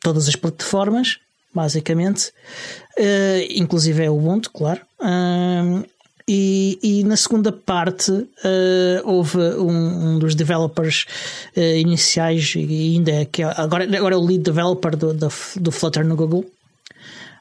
todas 0.04 0.28
as 0.28 0.36
plataformas, 0.36 1.18
basicamente, 1.52 2.30
inclusive 3.50 4.04
é 4.04 4.10
o 4.10 4.16
Ubuntu, 4.16 4.50
claro. 4.52 4.82
E, 6.26 6.78
e, 6.82 7.04
na 7.04 7.18
segunda 7.18 7.52
parte 7.52 8.10
uh, 8.10 8.28
houve 9.04 9.36
um, 9.36 10.14
um, 10.14 10.18
dos 10.18 10.34
developers 10.34 11.04
uh, 11.54 11.60
iniciais 11.60 12.54
e 12.56 12.94
ainda 12.94 13.10
é 13.10 13.24
que 13.26 13.42
é, 13.42 13.54
agora, 13.58 13.84
agora 13.84 14.14
é 14.14 14.16
o 14.16 14.24
lead 14.24 14.42
developer 14.42 14.96
do, 14.96 15.12
do, 15.12 15.28
do 15.56 15.70
Flutter 15.70 16.02
no 16.02 16.16
Google 16.16 16.46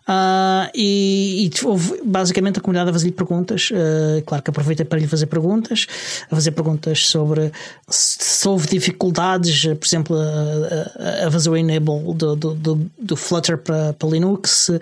Uh, 0.07 0.69
e, 0.75 1.45
e, 1.45 1.65
houve 1.65 2.01
basicamente 2.03 2.59
a 2.59 2.61
comunidade 2.61 2.89
a 2.89 2.93
fazer 2.93 3.11
perguntas. 3.11 3.69
Uh, 3.71 4.21
claro 4.25 4.43
que 4.43 4.49
aproveitei 4.49 4.85
para 4.85 4.99
lhe 4.99 5.07
fazer 5.07 5.27
perguntas, 5.27 5.87
a 6.29 6.35
fazer 6.35 6.51
perguntas 6.51 7.07
sobre 7.07 7.51
se 7.89 8.47
houve 8.47 8.67
dificuldades, 8.67 9.63
por 9.63 9.85
exemplo, 9.85 10.17
a, 10.17 11.27
a 11.27 11.31
fazer 11.31 11.49
o 11.49 11.57
enable 11.57 12.13
do, 12.15 12.35
do, 12.35 12.53
do, 12.53 12.91
do 12.99 13.15
Flutter 13.15 13.57
para, 13.57 13.93
para 13.93 14.09
Linux, 14.09 14.69
uh, 14.69 14.77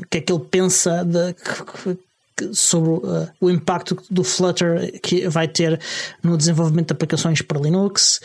o 0.00 0.06
que 0.08 0.18
é 0.18 0.20
que 0.22 0.32
ele 0.32 0.44
pensa 0.50 1.04
de, 1.04 1.34
sobre 2.52 2.90
uh, 2.90 3.28
o 3.40 3.50
impacto 3.50 3.96
do 4.10 4.22
Flutter 4.22 5.00
que 5.00 5.28
vai 5.28 5.48
ter 5.48 5.80
no 6.22 6.36
desenvolvimento 6.36 6.88
de 6.88 6.92
aplicações 6.92 7.40
para 7.40 7.60
Linux 7.60 8.20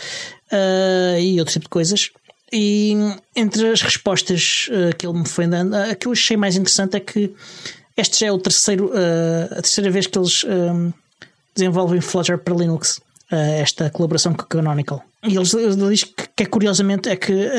uh, 0.52 1.20
e 1.20 1.40
outro 1.40 1.54
tipo 1.54 1.66
de 1.66 1.70
coisas. 1.70 2.10
E 2.52 2.96
entre 3.36 3.70
as 3.70 3.82
respostas 3.82 4.68
uh, 4.70 4.96
que 4.98 5.08
ele 5.08 5.20
me 5.20 5.28
foi 5.28 5.48
dando, 5.48 5.74
a 5.74 5.96
que 5.96 6.08
eu 6.08 6.12
achei 6.12 6.36
mais 6.36 6.56
interessante 6.56 6.98
é 6.98 7.00
que 7.00 7.34
este 7.96 8.20
já 8.20 8.28
é 8.28 8.32
o 8.32 8.38
terceiro, 8.38 8.88
uh, 8.88 9.46
a 9.52 9.62
terceira 9.62 9.90
vez 9.90 10.08
que 10.08 10.18
eles 10.18 10.44
um, 10.44 10.92
desenvolvem 11.56 12.02
Flutter 12.02 12.38
para 12.38 12.54
Linux, 12.54 12.98
uh, 13.32 13.36
esta 13.62 13.90
colaboração 13.90 14.34
com 14.34 14.42
a 14.42 14.46
Canonical. 14.46 15.02
E 15.24 15.36
eles, 15.36 15.54
eles 15.54 15.78
diz 15.78 16.04
que, 16.04 16.28
que 16.36 16.44
é 16.44 16.46
curiosamente 16.46 17.08
é 17.08 17.16
que 17.16 17.50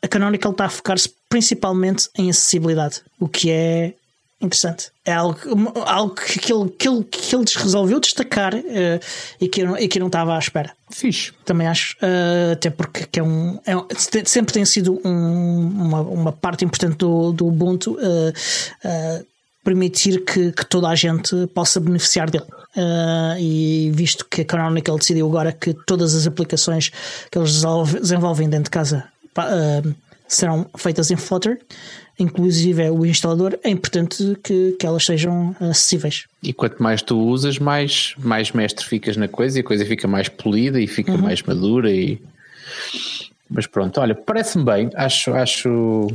a 0.00 0.08
Canonical 0.08 0.52
está 0.52 0.66
a 0.66 0.70
focar-se 0.70 1.12
principalmente 1.28 2.08
em 2.16 2.30
acessibilidade, 2.30 3.02
o 3.18 3.28
que 3.28 3.50
é 3.50 3.94
interessante. 4.42 4.90
É 5.04 5.12
algo, 5.12 5.38
algo 5.86 6.14
que, 6.14 6.52
ele, 6.52 6.68
que, 6.70 6.88
ele, 6.88 7.04
que 7.04 7.34
ele 7.34 7.44
resolveu 7.56 8.00
destacar 8.00 8.54
uh, 8.54 9.00
e, 9.40 9.48
que 9.48 9.62
eu, 9.62 9.76
e 9.76 9.88
que 9.88 9.98
não 9.98 10.08
estava 10.08 10.34
à 10.34 10.38
espera. 10.38 10.72
Fixe. 10.90 11.32
Também 11.44 11.66
acho. 11.66 11.96
Uh, 11.96 12.52
até 12.52 12.70
porque 12.70 13.20
é 13.20 13.22
um, 13.22 13.58
é 13.64 13.76
um, 13.76 13.86
sempre 14.24 14.52
tem 14.52 14.64
sido 14.64 15.00
um, 15.04 15.68
uma, 15.68 16.00
uma 16.00 16.32
parte 16.32 16.64
importante 16.64 16.96
do, 16.96 17.32
do 17.32 17.46
Ubuntu 17.46 17.92
uh, 17.92 19.26
permitir 19.64 20.24
que, 20.24 20.52
que, 20.52 20.66
toda 20.66 20.88
a 20.88 20.94
gente 20.94 21.46
possa 21.54 21.78
beneficiar 21.78 22.28
dele. 22.28 22.44
e 23.38 23.92
visto 23.94 24.26
que 24.28 24.40
a 24.40 24.44
Canonical 24.44 24.98
decidiu 24.98 25.28
agora 25.28 25.52
que 25.52 25.72
todas 25.86 26.16
as 26.16 26.26
aplicações 26.26 26.90
que 27.30 27.38
eles 27.38 27.62
desenvolvem 28.00 28.48
dentro 28.48 28.64
de 28.64 28.70
casa 28.70 29.04
serão 30.26 30.66
feitas 30.76 31.12
em 31.12 31.16
Flutter 31.16 31.60
inclusive 32.22 32.88
o 32.90 33.04
instalador, 33.04 33.58
é 33.62 33.70
importante 33.70 34.36
que, 34.42 34.76
que 34.78 34.86
elas 34.86 35.04
sejam 35.04 35.54
acessíveis. 35.60 36.24
E 36.42 36.52
quanto 36.52 36.82
mais 36.82 37.02
tu 37.02 37.18
usas, 37.18 37.58
mais, 37.58 38.14
mais 38.18 38.52
mestre 38.52 38.86
ficas 38.86 39.16
na 39.16 39.28
coisa 39.28 39.58
e 39.58 39.60
a 39.60 39.64
coisa 39.64 39.84
fica 39.84 40.08
mais 40.08 40.28
polida 40.28 40.80
e 40.80 40.86
fica 40.86 41.12
uhum. 41.12 41.18
mais 41.18 41.42
madura 41.42 41.90
e 41.90 42.20
mas 43.52 43.66
pronto, 43.66 44.00
olha, 44.00 44.14
parece-me 44.14 44.64
bem, 44.64 44.90
acho, 44.94 45.30
acho, 45.34 46.08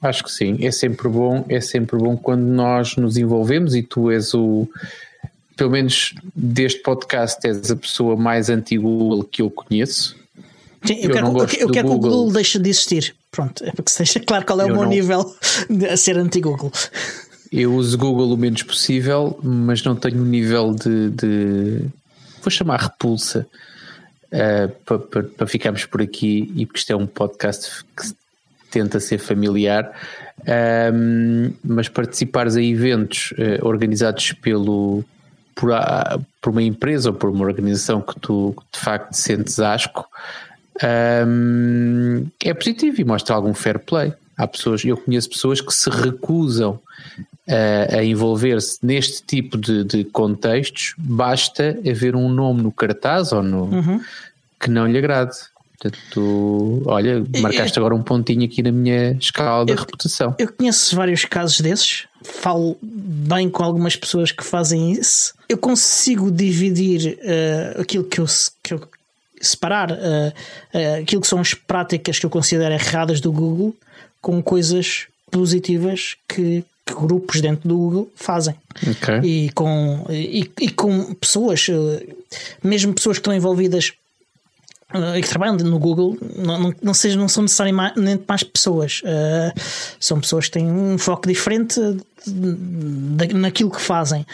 acho 0.00 0.22
que 0.22 0.30
sim, 0.30 0.64
é 0.64 0.70
sempre 0.70 1.08
bom, 1.08 1.44
é 1.48 1.60
sempre 1.60 1.98
bom 1.98 2.16
quando 2.16 2.42
nós 2.42 2.94
nos 2.94 3.16
envolvemos 3.16 3.74
e 3.74 3.82
tu 3.82 4.12
és 4.12 4.32
o 4.32 4.68
pelo 5.56 5.70
menos 5.70 6.14
deste 6.34 6.82
podcast 6.82 7.44
és 7.44 7.70
a 7.70 7.76
pessoa 7.76 8.14
mais 8.14 8.48
antiga 8.48 8.86
que 9.30 9.42
eu 9.42 9.50
conheço. 9.50 10.14
Sim, 10.84 10.94
eu, 10.94 11.10
eu 11.10 11.10
quero, 11.10 11.26
eu 11.60 11.70
quero 11.70 11.88
que 11.88 11.94
o 11.94 11.98
Google 11.98 12.32
deixe 12.32 12.58
de 12.58 12.70
existir. 12.70 13.14
Pronto, 13.30 13.64
é 13.64 13.70
para 13.70 13.84
que 13.84 13.90
seja 13.90 14.20
claro 14.20 14.44
qual 14.46 14.60
é 14.60 14.64
o 14.64 14.68
meu 14.68 14.82
não... 14.82 14.88
nível 14.88 15.34
a 15.90 15.96
ser 15.96 16.16
anti-Google. 16.16 16.72
Eu 17.52 17.74
uso 17.74 17.96
Google 17.96 18.32
o 18.32 18.36
menos 18.36 18.62
possível, 18.62 19.38
mas 19.42 19.82
não 19.82 19.94
tenho 19.94 20.20
um 20.20 20.24
nível 20.24 20.74
de, 20.74 21.10
de 21.10 21.80
vou 22.42 22.50
chamar 22.50 22.80
repulsa 22.80 23.46
uh, 24.26 24.68
para, 24.84 24.98
para, 24.98 25.22
para, 25.22 25.46
ficarmos 25.46 25.84
por 25.84 26.02
aqui 26.02 26.52
e 26.56 26.66
porque 26.66 26.80
isto 26.80 26.92
é 26.92 26.96
um 26.96 27.06
podcast 27.06 27.84
que 27.96 28.12
tenta 28.70 29.00
ser 29.00 29.18
familiar, 29.18 29.90
um, 30.92 31.52
mas 31.64 31.88
participares 31.88 32.56
a 32.56 32.62
eventos 32.62 33.32
uh, 33.32 33.66
organizados 33.66 34.32
pelo 34.32 35.04
por, 35.54 35.72
a, 35.72 36.18
por 36.42 36.50
uma 36.50 36.62
empresa 36.62 37.10
ou 37.10 37.16
por 37.16 37.30
uma 37.30 37.44
organização 37.44 38.00
que 38.00 38.18
tu 38.20 38.54
de 38.72 38.78
facto 38.78 39.14
sentes 39.14 39.58
asco 39.58 40.06
um, 41.26 42.26
é 42.42 42.52
positivo 42.54 43.00
e 43.00 43.04
mostra 43.04 43.34
algum 43.34 43.54
fair 43.54 43.78
play. 43.78 44.12
Há 44.36 44.46
pessoas, 44.46 44.84
eu 44.84 44.96
conheço 44.96 45.30
pessoas 45.30 45.60
que 45.60 45.72
se 45.72 45.88
recusam 45.88 46.78
a, 47.48 47.96
a 47.96 48.04
envolver-se 48.04 48.78
neste 48.82 49.22
tipo 49.22 49.56
de, 49.56 49.84
de, 49.84 50.04
contextos, 50.04 50.94
basta 50.98 51.78
haver 51.88 52.16
um 52.16 52.28
nome 52.28 52.62
no 52.62 52.72
cartaz 52.72 53.32
ou 53.32 53.42
no 53.42 53.64
uhum. 53.64 54.00
que 54.60 54.68
não 54.68 54.86
lhe 54.86 54.98
agrade. 54.98 55.36
Portanto, 55.78 56.82
olha, 56.86 57.24
marcaste 57.40 57.78
agora 57.78 57.94
um 57.94 58.02
pontinho 58.02 58.44
aqui 58.44 58.62
na 58.62 58.72
minha 58.72 59.12
escala 59.12 59.64
da 59.64 59.74
reputação. 59.74 60.34
Eu 60.38 60.50
conheço 60.50 60.96
vários 60.96 61.24
casos 61.26 61.60
desses, 61.60 62.06
falo 62.24 62.78
bem 62.82 63.48
com 63.50 63.62
algumas 63.62 63.94
pessoas 63.94 64.32
que 64.32 64.42
fazem 64.42 64.92
isso. 64.92 65.34
Eu 65.48 65.58
consigo 65.58 66.30
dividir 66.30 67.18
uh, 67.18 67.80
aquilo 67.82 68.04
que 68.04 68.20
eu, 68.20 68.26
que 68.62 68.74
eu 68.74 68.88
separar 69.40 69.90
uh, 69.90 69.94
uh, 69.94 71.02
aquilo 71.02 71.20
que 71.20 71.26
são 71.26 71.40
as 71.40 71.54
práticas 71.54 72.18
que 72.18 72.26
eu 72.26 72.30
considero 72.30 72.74
erradas 72.74 73.20
do 73.20 73.32
Google 73.32 73.74
com 74.20 74.42
coisas 74.42 75.06
positivas 75.30 76.16
que, 76.28 76.64
que 76.84 76.94
grupos 76.94 77.40
dentro 77.40 77.68
do 77.68 77.76
Google 77.76 78.12
fazem. 78.14 78.54
Okay. 78.82 79.20
E, 79.22 79.50
com, 79.52 80.06
e, 80.10 80.50
e, 80.60 80.70
com 80.70 81.14
pessoas, 81.14 81.68
uh, 81.68 82.16
mesmo 82.62 82.94
pessoas 82.94 83.18
que 83.18 83.20
estão 83.20 83.34
envolvidas 83.34 83.92
e 84.94 85.20
que 85.20 85.28
trabalham 85.28 85.56
no 85.56 85.78
Google, 85.78 86.16
não, 86.36 86.58
não, 86.60 86.74
não, 86.80 86.94
seja, 86.94 87.18
não 87.18 87.28
são 87.28 87.42
necessariamente 87.42 88.22
mais 88.26 88.42
pessoas, 88.44 89.02
são 89.98 90.20
pessoas 90.20 90.46
que 90.46 90.52
têm 90.52 90.70
um 90.70 90.96
foco 90.96 91.26
diferente 91.26 91.80
naquilo 93.34 93.70
que 93.70 93.80
fazem 93.80 94.24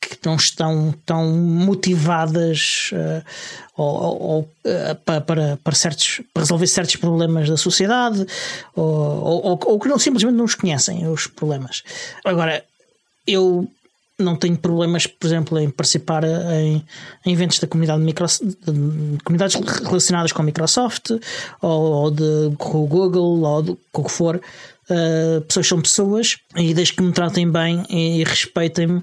que 0.00 0.18
não 0.24 0.36
estão 0.36 0.94
tão 1.04 1.32
motivadas 1.32 2.90
uh, 2.92 3.24
ou, 3.76 4.22
ou 4.22 4.40
uh, 4.40 4.94
para, 5.04 5.20
para, 5.20 5.58
para, 5.62 5.74
certos, 5.74 6.22
para 6.32 6.42
resolver 6.42 6.66
certos 6.66 6.96
problemas 6.96 7.48
da 7.48 7.56
sociedade 7.56 8.26
ou, 8.74 8.84
ou, 8.84 9.60
ou, 9.64 9.78
que 9.78 9.88
não, 9.88 9.98
simplesmente 9.98 10.34
não 10.34 10.44
os 10.44 10.54
conhecem 10.54 11.06
os 11.08 11.26
problemas. 11.26 11.82
Agora, 12.24 12.64
eu 13.26 13.68
não 14.18 14.34
tenho 14.34 14.56
problemas, 14.56 15.06
por 15.06 15.26
exemplo, 15.26 15.58
em 15.58 15.68
participar 15.68 16.24
em, 16.24 16.84
em 17.24 17.32
eventos 17.32 17.58
da 17.58 17.66
comunidade 17.66 18.00
de, 18.00 18.06
Microsoft, 18.06 18.44
de 18.64 19.22
comunidades 19.24 19.56
relacionadas 19.84 20.32
com 20.32 20.42
a 20.42 20.44
Microsoft 20.44 21.10
ou, 21.60 21.92
ou 21.92 22.10
de, 22.10 22.56
com 22.56 22.84
o 22.84 22.86
Google 22.86 23.42
ou 23.42 23.62
de, 23.62 23.76
com 23.92 24.02
o 24.02 24.04
que 24.04 24.12
for. 24.12 24.40
Uh, 24.88 25.40
pessoas 25.42 25.66
são 25.66 25.82
pessoas 25.82 26.36
e 26.54 26.72
desde 26.72 26.94
que 26.94 27.02
me 27.02 27.12
tratem 27.12 27.50
bem 27.50 27.84
e, 27.90 28.20
e 28.20 28.24
respeitem-me 28.24 28.98
uh, 28.98 29.02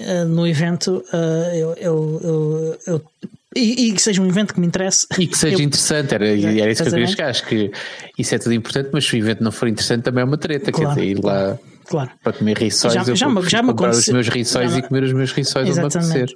uh, 0.00 0.24
no 0.26 0.46
evento, 0.46 1.04
eu, 1.52 1.74
eu, 1.74 2.20
eu, 2.22 2.78
eu 2.86 3.04
e, 3.54 3.88
e, 3.88 3.92
que 3.92 4.00
seja 4.00 4.22
um 4.22 4.26
evento 4.26 4.54
que 4.54 4.60
me 4.60 4.66
interesse. 4.66 5.06
E 5.18 5.26
que 5.26 5.36
seja 5.36 5.56
eu... 5.56 5.60
interessante, 5.60 6.14
era, 6.14 6.26
era 6.26 6.72
isso 6.72 6.82
que 6.82 6.88
eu 6.88 6.92
queria 6.92 7.06
chegar. 7.06 7.28
Acho 7.28 7.46
que 7.46 7.70
isso 8.18 8.34
é 8.34 8.38
tudo 8.38 8.54
importante, 8.54 8.88
mas 8.90 9.04
se 9.04 9.14
o 9.14 9.18
evento 9.18 9.44
não 9.44 9.52
for 9.52 9.68
interessante, 9.68 10.04
também 10.04 10.22
é 10.22 10.24
uma 10.24 10.38
treta. 10.38 10.72
Claro, 10.72 10.94
quer 10.94 11.00
dizer, 11.00 11.18
ir 11.18 11.22
lá 11.22 11.58
claro. 11.86 12.10
para 12.22 12.32
comer 12.32 12.58
rissóis, 12.58 12.94
já, 12.94 13.02
eu 13.02 13.16
já, 13.16 13.28
me, 13.28 13.42
já 13.48 13.62
me 13.62 13.68
comprar 13.68 13.90
os 13.90 14.08
meus 14.08 14.28
rissóis 14.28 14.76
e 14.76 14.82
comer 14.82 15.04
os 15.04 15.12
meus 15.12 15.32
rissóis 15.32 15.68
Exatamente. 15.68 16.34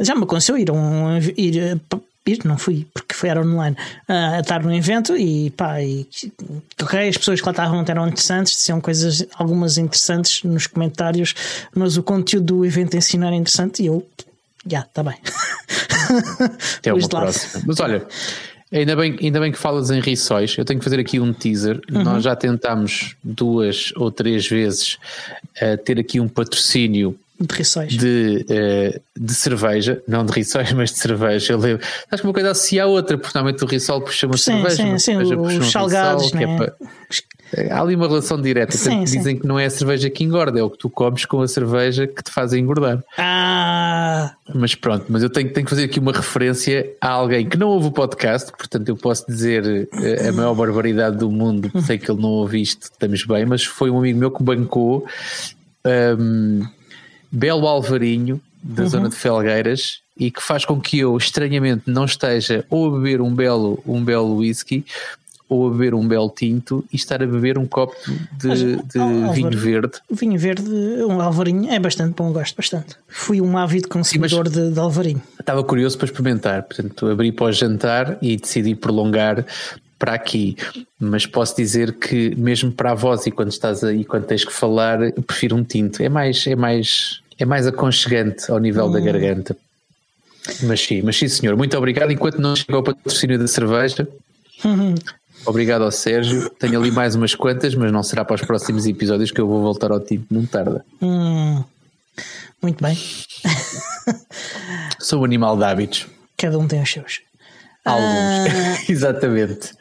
Já 0.00 0.14
me 0.14 0.22
aconteceu 0.22 0.56
ir, 0.56 0.70
um, 0.70 1.18
ir, 1.36 1.80
ir 2.26 2.44
não 2.44 2.58
fui, 2.58 2.86
porque 2.92 3.14
foi 3.14 3.28
era 3.28 3.40
online, 3.40 3.76
uh, 4.08 4.36
a 4.36 4.40
estar 4.40 4.62
no 4.62 4.74
evento 4.74 5.16
e 5.16 5.50
pá, 5.50 5.80
e, 5.80 6.06
ok, 6.80 7.08
as 7.08 7.16
pessoas 7.16 7.40
que 7.40 7.46
lá 7.46 7.52
estavam 7.52 7.84
eram 7.86 8.06
interessantes, 8.06 8.52
diziam 8.52 8.80
coisas, 8.80 9.26
algumas 9.34 9.78
interessantes 9.78 10.42
nos 10.44 10.66
comentários, 10.66 11.34
mas 11.74 11.96
o 11.96 12.02
conteúdo 12.02 12.58
do 12.58 12.64
evento 12.64 12.96
em 12.96 13.00
si 13.00 13.16
não 13.16 13.26
era 13.26 13.36
interessante 13.36 13.82
e 13.82 13.86
eu, 13.86 14.06
já, 14.66 14.80
está 14.80 15.02
bem. 15.02 15.16
Até 16.78 16.92
uma 16.94 17.08
próxima. 17.08 17.64
Mas 17.66 17.80
olha, 17.80 18.06
ainda 18.72 18.96
bem, 18.96 19.16
ainda 19.20 19.40
bem 19.40 19.52
que 19.52 19.58
falas 19.58 19.90
em 19.90 20.00
rissóis. 20.00 20.56
Eu 20.56 20.64
tenho 20.64 20.78
que 20.78 20.84
fazer 20.84 21.00
aqui 21.00 21.18
um 21.20 21.32
teaser. 21.32 21.80
Uhum. 21.90 22.02
Nós 22.02 22.24
já 22.24 22.36
tentámos 22.36 23.16
duas 23.22 23.92
ou 23.96 24.10
três 24.10 24.46
vezes 24.46 24.98
uh, 25.62 25.76
ter 25.84 25.98
aqui 25.98 26.20
um 26.20 26.28
patrocínio 26.28 27.18
de 27.40 27.54
rissóis. 27.54 27.92
De, 27.92 28.44
uh, 28.50 29.00
de 29.16 29.34
cerveja, 29.34 30.02
não 30.08 30.26
de 30.26 30.32
rissóis, 30.32 30.72
mas 30.74 30.90
de 30.90 30.98
cerveja. 30.98 31.52
Eu 31.52 31.58
lembro. 31.58 31.86
Acho 32.10 32.22
que 32.22 32.28
uma 32.28 32.34
coisa 32.34 32.50
associa 32.50 32.84
a 32.84 32.86
outra, 32.86 33.16
porque 33.16 33.36
normalmente 33.36 33.62
o 33.62 33.66
rissol 33.66 34.00
puxa 34.00 34.26
uma 34.26 34.36
sim, 34.36 34.44
cerveja. 34.44 34.76
Sim, 34.76 34.98
sim, 34.98 34.98
cerveja 34.98 35.38
os 35.38 35.54
um 35.54 35.62
salgados, 35.62 36.24
rissol, 36.24 36.40
é 36.40 36.46
né? 36.46 36.54
é 36.54 36.56
para, 36.56 36.76
Há 37.70 37.80
ali 37.80 37.94
uma 37.94 38.06
relação 38.06 38.40
direta. 38.40 38.76
Sim, 38.76 39.06
sim. 39.06 39.18
Dizem 39.18 39.38
que 39.38 39.46
não 39.46 39.58
é 39.58 39.66
a 39.66 39.70
cerveja 39.70 40.10
que 40.10 40.22
engorda, 40.22 40.58
é 40.58 40.62
o 40.62 40.70
que 40.70 40.78
tu 40.78 40.90
comes 40.90 41.24
com 41.24 41.40
a 41.40 41.48
cerveja 41.48 42.06
que 42.06 42.22
te 42.22 42.30
faz 42.30 42.52
engordar. 42.52 43.02
Ah! 43.16 44.34
Mas 44.54 44.74
pronto, 44.74 45.06
mas 45.08 45.22
eu 45.22 45.30
tenho, 45.30 45.52
tenho 45.52 45.64
que 45.64 45.70
fazer 45.70 45.84
aqui 45.84 45.98
uma 45.98 46.12
referência 46.12 46.90
a 47.00 47.08
alguém 47.08 47.48
que 47.48 47.56
não 47.56 47.68
ouve 47.68 47.88
o 47.88 47.92
podcast, 47.92 48.50
portanto 48.52 48.88
eu 48.88 48.96
posso 48.96 49.26
dizer 49.26 49.88
eh, 49.92 50.28
a 50.28 50.32
maior 50.32 50.54
barbaridade 50.54 51.16
do 51.16 51.30
mundo, 51.30 51.70
sei 51.82 51.98
que 51.98 52.10
ele 52.10 52.20
não 52.20 52.30
ouve 52.30 52.60
isto, 52.60 52.82
estamos 52.84 53.24
bem, 53.24 53.44
mas 53.44 53.64
foi 53.64 53.90
um 53.90 53.98
amigo 53.98 54.18
meu 54.18 54.30
que 54.30 54.42
bancou 54.42 55.06
um, 56.18 56.66
Belo 57.30 57.66
Alvarinho, 57.66 58.40
da 58.62 58.84
uhum. 58.84 58.88
zona 58.88 59.08
de 59.08 59.16
Felgueiras, 59.16 60.00
e 60.18 60.30
que 60.30 60.42
faz 60.42 60.64
com 60.64 60.80
que 60.80 60.98
eu 60.98 61.16
estranhamente 61.16 61.84
não 61.86 62.04
esteja 62.04 62.64
ou 62.68 62.88
a 62.88 62.98
beber 62.98 63.20
um 63.20 63.32
belo, 63.32 63.80
um 63.86 64.02
belo 64.02 64.36
whisky 64.36 64.84
ou 65.48 65.66
a 65.66 65.70
beber 65.70 65.94
um 65.94 66.06
belo 66.06 66.28
tinto 66.28 66.84
e 66.92 66.96
estar 66.96 67.22
a 67.22 67.26
beber 67.26 67.58
um 67.58 67.66
copo 67.66 67.96
de, 68.32 68.48
Mas, 68.48 68.60
de 68.60 68.98
oh, 68.98 69.32
vinho 69.32 69.56
verde. 69.56 69.92
Vinho 70.10 70.38
verde, 70.38 70.68
um 71.08 71.20
alvarinho, 71.20 71.70
é 71.70 71.78
bastante 71.78 72.14
bom, 72.14 72.32
gosto 72.32 72.54
bastante. 72.56 72.96
Fui 73.06 73.40
um 73.40 73.56
ávido 73.56 73.88
consumidor 73.88 74.48
Sim, 74.48 74.54
de, 74.54 74.70
de 74.72 74.78
alvarinho. 74.78 75.22
Estava 75.38 75.64
curioso 75.64 75.96
para 75.96 76.06
experimentar, 76.06 76.62
portanto 76.64 77.06
abri 77.06 77.32
para 77.32 77.46
o 77.46 77.52
jantar 77.52 78.18
e 78.20 78.36
decidi 78.36 78.74
prolongar 78.74 79.44
para 79.98 80.14
aqui, 80.14 80.56
mas 80.98 81.26
posso 81.26 81.56
dizer 81.56 81.94
que 81.94 82.34
mesmo 82.36 82.70
para 82.70 82.92
a 82.92 82.94
voz 82.94 83.26
e 83.26 83.30
quando 83.30 83.50
estás 83.50 83.82
aí, 83.82 84.04
quando 84.04 84.26
tens 84.26 84.44
que 84.44 84.52
falar, 84.52 84.98
prefiro 85.26 85.56
um 85.56 85.64
tinto. 85.64 86.02
É 86.02 86.08
mais, 86.08 86.46
é 86.46 86.54
mais, 86.54 87.20
é 87.38 87.44
mais 87.44 87.66
aconchegante 87.66 88.50
ao 88.50 88.60
nível 88.60 88.86
hum. 88.86 88.92
da 88.92 89.00
garganta. 89.00 89.56
Mas 90.62 90.80
sim, 90.80 91.02
mas 91.02 91.16
sim, 91.16 91.28
senhor. 91.28 91.56
Muito 91.56 91.76
obrigado. 91.76 92.10
Enquanto 92.10 92.38
não 92.38 92.54
chegou 92.54 92.80
o 92.80 92.82
patrocínio 92.82 93.38
da 93.38 93.46
cerveja, 93.46 94.08
Obrigado 95.48 95.82
ao 95.82 95.90
Sérgio. 95.90 96.50
Tenho 96.50 96.78
ali 96.78 96.90
mais 96.90 97.14
umas 97.14 97.34
quantas, 97.34 97.74
mas 97.74 97.90
não 97.90 98.02
será 98.02 98.22
para 98.22 98.34
os 98.34 98.42
próximos 98.42 98.86
episódios 98.86 99.30
que 99.30 99.40
eu 99.40 99.48
vou 99.48 99.62
voltar 99.62 99.90
ao 99.90 99.98
tipo, 99.98 100.26
não 100.30 100.44
tarda. 100.44 100.84
Hum, 101.00 101.64
muito 102.62 102.84
bem. 102.84 102.98
Sou 105.00 105.22
um 105.22 105.24
animal 105.24 105.56
de 105.56 105.64
hábitos. 105.64 106.06
Cada 106.36 106.58
um 106.58 106.68
tem 106.68 106.82
os 106.82 106.92
seus. 106.92 107.22
Alguns, 107.82 108.04
ah... 108.04 108.84
exatamente. 108.92 109.72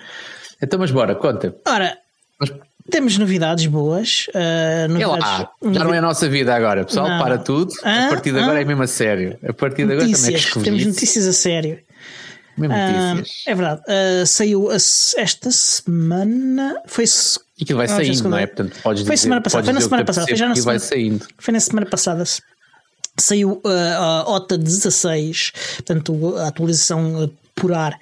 Então, 0.63 0.80
mas 0.80 0.89
bora, 0.89 1.15
conta. 1.15 1.53
Ora, 1.68 1.97
mas... 2.39 2.49
temos 2.89 3.18
novidades 3.18 3.65
boas. 3.65 4.28
Uh, 4.30 4.88
novidades... 4.88 5.20
Lá, 5.20 5.51
já 5.74 5.84
não 5.84 5.93
é 5.93 5.97
a 5.97 6.01
nossa 6.01 6.30
vida 6.30 6.55
agora, 6.55 6.86
pessoal. 6.86 7.09
Não. 7.09 7.22
Para 7.22 7.38
tudo. 7.38 7.74
Ah? 7.84 8.05
A 8.05 8.09
partir 8.09 8.32
de 8.32 8.39
agora 8.39 8.59
ah? 8.59 8.61
é 8.61 8.65
mesmo 8.65 8.84
a 8.84 8.88
sério. 8.88 9.38
A 9.45 9.51
partir 9.51 9.86
de 9.86 9.91
agora 9.91 10.07
notícias. 10.07 10.45
também 10.45 10.61
é 10.61 10.72
Temos 10.72 10.86
notícias 10.86 11.28
a 11.28 11.34
sério. 11.34 11.80
Uh, 12.58 13.24
é 13.45 13.55
verdade. 13.55 13.82
Uh, 13.82 14.26
saiu 14.26 14.72
esta 14.72 15.51
semana. 15.51 16.82
Foi. 16.88 17.05
E 17.60 17.64
aquilo 17.64 17.78
vai 17.78 17.88
saindo, 17.88 18.30
não 18.30 18.38
é? 18.38 18.47
Portanto, 18.47 18.76
podes 18.82 19.03
foi 19.03 19.16
dizer, 19.16 19.24
semana 19.24 19.41
passada. 19.41 19.64
Foi 19.64 19.74
na 19.74 19.82
semana 19.82 20.05
passada. 20.05 20.28
Foi 20.28 20.36
já 20.36 20.49
na 20.49 20.55
semana, 20.55 20.80
vai 20.80 20.88
saindo. 20.88 21.28
Foi 21.38 21.53
na 21.53 21.60
semana 21.60 21.86
passada. 21.86 22.24
Saiu 23.20 23.62
uh, 23.64 23.70
a 23.97 24.32
OTA 24.32 24.58
16, 24.58 25.51
portanto, 25.78 26.36
a 26.38 26.47
atualização 26.47 27.32
por 27.55 27.74
ar 27.74 27.99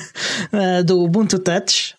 do 0.86 1.02
Ubuntu 1.02 1.38
Touch, 1.38 1.94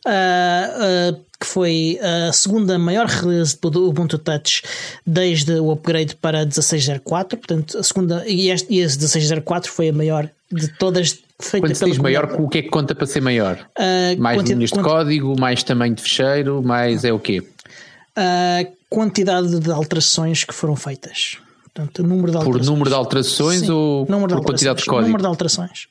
que 1.39 1.45
foi 1.45 1.99
a 2.01 2.33
segunda 2.33 2.79
maior 2.79 3.05
release 3.05 3.55
do 3.61 3.87
Ubuntu 3.87 4.17
Touch 4.17 4.63
desde 5.05 5.59
o 5.59 5.71
upgrade 5.71 6.15
para 6.15 6.43
16.04. 6.43 7.01
Portanto, 7.37 7.77
a 7.77 7.83
segunda 7.83 8.23
e 8.27 8.49
este, 8.49 8.73
e 8.73 8.79
esse 8.79 8.97
16.04 8.97 9.67
foi 9.67 9.89
a 9.89 9.93
maior 9.93 10.27
de 10.53 10.67
todas 10.77 11.23
feita 11.39 11.67
Quando 11.67 11.75
se 11.75 11.85
diz 11.85 11.97
maior, 11.97 12.35
o 12.39 12.47
que 12.47 12.59
é 12.59 12.61
que 12.61 12.69
conta 12.69 12.95
para 12.95 13.05
ser 13.05 13.21
maior? 13.21 13.57
Uh, 13.77 14.21
mais 14.21 14.41
linhas 14.43 14.71
de 14.71 14.79
código, 14.81 15.39
mais 15.39 15.63
tamanho 15.63 15.95
de 15.95 16.01
fecheiro, 16.01 16.61
mais 16.63 17.03
é 17.03 17.11
o 17.11 17.19
quê? 17.19 17.43
A 18.15 18.65
quantidade 18.89 19.59
de 19.59 19.71
alterações 19.71 20.43
que 20.43 20.53
foram 20.53 20.75
feitas. 20.75 21.37
Portanto, 21.63 22.03
número 22.03 22.31
de 22.31 22.37
alterações. 22.37 22.65
Por 22.65 22.71
número 22.71 22.89
de 22.89 22.95
alterações 22.95 23.59
Sim, 23.61 23.71
ou 23.71 24.05
por 24.05 24.13
alterações. 24.13 24.45
quantidade 24.45 24.79
de 24.79 24.85
código? 24.85 25.07
Número 25.07 25.23
de 25.23 25.27
alterações. 25.27 25.87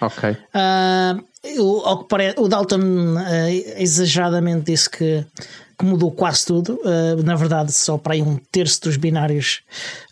Ok. 0.00 0.30
Uh, 0.30 1.62
o, 1.62 2.42
o 2.44 2.48
Dalton 2.48 2.78
uh, 2.78 3.48
exageradamente 3.76 4.72
disse 4.72 4.88
que 4.88 5.24
que 5.78 5.84
mudou 5.84 6.10
quase 6.10 6.44
tudo. 6.44 6.80
Uh, 6.82 7.22
na 7.22 7.36
verdade, 7.36 7.72
só 7.72 7.96
para 7.96 8.14
aí 8.14 8.22
um 8.22 8.36
terço 8.50 8.82
dos 8.82 8.96
binários 8.96 9.60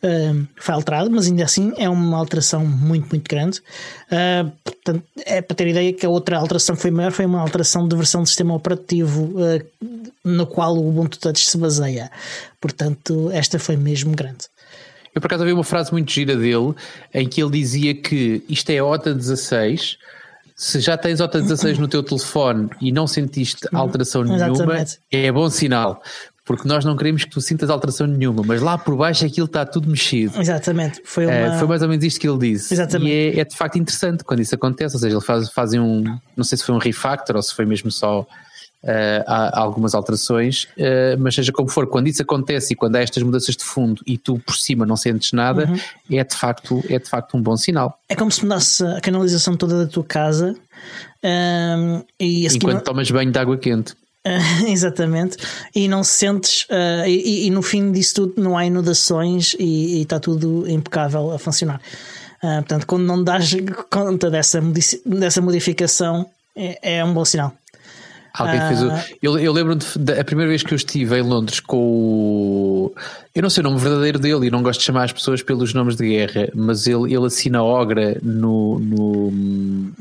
uh, 0.02 0.46
foi 0.56 0.74
alterado, 0.74 1.10
mas 1.10 1.26
ainda 1.26 1.44
assim 1.44 1.72
é 1.76 1.88
uma 1.88 2.16
alteração 2.16 2.64
muito, 2.64 3.08
muito 3.10 3.28
grande. 3.28 3.60
Uh, 4.06 4.50
portanto, 4.62 5.02
é 5.24 5.42
para 5.42 5.56
ter 5.56 5.66
ideia 5.66 5.92
que 5.92 6.06
a 6.06 6.08
outra 6.08 6.38
alteração 6.38 6.76
foi 6.76 6.90
maior 6.90 7.10
foi 7.10 7.26
uma 7.26 7.40
alteração 7.40 7.88
de 7.88 7.96
versão 7.96 8.22
do 8.22 8.28
sistema 8.28 8.54
operativo 8.54 9.34
no 10.24 10.46
qual 10.46 10.76
o 10.76 10.88
Ubuntu 10.88 11.18
Touch 11.18 11.48
se 11.48 11.58
baseia. 11.58 12.10
Portanto, 12.60 13.30
esta 13.32 13.58
foi 13.58 13.76
mesmo 13.76 14.14
grande. 14.14 14.46
Eu 15.14 15.20
por 15.20 15.26
acaso 15.28 15.42
ouvi 15.42 15.52
uma 15.52 15.64
frase 15.64 15.90
muito 15.92 16.12
gira 16.12 16.36
dele 16.36 16.74
em 17.12 17.26
que 17.26 17.42
ele 17.42 17.50
dizia 17.50 17.94
que 17.94 18.44
isto 18.48 18.70
é 18.70 18.82
OTA 18.82 19.14
16 19.14 19.96
se 20.56 20.80
já 20.80 20.96
tens 20.96 21.20
OTA 21.20 21.42
16 21.42 21.78
no 21.78 21.86
teu 21.86 22.02
telefone 22.02 22.70
e 22.80 22.90
não 22.90 23.06
sentiste 23.06 23.68
alteração 23.72 24.24
nenhuma, 24.24 24.84
é 25.12 25.30
bom 25.30 25.50
sinal. 25.50 26.02
Porque 26.46 26.66
nós 26.66 26.84
não 26.84 26.96
queremos 26.96 27.24
que 27.24 27.30
tu 27.30 27.40
sintas 27.40 27.68
alteração 27.68 28.06
nenhuma, 28.06 28.42
mas 28.46 28.62
lá 28.62 28.78
por 28.78 28.96
baixo 28.96 29.26
aquilo 29.26 29.46
está 29.46 29.66
tudo 29.66 29.90
mexido. 29.90 30.40
Exatamente. 30.40 31.02
Foi, 31.04 31.24
é, 31.24 31.48
uma... 31.48 31.58
foi 31.58 31.66
mais 31.66 31.82
ou 31.82 31.88
menos 31.88 32.04
isto 32.04 32.20
que 32.20 32.28
ele 32.28 32.38
disse. 32.38 32.72
Exatamente. 32.72 33.10
E 33.10 33.36
é, 33.36 33.40
é, 33.40 33.44
de 33.44 33.56
facto 33.56 33.76
interessante 33.76 34.22
quando 34.22 34.40
isso 34.40 34.54
acontece. 34.54 34.94
Ou 34.94 35.00
seja, 35.00 35.14
eles 35.14 35.26
faz, 35.26 35.50
fazem 35.50 35.80
um. 35.80 36.04
Não 36.36 36.44
sei 36.44 36.56
se 36.56 36.64
foi 36.64 36.74
um 36.74 36.78
refactor 36.78 37.34
ou 37.34 37.42
se 37.42 37.52
foi 37.52 37.66
mesmo 37.66 37.90
só 37.90 38.24
Uh, 38.86 39.24
há, 39.26 39.58
algumas 39.62 39.96
alterações, 39.96 40.68
uh, 40.78 41.18
mas 41.18 41.34
seja 41.34 41.50
como 41.50 41.68
for, 41.68 41.88
quando 41.88 42.06
isso 42.06 42.22
acontece 42.22 42.72
e 42.72 42.76
quando 42.76 42.94
há 42.94 43.00
estas 43.00 43.20
mudanças 43.20 43.56
de 43.56 43.64
fundo 43.64 44.00
e 44.06 44.16
tu 44.16 44.38
por 44.46 44.56
cima 44.56 44.86
não 44.86 44.96
sentes 44.96 45.32
nada, 45.32 45.66
uhum. 45.68 46.16
é, 46.16 46.22
de 46.22 46.36
facto, 46.36 46.84
é 46.88 46.96
de 46.96 47.08
facto 47.08 47.36
um 47.36 47.42
bom 47.42 47.56
sinal. 47.56 47.98
É 48.08 48.14
como 48.14 48.30
se 48.30 48.44
mudasse 48.44 48.84
a 48.84 49.00
canalização 49.00 49.56
toda 49.56 49.84
da 49.84 49.90
tua 49.90 50.04
casa 50.04 50.54
um, 51.24 52.04
e 52.20 52.46
enquanto 52.46 52.74
não... 52.74 52.80
tomas 52.80 53.10
banho 53.10 53.32
de 53.32 53.38
água 53.40 53.58
quente. 53.58 53.92
Exatamente, 54.68 55.36
e 55.74 55.88
não 55.88 56.04
sentes, 56.04 56.62
uh, 56.70 57.08
e, 57.08 57.48
e, 57.48 57.50
no 57.50 57.62
fim 57.62 57.90
disso 57.90 58.14
tudo 58.14 58.40
não 58.40 58.56
há 58.56 58.66
inundações 58.66 59.56
e, 59.58 59.98
e 59.98 60.02
está 60.02 60.20
tudo 60.20 60.64
impecável 60.70 61.32
a 61.32 61.40
funcionar. 61.40 61.80
Portanto, 62.40 62.86
quando 62.86 63.02
não 63.02 63.24
dás 63.24 63.50
conta 63.90 64.30
dessa, 64.30 64.62
dessa 65.04 65.40
modificação, 65.40 66.24
é, 66.54 66.98
é 66.98 67.04
um 67.04 67.12
bom 67.12 67.24
sinal. 67.24 67.52
Alguém 68.36 68.60
fez 68.68 68.82
o... 68.82 68.90
Ah. 68.90 69.04
Eu, 69.22 69.38
eu 69.38 69.52
lembro 69.52 69.76
da 69.98 70.22
primeira 70.24 70.50
vez 70.50 70.62
que 70.62 70.72
eu 70.72 70.76
estive 70.76 71.18
em 71.18 71.22
Londres 71.22 71.60
com 71.60 71.76
o. 71.78 72.94
Eu 73.34 73.42
não 73.42 73.50
sei 73.50 73.62
o 73.62 73.64
nome 73.64 73.78
verdadeiro 73.78 74.18
dele 74.18 74.46
e 74.46 74.50
não 74.50 74.62
gosto 74.62 74.80
de 74.80 74.86
chamar 74.86 75.04
as 75.04 75.12
pessoas 75.12 75.42
pelos 75.42 75.72
nomes 75.72 75.96
de 75.96 76.06
guerra, 76.08 76.48
mas 76.54 76.86
ele, 76.86 77.14
ele 77.14 77.26
assina 77.26 77.62
Ogra 77.62 78.18
no, 78.22 78.78
no, 78.78 79.28
hum, 79.28 79.92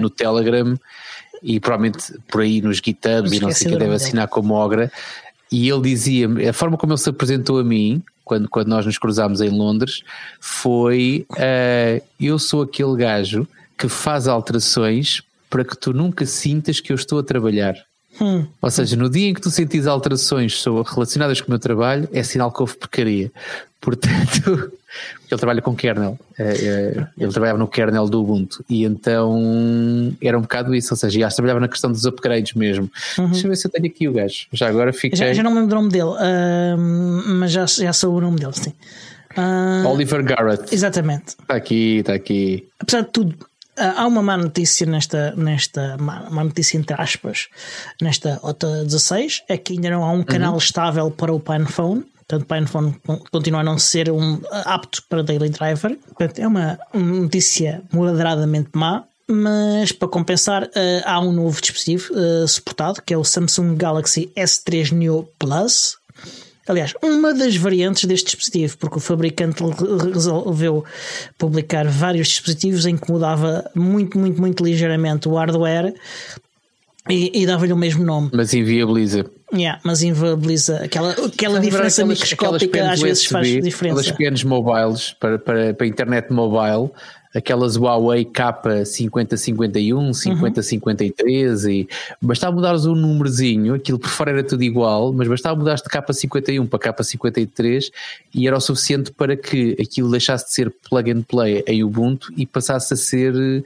no 0.00 0.10
Telegram 0.10 0.78
e 1.42 1.58
provavelmente 1.58 2.14
por 2.28 2.42
aí 2.42 2.60
nos 2.60 2.78
GitHubs 2.78 3.32
e 3.32 3.40
não 3.40 3.50
sei 3.50 3.68
o 3.68 3.72
que 3.72 3.78
deve 3.78 3.94
assinar 3.94 4.28
como 4.28 4.54
Ogra. 4.54 4.90
e 5.50 5.68
ele 5.68 5.82
dizia 5.82 6.28
a 6.48 6.52
forma 6.52 6.76
como 6.76 6.92
ele 6.92 7.00
se 7.00 7.08
apresentou 7.08 7.58
a 7.58 7.64
mim, 7.64 8.02
quando, 8.24 8.48
quando 8.48 8.68
nós 8.68 8.86
nos 8.86 8.98
cruzámos 8.98 9.40
em 9.40 9.48
Londres, 9.48 10.02
foi: 10.38 11.26
uh, 11.32 12.04
Eu 12.20 12.38
sou 12.38 12.62
aquele 12.62 12.96
gajo 12.96 13.48
que 13.76 13.88
faz 13.88 14.28
alterações 14.28 15.22
para 15.50 15.64
que 15.64 15.76
tu 15.76 15.92
nunca 15.92 16.24
sintas 16.24 16.80
que 16.80 16.92
eu 16.92 16.96
estou 16.96 17.18
a 17.18 17.22
trabalhar. 17.22 17.74
Hum. 18.20 18.46
Ou 18.60 18.70
seja, 18.70 18.96
no 18.96 19.10
dia 19.10 19.28
em 19.28 19.34
que 19.34 19.40
tu 19.40 19.50
sentis 19.50 19.86
alterações 19.86 20.64
relacionadas 20.86 21.40
com 21.40 21.48
o 21.48 21.50
meu 21.50 21.58
trabalho, 21.58 22.08
é 22.12 22.22
sinal 22.22 22.52
que 22.52 22.60
houve 22.60 22.76
porcaria. 22.76 23.30
Portanto, 23.80 24.72
ele 25.30 25.38
trabalha 25.38 25.62
com 25.62 25.74
kernel, 25.74 26.18
é, 26.38 26.42
é, 26.42 27.06
ele 27.18 27.32
trabalhava 27.32 27.58
no 27.58 27.66
kernel 27.66 28.06
do 28.08 28.20
Ubuntu 28.20 28.62
e 28.68 28.84
então 28.84 30.14
era 30.20 30.36
um 30.36 30.42
bocado 30.42 30.74
isso, 30.74 30.92
ou 30.92 30.98
seja, 30.98 31.20
já 31.20 31.28
trabalhava 31.28 31.60
na 31.60 31.68
questão 31.68 31.90
dos 31.90 32.04
upgrades 32.04 32.52
mesmo. 32.54 32.90
Uhum. 33.18 33.30
Deixa 33.30 33.46
eu 33.46 33.50
ver 33.50 33.56
se 33.56 33.66
eu 33.66 33.70
tenho 33.70 33.86
aqui 33.86 34.08
o 34.08 34.12
gajo. 34.12 34.46
Já 34.52 34.68
agora 34.68 34.92
fiquei. 34.92 35.18
Já, 35.18 35.32
já 35.32 35.42
não 35.42 35.52
me 35.52 35.60
lembro 35.60 35.78
o 35.78 35.80
nome 35.80 35.92
dele, 35.92 36.10
uh, 36.10 36.76
mas 37.38 37.52
já, 37.52 37.64
já 37.64 37.92
sou 37.92 38.14
o 38.14 38.20
nome 38.20 38.38
dele, 38.38 38.52
sim. 38.54 38.74
Uh, 39.38 39.86
Oliver 39.86 40.22
Garrett. 40.24 40.74
Exatamente. 40.74 41.36
Está 41.40 41.54
aqui, 41.54 41.98
está 41.98 42.14
aqui. 42.14 42.66
Apesar 42.80 43.02
de 43.02 43.10
tudo, 43.10 43.34
há 43.80 44.06
uma 44.06 44.22
má 44.22 44.36
notícia 44.36 44.86
nesta, 44.86 45.32
nesta 45.36 45.96
má, 45.98 46.28
má, 46.30 46.44
notícia 46.44 46.76
entre 46.78 47.00
aspas, 47.00 47.48
nesta 48.00 48.38
OTA 48.42 48.84
16, 48.84 49.44
é 49.48 49.56
que 49.56 49.74
ainda 49.74 49.90
não 49.90 50.04
há 50.04 50.10
um 50.12 50.22
canal 50.22 50.52
uhum. 50.52 50.58
estável 50.58 51.10
para 51.10 51.32
o 51.32 51.40
PinePhone. 51.40 52.04
Portanto, 52.28 52.42
o 52.42 52.46
PinePhone 52.46 52.96
continua 53.30 53.60
a 53.60 53.64
não 53.64 53.76
ser 53.76 54.10
um, 54.10 54.40
apto 54.64 55.02
para 55.08 55.22
Daily 55.22 55.48
Driver. 55.48 55.98
Portanto, 56.06 56.38
é 56.38 56.46
uma 56.46 56.78
notícia 56.94 57.82
moderadamente 57.92 58.70
má. 58.74 59.04
Mas 59.32 59.92
para 59.92 60.08
compensar, 60.08 60.64
uh, 60.64 61.02
há 61.04 61.20
um 61.20 61.30
novo 61.30 61.60
dispositivo 61.60 62.12
uh, 62.12 62.48
suportado 62.48 63.00
que 63.00 63.14
é 63.14 63.16
o 63.16 63.22
Samsung 63.22 63.76
Galaxy 63.76 64.32
S3 64.36 64.90
Neo 64.90 65.28
Plus, 65.38 65.99
Aliás, 66.70 66.94
uma 67.02 67.34
das 67.34 67.56
variantes 67.56 68.04
deste 68.04 68.26
dispositivo, 68.26 68.78
porque 68.78 68.98
o 68.98 69.00
fabricante 69.00 69.60
resolveu 70.14 70.84
publicar 71.36 71.84
vários 71.88 72.28
dispositivos 72.28 72.86
em 72.86 72.96
que 72.96 73.10
mudava 73.10 73.68
muito, 73.74 74.16
muito, 74.16 74.40
muito 74.40 74.64
ligeiramente 74.64 75.28
o 75.28 75.34
hardware 75.34 75.92
e, 77.08 77.42
e 77.42 77.44
dava-lhe 77.44 77.72
o 77.72 77.76
mesmo 77.76 78.04
nome. 78.04 78.30
Mas 78.32 78.54
inviabiliza. 78.54 79.24
Yeah, 79.52 79.80
mas 79.82 80.00
inviabiliza 80.00 80.84
aquela, 80.84 81.10
aquela 81.10 81.58
diferença 81.58 82.02
aquelas, 82.02 82.20
microscópica 82.20 82.78
aquelas 82.78 82.92
às 82.92 83.00
vezes 83.00 83.24
USB, 83.24 83.32
faz 83.32 83.48
diferença. 83.48 84.00
Aquelas 84.00 84.10
pequenos 84.12 84.44
mobiles 84.44 85.16
para, 85.18 85.40
para, 85.40 85.74
para 85.74 85.86
internet 85.88 86.32
mobile 86.32 86.92
aquelas 87.34 87.76
Huawei 87.76 88.24
K5051, 88.24 90.14
5053 90.14 91.64
uhum. 91.64 91.70
e 91.70 91.88
bastava 92.20 92.56
mudares 92.56 92.86
um 92.86 92.94
númerozinho, 92.94 93.74
aquilo 93.74 93.98
por 93.98 94.10
fora 94.10 94.32
era 94.32 94.42
tudo 94.42 94.62
igual, 94.62 95.12
mas 95.12 95.28
bastava 95.28 95.56
mudares 95.56 95.82
de 95.82 95.88
K51 95.88 96.68
para 96.68 96.92
K53 96.92 97.90
e 98.34 98.48
era 98.48 98.56
o 98.56 98.60
suficiente 98.60 99.12
para 99.12 99.36
que 99.36 99.76
aquilo 99.80 100.10
deixasse 100.10 100.46
de 100.46 100.52
ser 100.52 100.74
plug 100.88 101.10
and 101.10 101.22
play 101.22 101.62
em 101.66 101.84
Ubuntu 101.84 102.32
e 102.36 102.44
passasse 102.46 102.94
a 102.94 102.96
ser 102.96 103.34
uh, 103.34 103.62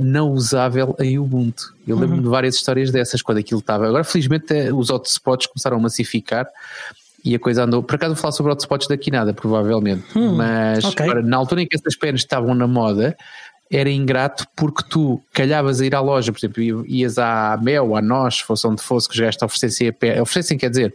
não 0.00 0.30
usável 0.32 0.94
em 1.00 1.18
Ubuntu. 1.18 1.74
Eu 1.86 1.96
lembro-me 1.96 2.18
uhum. 2.18 2.22
de 2.22 2.28
várias 2.28 2.54
histórias 2.54 2.90
dessas 2.90 3.20
quando 3.20 3.38
aquilo 3.38 3.60
estava. 3.60 3.86
Agora, 3.86 4.04
felizmente, 4.04 4.54
eh, 4.54 4.72
os 4.72 4.88
hotspots 4.88 5.46
começaram 5.46 5.76
a 5.76 5.80
massificar 5.80 6.48
e 7.24 7.34
a 7.34 7.38
coisa 7.38 7.64
andou. 7.64 7.82
Por 7.82 7.94
acaso 7.94 8.14
vou 8.14 8.20
falar 8.20 8.32
sobre 8.32 8.52
hotspots 8.52 8.86
daqui 8.86 9.10
nada, 9.10 9.32
provavelmente. 9.32 10.04
Hum, 10.14 10.36
Mas 10.36 10.84
okay. 10.84 11.06
para, 11.06 11.22
na 11.22 11.36
altura 11.36 11.62
em 11.62 11.66
que 11.66 11.76
essas 11.76 11.96
penas 11.96 12.20
estavam 12.20 12.54
na 12.54 12.66
moda, 12.66 13.16
era 13.70 13.90
ingrato 13.90 14.46
porque 14.54 14.82
tu 14.88 15.20
calhavas 15.32 15.80
a 15.80 15.86
ir 15.86 15.94
à 15.94 16.00
loja, 16.00 16.30
por 16.30 16.38
exemplo, 16.38 16.86
ias 16.86 17.18
à 17.18 17.58
Mel, 17.60 17.96
à 17.96 18.02
Nós, 18.02 18.40
fosse 18.40 18.66
onde 18.66 18.82
fosse, 18.82 19.08
que 19.08 19.14
os 19.14 19.20
gajos 19.20 19.36
te 19.36 19.44
oferecessem 19.44 19.88
a 19.88 19.92
pena, 19.92 20.22
oferecessem, 20.22 20.58
quer 20.58 20.68
dizer, 20.68 20.94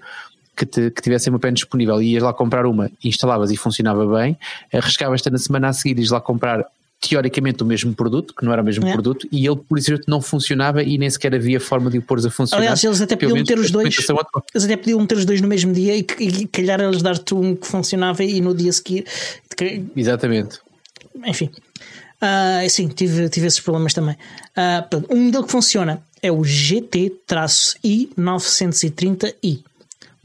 que, 0.56 0.66
te, 0.66 0.92
que 0.92 1.02
tivessem 1.02 1.34
uma 1.34 1.40
pena 1.40 1.54
disponível 1.54 2.02
e 2.02 2.14
ias 2.14 2.24
lá 2.24 2.34
comprar 2.34 2.66
uma, 2.66 2.92
instalavas 3.04 3.50
e 3.50 3.58
funcionava 3.58 4.06
bem, 4.06 4.38
arriscavas-te 4.72 5.30
na 5.30 5.38
semana 5.38 5.70
a 5.70 5.74
seguir, 5.74 6.00
ias 6.00 6.12
lá 6.12 6.22
comprar 6.22 6.66
teoricamente 7.00 7.64
o 7.64 7.66
mesmo 7.66 7.94
produto, 7.94 8.34
que 8.36 8.44
não 8.44 8.52
era 8.52 8.62
o 8.62 8.66
mesmo 8.66 8.86
é. 8.86 8.92
produto, 8.92 9.28
e 9.32 9.46
ele 9.48 9.56
por 9.56 9.78
isso 9.78 9.98
não 10.08 10.22
funcionava 10.22 10.84
e 10.84 10.98
nem 10.98 11.10
sequer 11.10 11.34
havia 11.34 11.60
forma 11.60 11.90
de 11.90 11.98
o 11.98 12.02
pôr 12.02 12.20
a 12.20 12.30
funcionar. 12.30 12.64
Aliás, 12.64 12.84
eles 12.84 13.02
até 13.02 13.16
podiam 13.16 13.44
ter 13.44 13.58
os 13.58 13.72
dois. 13.72 13.96
Eles 14.54 14.66
até 14.66 14.76
podiam 14.76 15.06
ter 15.06 15.18
os 15.18 15.26
dois 15.26 15.42
no 15.42 15.48
mesmo 15.48 15.72
dia 15.72 15.96
e, 15.96 16.06
e 16.20 16.48
calhar 16.48 16.82
eles 16.82 17.02
dar-te 17.02 17.34
um 17.34 17.56
que 17.56 17.66
funcionava 17.66 18.24
e 18.24 18.42
no 18.42 18.54
dia 18.54 18.74
seguir. 18.74 19.06
Exatamente. 19.96 20.60
Enfim. 21.26 21.50
Uh, 22.22 22.70
sim, 22.70 22.90
tive, 22.90 23.30
tive 23.30 23.48
esses 23.48 23.62
problemas 23.62 23.94
também. 23.94 24.16
Uh, 24.58 25.16
um 25.16 25.26
modelo 25.26 25.46
que 25.46 25.52
funciona 25.52 26.04
é 26.22 26.30
o 26.32 26.44
GT-I 26.44 27.12
930i. 28.18 29.64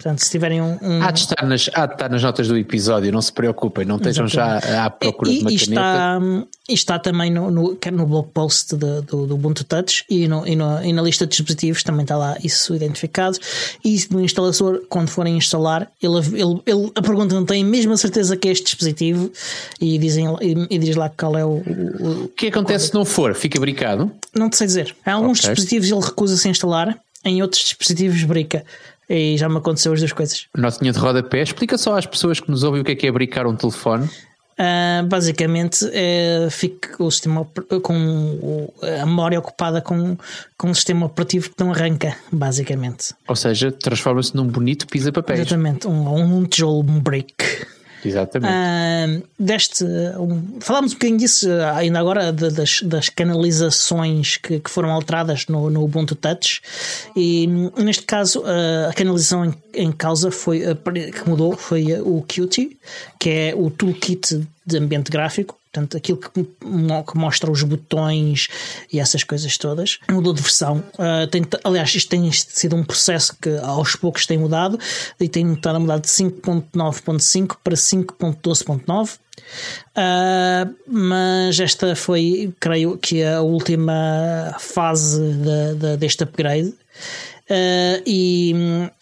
Portanto, 0.04 0.22
se 0.22 0.30
tiverem 0.30 0.60
um. 0.60 0.76
um... 0.82 1.02
Há, 1.02 1.10
de 1.10 1.20
estar 1.20 1.46
nas, 1.46 1.70
há 1.72 1.86
de 1.86 1.94
estar 1.94 2.10
nas 2.10 2.22
notas 2.22 2.46
do 2.46 2.58
episódio, 2.58 3.10
não 3.10 3.22
se 3.22 3.32
preocupem, 3.32 3.86
não 3.86 3.96
estejam 3.96 4.28
já 4.28 4.58
à 4.84 4.90
procura 4.90 5.30
e, 5.30 5.38
de 5.38 5.40
uma 5.40 5.50
e 5.50 5.54
está, 5.54 6.20
e 6.68 6.74
está 6.74 6.98
também 6.98 7.30
no, 7.30 7.50
no, 7.50 7.78
no 7.90 8.06
blog 8.06 8.28
post 8.28 8.76
de, 8.76 9.00
do, 9.00 9.26
do 9.26 9.34
Ubuntu 9.34 9.64
Touch 9.64 10.04
e, 10.10 10.28
no, 10.28 10.46
e, 10.46 10.54
no, 10.54 10.84
e 10.84 10.92
na 10.92 11.00
lista 11.00 11.24
de 11.24 11.30
dispositivos 11.30 11.82
também 11.82 12.02
está 12.02 12.18
lá 12.18 12.36
isso 12.44 12.74
identificado. 12.74 13.38
E 13.82 13.98
no 14.10 14.20
instalador, 14.20 14.82
quando 14.90 15.08
forem 15.08 15.38
instalar, 15.38 15.90
ele, 16.02 16.18
ele, 16.18 16.60
ele 16.66 16.92
a 16.94 17.00
pergunta 17.00 17.34
não 17.34 17.46
tem 17.46 17.64
mesmo 17.64 17.94
a 17.94 17.96
certeza 17.96 18.36
que 18.36 18.48
é 18.48 18.52
este 18.52 18.64
dispositivo 18.64 19.32
e, 19.80 19.96
dizem, 19.96 20.26
e, 20.42 20.66
e 20.68 20.78
diz 20.78 20.96
lá 20.96 21.08
qual 21.08 21.38
é 21.38 21.46
o. 21.46 21.62
O, 21.64 22.24
o 22.24 22.28
que 22.28 22.48
acontece 22.48 22.88
se 22.88 22.94
não 22.94 23.06
for? 23.06 23.34
Fica 23.34 23.58
brincado? 23.58 24.12
Não 24.36 24.50
te 24.50 24.58
sei 24.58 24.66
dizer. 24.66 24.94
Há 25.06 25.14
alguns 25.14 25.38
okay. 25.38 25.54
dispositivos 25.54 25.90
ele 25.90 26.00
recusa-se 26.04 26.46
a 26.46 26.50
instalar, 26.50 26.98
em 27.24 27.40
outros 27.40 27.62
dispositivos 27.62 28.22
brinca. 28.24 28.64
E 29.08 29.36
já 29.36 29.48
me 29.48 29.58
aconteceu 29.58 29.92
as 29.92 30.00
duas 30.00 30.12
coisas. 30.12 30.46
Notinha 30.56 30.92
de 30.92 30.98
rodapé, 30.98 31.42
explica 31.42 31.76
só 31.76 31.96
às 31.96 32.06
pessoas 32.06 32.40
que 32.40 32.50
nos 32.50 32.62
ouvem 32.62 32.80
o 32.80 32.84
que 32.84 32.92
é 32.92 32.96
que 32.96 33.06
é 33.06 33.12
brincar 33.12 33.46
um 33.46 33.54
telefone. 33.54 34.08
Uh, 34.54 35.04
basicamente 35.08 35.84
é, 35.92 36.46
fica 36.48 37.02
o 37.02 37.10
sistema 37.10 37.44
com 37.82 38.70
a 39.02 39.04
memória 39.04 39.36
ocupada 39.36 39.80
com, 39.80 40.16
com 40.56 40.70
o 40.70 40.74
sistema 40.74 41.06
operativo 41.06 41.50
que 41.50 41.56
não 41.58 41.72
arranca, 41.72 42.16
basicamente. 42.30 43.12
Ou 43.26 43.34
seja, 43.34 43.72
transforma-se 43.72 44.36
num 44.36 44.46
bonito 44.46 44.86
pisa-papéis. 44.86 45.40
Exatamente, 45.40 45.88
um, 45.88 46.38
um 46.38 46.44
tijolo 46.44 46.80
um 46.88 47.00
break. 47.00 47.34
Exatamente. 48.04 48.52
Uh, 48.52 49.22
deste, 49.38 49.84
um, 49.84 50.60
falámos 50.60 50.92
um 50.92 50.94
bocadinho 50.94 51.18
disso 51.18 51.50
ah, 51.50 51.76
ainda 51.76 51.98
agora, 51.98 52.32
de, 52.32 52.50
das, 52.50 52.82
das 52.82 53.08
canalizações 53.08 54.36
que, 54.36 54.60
que, 54.60 54.70
foram 54.70 54.90
alteradas 54.90 55.46
no, 55.46 55.70
no 55.70 55.82
Ubuntu 55.82 56.14
Touch. 56.14 56.60
E 57.16 57.46
neste 57.46 58.04
caso, 58.04 58.40
uh, 58.40 58.90
a 58.90 58.92
canalização 58.92 59.44
em, 59.44 59.54
em 59.74 59.92
causa 59.92 60.30
foi, 60.30 60.62
uh, 60.70 60.76
que 60.76 61.28
mudou 61.28 61.56
foi 61.56 62.00
o 62.00 62.22
Qt, 62.22 62.76
que 63.18 63.30
é 63.30 63.54
o 63.56 63.70
toolkit 63.70 64.46
de 64.66 64.78
ambiente 64.78 65.10
gráfico 65.10 65.56
Portanto, 65.74 65.96
aquilo 65.96 66.18
que, 66.18 66.44
que, 66.44 67.18
mostra 67.18 67.50
os 67.50 67.64
botões 67.64 68.46
e 68.92 69.00
essas 69.00 69.24
coisas 69.24 69.58
todas 69.58 69.98
mudou 70.08 70.32
de 70.32 70.40
versão. 70.40 70.84
Uh, 70.94 71.26
tem, 71.26 71.42
aliás, 71.64 71.92
isto 71.92 72.08
tem 72.08 72.30
sido 72.30 72.76
um 72.76 72.84
processo 72.84 73.36
que 73.42 73.50
aos 73.58 73.96
poucos 73.96 74.24
tem 74.24 74.38
mudado 74.38 74.78
e 75.18 75.28
tem 75.28 75.52
estado 75.52 75.76
a 75.76 75.80
mudar 75.80 75.98
de 75.98 76.06
5.9.5 76.06 77.56
para 77.64 77.74
5.12.9. 77.74 79.14
Uh, 79.14 79.18
ah, 79.96 80.68
mas 80.86 81.58
esta 81.58 81.96
foi, 81.96 82.54
creio 82.60 82.96
que, 82.96 83.24
a 83.24 83.40
última 83.40 84.54
fase 84.60 85.20
de, 85.20 85.74
de, 85.74 85.96
deste 85.96 86.22
upgrade. 86.22 86.72
Uh, 87.44 88.00
e, 88.06 88.54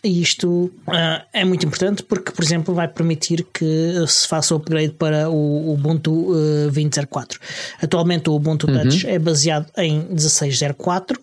e, 0.03 0.20
isto 0.20 0.64
uh, 0.88 1.22
é 1.32 1.45
muito 1.45 1.64
importante 1.64 2.03
porque, 2.03 2.32
por 2.32 2.43
exemplo, 2.43 2.74
vai 2.74 2.88
permitir 2.88 3.47
que 3.55 4.05
se 4.09 4.26
faça 4.26 4.53
o 4.53 4.57
upgrade 4.57 4.93
para 4.95 5.30
o 5.30 5.72
Ubuntu 5.72 6.11
uh, 6.11 6.70
20.04. 6.72 7.38
Atualmente 7.80 8.28
o 8.28 8.34
Ubuntu 8.34 8.68
uhum. 8.68 8.82
Touch 8.82 9.07
é 9.07 9.16
baseado 9.16 9.66
em 9.76 10.03
16.04 10.09 11.16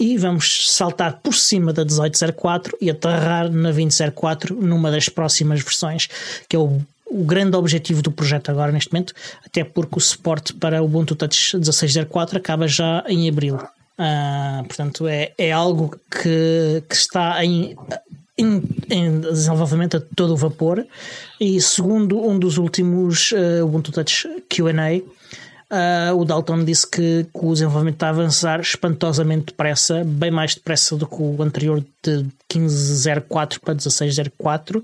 e 0.00 0.16
vamos 0.16 0.70
saltar 0.70 1.20
por 1.22 1.34
cima 1.34 1.70
da 1.72 1.84
18.04 1.84 2.72
e 2.80 2.90
aterrar 2.90 3.50
na 3.52 3.70
20.04 3.70 4.50
numa 4.50 4.90
das 4.90 5.08
próximas 5.10 5.60
versões, 5.60 6.08
que 6.48 6.56
é 6.56 6.58
o 6.58 6.80
o 7.10 7.24
grande 7.24 7.56
objetivo 7.56 8.02
do 8.02 8.12
projeto 8.12 8.50
agora 8.50 8.70
neste 8.70 8.92
momento, 8.92 9.14
até 9.44 9.64
porque 9.64 9.96
o 9.96 10.00
suporte 10.00 10.52
para 10.52 10.82
o 10.82 10.84
Ubuntu 10.84 11.16
Touch 11.16 11.56
16.04 11.56 12.36
acaba 12.36 12.68
já 12.68 13.02
em 13.08 13.28
abril. 13.28 13.58
Uh, 13.98 14.64
portanto, 14.64 15.08
é, 15.08 15.32
é 15.36 15.50
algo 15.50 15.98
que, 16.08 16.84
que 16.88 16.94
está 16.94 17.44
em, 17.44 17.76
em, 18.38 18.62
em, 18.88 19.20
desenvolvimento 19.20 19.96
a 19.96 20.00
todo 20.14 20.34
o 20.34 20.36
vapor. 20.36 20.86
E 21.40 21.60
segundo 21.60 22.20
um 22.20 22.38
dos 22.38 22.58
últimos 22.58 23.32
uh, 23.32 23.64
Ubuntu 23.64 23.90
Touch 23.90 24.28
QA, 24.48 25.02
uh, 25.68 26.16
o 26.16 26.24
Dalton 26.24 26.64
disse 26.64 26.88
que, 26.88 27.24
que, 27.24 27.44
o 27.44 27.52
desenvolvimento 27.52 27.94
está 27.94 28.06
a 28.06 28.10
avançar 28.10 28.60
espantosamente 28.60 29.46
depressa, 29.46 30.04
bem 30.04 30.30
mais 30.30 30.54
depressa 30.54 30.96
do 30.96 31.04
que 31.04 31.20
o 31.20 31.42
anterior 31.42 31.84
de 32.00 32.24
15.04 32.48 33.58
para 33.58 33.74
16.04 33.74 34.82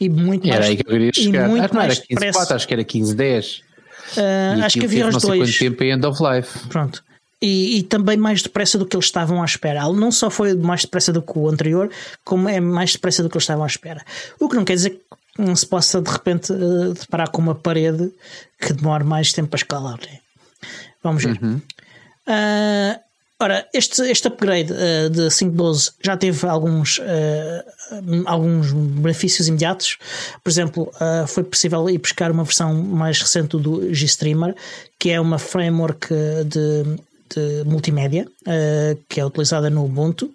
e 0.00 0.08
muito 0.08 0.46
era 0.46 0.60
mais. 0.60 0.70
aí 0.70 0.76
que 0.76 0.86
eu 0.86 0.90
queria 0.90 1.12
chegar. 1.12 1.48
Muito 1.48 1.70
ah, 1.70 1.74
mais 1.74 1.98
era 2.10 2.32
15.4, 2.32 2.54
acho 2.54 2.68
que 2.68 2.74
era 2.74 2.84
15.10. 2.84 3.60
Uh, 4.16 4.64
acho 4.64 4.78
que 4.78 4.84
havia 4.86 5.06
os 5.06 5.22
dois. 5.22 5.38
quanto 5.38 5.58
tempo 5.58 5.84
em 5.84 5.92
end 5.92 6.06
of 6.06 6.22
life. 6.22 6.66
Pronto. 6.68 7.04
E, 7.44 7.76
e, 7.76 7.82
também 7.82 8.16
mais 8.16 8.40
depressa 8.40 8.78
do 8.78 8.86
que 8.86 8.96
eles 8.96 9.04
estavam 9.04 9.42
à 9.42 9.44
espera. 9.44 9.86
Não 9.92 10.10
só 10.10 10.30
foi 10.30 10.54
mais 10.54 10.80
depressa 10.80 11.12
do 11.12 11.20
que 11.20 11.38
o 11.38 11.46
anterior, 11.46 11.90
como 12.24 12.48
é 12.48 12.58
mais 12.58 12.92
depressa 12.92 13.22
do 13.22 13.28
que 13.28 13.36
eles 13.36 13.42
estavam 13.42 13.64
à 13.64 13.66
espera. 13.66 14.02
O 14.40 14.48
que 14.48 14.56
não 14.56 14.64
quer 14.64 14.72
dizer 14.72 14.90
que 14.90 15.02
não 15.38 15.54
se 15.54 15.66
possa 15.66 16.00
de 16.00 16.10
repente 16.10 16.54
uh, 16.54 16.94
deparar 16.94 17.28
com 17.28 17.42
uma 17.42 17.54
parede 17.54 18.10
que 18.58 18.72
demore 18.72 19.04
mais 19.04 19.30
tempo 19.30 19.54
a 19.54 19.58
escalar. 19.58 19.98
Né? 20.00 20.20
Vamos 21.02 21.22
ver. 21.22 21.38
Uhum. 21.42 21.60
Uh, 22.26 22.98
ora, 23.38 23.68
este, 23.74 24.00
este 24.10 24.26
upgrade 24.26 24.72
uh, 24.72 25.10
de 25.10 25.26
5.12 25.26 25.92
já 26.02 26.16
teve 26.16 26.46
alguns, 26.46 26.98
alguns 28.24 28.72
benefícios 28.72 29.48
imediatos. 29.48 29.98
Por 30.42 30.48
exemplo, 30.48 30.90
foi 31.28 31.44
possível 31.44 31.90
ir 31.90 31.98
buscar 31.98 32.30
uma 32.30 32.44
versão 32.44 32.72
mais 32.72 33.20
recente 33.20 33.58
do 33.58 33.80
GStreamer, 33.90 34.56
que 34.98 35.10
é 35.10 35.20
uma 35.20 35.38
framework 35.38 36.08
de 36.46 37.04
de 37.34 37.64
multimédia 37.64 38.26
uh, 38.42 38.98
que 39.08 39.20
é 39.20 39.26
utilizada 39.26 39.70
no 39.70 39.84
Ubuntu 39.84 40.26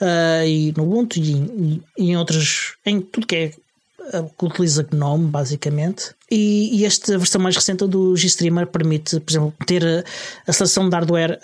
uh, 0.00 0.46
e 0.46 0.72
no 0.76 0.84
Ubuntu 0.84 1.18
e, 1.18 1.82
e, 1.98 2.10
em 2.10 2.16
outros 2.16 2.74
em 2.84 3.00
tudo 3.00 3.26
que 3.26 3.36
é 3.36 3.44
eh, 4.12 4.24
que 4.38 4.44
utiliza 4.44 4.86
GNOME 4.90 5.26
basicamente. 5.26 6.14
E, 6.30 6.80
e, 6.80 6.84
esta 6.84 7.18
versão 7.18 7.40
mais 7.40 7.56
recente 7.56 7.86
do 7.86 8.14
GStreamer 8.14 8.66
permite 8.66 9.18
por 9.20 9.32
exemplo 9.32 9.54
ter 9.66 10.04
a, 10.46 10.52
seleção 10.52 10.88
de 10.88 10.94
hardware 10.94 11.40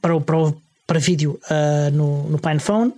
para, 0.00 0.20
para, 0.20 0.54
para 0.86 0.98
vídeo 0.98 1.38
no, 1.92 2.28
no 2.28 2.38
PinePhone 2.38 2.92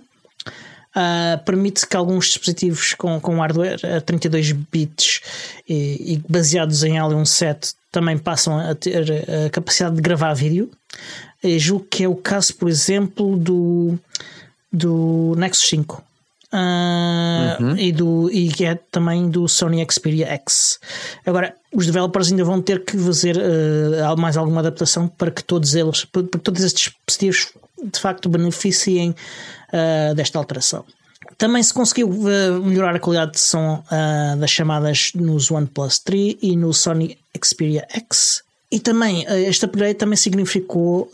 Uh, 0.89 1.37
permite 1.45 1.87
que 1.87 1.95
alguns 1.95 2.29
dispositivos 2.29 2.95
com, 2.95 3.21
com 3.21 3.39
hardware 3.39 3.79
a 3.85 4.01
32 4.01 4.53
bits 4.53 5.21
e, 5.67 6.13
e 6.13 6.23
baseados 6.27 6.83
em 6.83 6.97
Alien 6.97 7.25
7 7.25 7.75
também 7.91 8.17
passam 8.17 8.57
a 8.59 8.75
ter 8.75 9.25
a 9.45 9.49
capacidade 9.49 9.95
de 9.95 10.01
gravar 10.01 10.33
vídeo. 10.33 10.69
Eu 11.43 11.57
julgo 11.57 11.85
que 11.89 12.03
é 12.03 12.07
o 12.07 12.15
caso, 12.15 12.55
por 12.55 12.69
exemplo, 12.69 13.37
do, 13.37 13.97
do 14.71 15.33
Nexus 15.37 15.67
5. 15.69 16.03
Uh, 16.51 17.63
uhum. 17.63 17.77
e, 17.77 17.91
do, 17.91 18.27
e 18.31 18.49
que 18.49 18.65
é 18.65 18.73
também 18.89 19.29
do 19.29 19.47
Sony 19.47 19.85
Xperia 19.87 20.25
X. 20.33 20.79
Agora, 21.23 21.55
os 21.71 21.85
developers 21.85 22.31
ainda 22.31 22.43
vão 22.43 22.59
ter 22.59 22.83
que 22.83 22.97
fazer 22.97 23.37
uh, 23.37 24.17
mais 24.17 24.35
alguma 24.35 24.61
adaptação 24.61 25.07
para 25.07 25.29
que 25.29 25.43
todos 25.43 25.75
eles, 25.75 26.05
para 26.05 26.23
que 26.23 26.39
todos 26.39 26.63
estes 26.63 26.85
dispositivos 26.85 27.49
de 27.83 27.99
facto 27.99 28.27
beneficiem 28.27 29.11
uh, 29.11 30.15
desta 30.15 30.39
alteração. 30.39 30.83
Também 31.37 31.61
se 31.61 31.71
conseguiu 31.71 32.09
melhorar 32.09 32.95
a 32.95 32.99
qualidade 32.99 33.33
de 33.33 33.39
som 33.39 33.81
das 34.37 34.49
chamadas 34.49 35.11
nos 35.15 35.49
OnePlus 35.51 35.99
3 35.99 36.37
e 36.41 36.57
no 36.57 36.73
Sony 36.73 37.17
Xperia 37.43 37.87
X. 37.89 38.43
E 38.71 38.79
também 38.79 39.25
este 39.47 39.65
upgrade 39.65 39.95
também 39.95 40.15
significou 40.15 41.09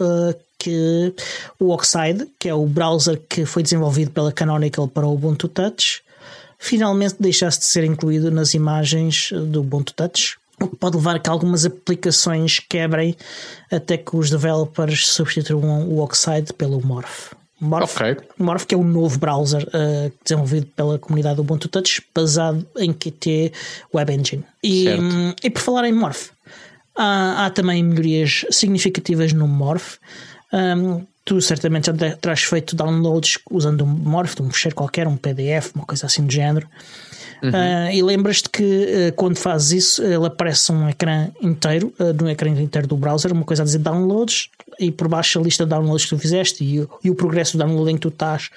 que 0.60 1.14
o 1.60 1.70
Oxide, 1.70 2.28
que 2.38 2.50
é 2.50 2.54
o 2.54 2.66
browser 2.66 3.22
que 3.30 3.46
foi 3.46 3.64
desenvolvido 3.64 4.12
pela 4.12 4.32
Canonical 4.32 4.88
para 4.88 5.06
o 5.06 5.14
Ubuntu 5.14 5.48
Touch, 5.48 6.02
finalmente 6.60 7.16
deixasse 7.20 7.60
de 7.60 7.66
ser 7.66 7.84
incluído 7.84 8.30
nas 8.30 8.54
imagens 8.54 9.32
do 9.32 9.62
Ubuntu 9.62 9.94
Touch 9.94 10.38
o 10.62 10.68
que 10.68 10.76
pode 10.76 10.96
levar 10.96 11.16
a 11.16 11.20
que 11.20 11.30
algumas 11.30 11.66
aplicações 11.66 12.60
quebrem 12.60 13.16
até 13.72 13.98
que 13.98 14.16
os 14.16 14.30
developers 14.30 15.08
substituam 15.08 15.88
o 15.88 16.00
Oxide 16.00 16.54
pelo 16.54 16.82
Morph. 16.86 17.34
Morph, 17.66 17.96
okay. 17.96 18.18
Morph, 18.38 18.66
que 18.66 18.76
é 18.76 18.78
um 18.78 18.84
novo 18.84 19.20
browser 19.20 19.68
uh, 19.68 20.12
desenvolvido 20.24 20.68
pela 20.68 21.00
comunidade 21.00 21.36
do 21.36 21.42
Ubuntu 21.42 21.68
Touch, 21.68 22.02
basado 22.14 22.66
em 22.78 22.94
Qt 22.94 23.52
Web 23.94 24.14
Engine. 24.14 24.44
E, 24.64 24.90
um, 24.90 25.34
e 25.44 25.50
por 25.50 25.62
falar 25.62 25.88
em 25.88 25.94
Morph, 25.94 26.30
há, 26.96 27.46
há, 27.46 27.50
também 27.50 27.84
melhorias 27.84 28.46
significativas 28.52 29.34
no 29.34 29.48
Morph. 29.48 29.98
Um, 30.54 31.06
tu 31.26 31.42
certamente 31.42 31.88
já 31.88 31.94
terás 32.16 32.44
feito 32.44 32.76
downloads 32.76 33.40
usando 33.50 33.84
um 33.84 33.88
Morph, 33.88 34.40
um 34.40 34.50
fecheiro 34.52 34.76
qualquer, 34.76 35.08
um 35.08 35.18
PDF, 35.18 35.74
uma 35.76 35.86
coisa 35.86 36.06
assim 36.06 36.26
do 36.26 36.32
género. 36.32 36.68
Uhum. 37.44 37.50
Uh, 37.50 37.92
e 37.92 38.02
lembras-te 38.02 38.50
que 38.50 38.64
uh, 38.64 39.14
quando 39.16 39.38
fazes 39.38 39.72
isso, 39.72 40.04
ele 40.04 40.26
aparece 40.26 40.72
um 40.72 40.90
ecrã 40.90 41.30
inteiro, 41.42 41.94
uh, 42.00 42.14
no 42.14 42.30
ecrã 42.30 42.50
inteiro 42.50 42.88
do 42.88 42.98
browser, 42.98 43.34
uma 43.34 43.44
coisa 43.44 43.64
a 43.64 43.66
dizer 43.66 43.80
downloads, 43.80 44.50
e 44.80 44.92
por 44.92 45.08
baixo 45.08 45.40
a 45.40 45.42
lista 45.42 45.64
de 45.64 45.70
downloads 45.70 46.06
que 46.06 46.16
tu 46.16 46.20
fizeste 46.20 46.64
e, 46.64 46.88
e 47.04 47.10
o 47.10 47.16
progresso 47.16 47.58
do 47.58 47.64
download 47.64 47.92
em 47.92 47.96
que 47.96 48.02
tu 48.02 48.10
estás. 48.10 48.50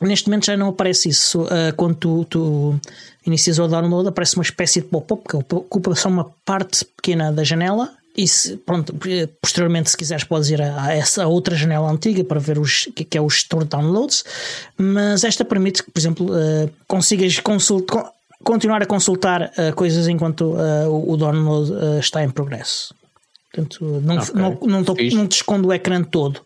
Neste 0.00 0.28
momento 0.28 0.46
já 0.46 0.56
não 0.56 0.68
aparece 0.68 1.08
isso. 1.08 1.42
Uh, 1.42 1.74
quando 1.76 1.94
tu, 1.94 2.24
tu, 2.26 2.80
inicias 3.26 3.58
o 3.58 3.66
download, 3.66 4.08
aparece 4.08 4.36
uma 4.36 4.42
espécie 4.42 4.80
de 4.80 4.88
pop-up 4.88 5.26
que 5.26 5.36
ocupa 5.36 5.94
só 5.94 6.08
uma 6.08 6.30
parte 6.44 6.84
pequena 6.84 7.32
da 7.32 7.42
janela. 7.42 7.90
E 8.16 8.26
se, 8.26 8.56
pronto, 8.56 8.94
posteriormente, 9.40 9.90
se 9.90 9.96
quiseres, 9.96 10.24
podes 10.24 10.50
ir 10.50 10.62
a, 10.62 10.84
a 10.84 10.94
essa 10.94 11.26
outra 11.26 11.54
janela 11.54 11.90
antiga 11.90 12.24
para 12.24 12.40
ver 12.40 12.58
os, 12.58 12.86
que, 12.94 13.04
que 13.04 13.18
é 13.18 13.20
o 13.20 13.28
gestor 13.28 13.64
de 13.64 13.70
downloads. 13.70 14.24
Mas 14.76 15.24
esta 15.24 15.44
permite 15.44 15.82
que, 15.82 15.90
por 15.90 15.98
exemplo, 15.98 16.26
uh, 16.26 16.70
consigas 16.86 17.38
consultar, 17.40 18.10
continuar 18.42 18.82
a 18.82 18.86
consultar 18.86 19.52
uh, 19.58 19.74
coisas 19.74 20.08
enquanto 20.08 20.56
o, 20.88 21.12
o 21.12 21.16
download 21.16 21.72
está 21.98 22.24
em 22.24 22.30
progresso. 22.30 22.94
Portanto, 23.52 23.84
não, 24.02 24.16
okay. 24.18 24.34
não, 24.34 24.58
não, 24.62 24.84
tô, 24.84 24.94
não, 24.94 25.26
te 25.26 25.36
escondo 25.36 25.68
o 25.68 25.72
ecrã 25.72 26.02
todo. 26.02 26.40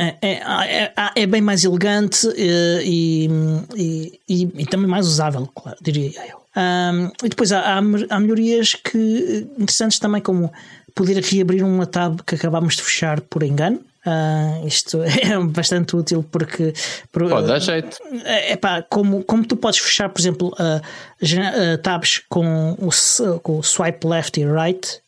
É, 0.00 0.14
é, 0.22 0.32
é, 0.32 0.92
é 1.16 1.26
bem 1.26 1.40
mais 1.40 1.64
elegante 1.64 2.28
e, 2.36 3.28
e, 3.76 4.20
e, 4.28 4.42
e, 4.58 4.66
também 4.66 4.86
mais 4.86 5.08
usável, 5.08 5.48
claro, 5.52 5.76
diria 5.82 6.12
eu. 6.30 6.38
Um, 6.56 7.10
e 7.24 7.28
depois 7.28 7.52
há, 7.52 7.60
há, 7.60 7.78
há, 7.78 8.20
melhorias 8.20 8.74
que 8.74 9.48
interessantes 9.58 9.98
também, 9.98 10.22
como 10.22 10.52
poder 10.98 11.22
reabrir 11.22 11.62
uma 11.62 11.86
tab 11.86 12.20
que 12.26 12.34
acabámos 12.34 12.76
de 12.76 12.82
fechar 12.82 13.20
por 13.20 13.42
engano. 13.42 13.80
Uh, 14.04 14.66
isto 14.66 15.02
é 15.02 15.38
bastante 15.44 15.94
útil 15.94 16.24
porque 16.30 16.72
pode 17.12 17.46
dar 17.46 17.60
jeito. 17.60 17.98
É, 18.24 18.56
pá, 18.56 18.82
como, 18.82 19.22
como 19.22 19.46
tu 19.46 19.56
podes 19.56 19.78
fechar, 19.78 20.08
por 20.08 20.20
exemplo, 20.20 20.48
uh, 20.58 20.80
uh, 20.80 21.78
tabs 21.78 22.22
com 22.28 22.72
o, 22.72 23.40
com 23.40 23.58
o 23.58 23.62
swipe 23.62 24.06
left 24.06 24.40
e 24.40 24.44
right 24.44 25.00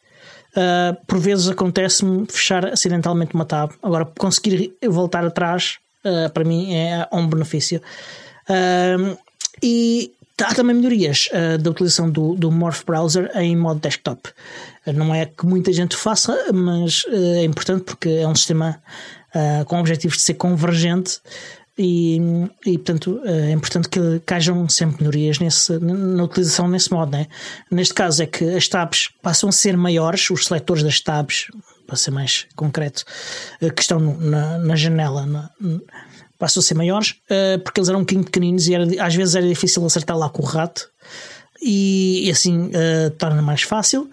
Uh, 0.50 0.96
por 1.06 1.18
vezes 1.18 1.48
acontece-me 1.48 2.26
fechar 2.26 2.66
acidentalmente 2.66 3.34
uma 3.34 3.44
tab. 3.44 3.70
Agora, 3.82 4.04
conseguir 4.18 4.74
voltar 4.84 5.24
atrás, 5.24 5.78
uh, 6.04 6.28
para 6.30 6.44
mim, 6.44 6.74
é 6.74 7.06
um 7.12 7.26
benefício. 7.26 7.80
Uh, 8.48 9.16
e 9.62 10.12
há 10.42 10.54
também 10.54 10.74
melhorias 10.74 11.28
da 11.60 11.70
utilização 11.70 12.10
do, 12.10 12.34
do 12.34 12.50
Morph 12.50 12.82
Browser 12.84 13.30
em 13.34 13.54
modo 13.54 13.78
desktop. 13.78 14.30
Não 14.86 15.14
é 15.14 15.26
que 15.26 15.46
muita 15.46 15.72
gente 15.72 15.96
faça, 15.96 16.52
mas 16.52 17.04
é 17.08 17.44
importante 17.44 17.84
porque 17.84 18.08
é 18.08 18.26
um 18.26 18.34
sistema 18.34 18.80
com 19.66 19.78
objetivos 19.78 20.16
de 20.16 20.22
ser 20.24 20.34
convergente 20.34 21.20
e, 21.78 22.18
e 22.66 22.76
portanto 22.76 23.20
é 23.24 23.52
importante 23.52 23.88
que, 23.88 24.20
que 24.20 24.34
hajam 24.34 24.68
sempre 24.68 24.98
melhorias 24.98 25.38
nesse, 25.38 25.78
na 25.78 26.24
utilização 26.24 26.68
nesse 26.68 26.92
modo. 26.92 27.12
Né? 27.12 27.26
Neste 27.70 27.94
caso 27.94 28.22
é 28.22 28.26
que 28.26 28.44
as 28.54 28.68
tabs 28.68 29.08
passam 29.22 29.48
a 29.48 29.52
ser 29.52 29.76
maiores, 29.76 30.28
os 30.30 30.46
seletores 30.46 30.82
das 30.82 31.00
tabs, 31.00 31.46
para 31.86 31.96
ser 31.96 32.10
mais 32.10 32.46
concreto, 32.54 33.04
eh, 33.60 33.70
que 33.70 33.80
estão 33.80 33.98
na, 33.98 34.58
na 34.58 34.76
janela, 34.76 35.26
na, 35.26 35.50
passam 36.38 36.60
a 36.60 36.64
ser 36.64 36.74
maiores, 36.74 37.16
eh, 37.28 37.58
porque 37.58 37.80
eles 37.80 37.88
eram 37.88 38.00
um 38.00 38.02
bocadinho 38.02 38.24
pequeninos 38.24 38.68
e 38.68 38.74
era, 38.74 38.84
às 39.04 39.14
vezes 39.14 39.34
era 39.34 39.48
difícil 39.48 39.84
acertar 39.84 40.16
lá 40.16 40.28
com 40.28 40.42
o 40.42 40.46
rato, 40.46 40.88
e, 41.62 42.26
e 42.26 42.30
assim 42.30 42.70
torna 43.18 43.42
mais 43.42 43.60
fácil. 43.62 44.10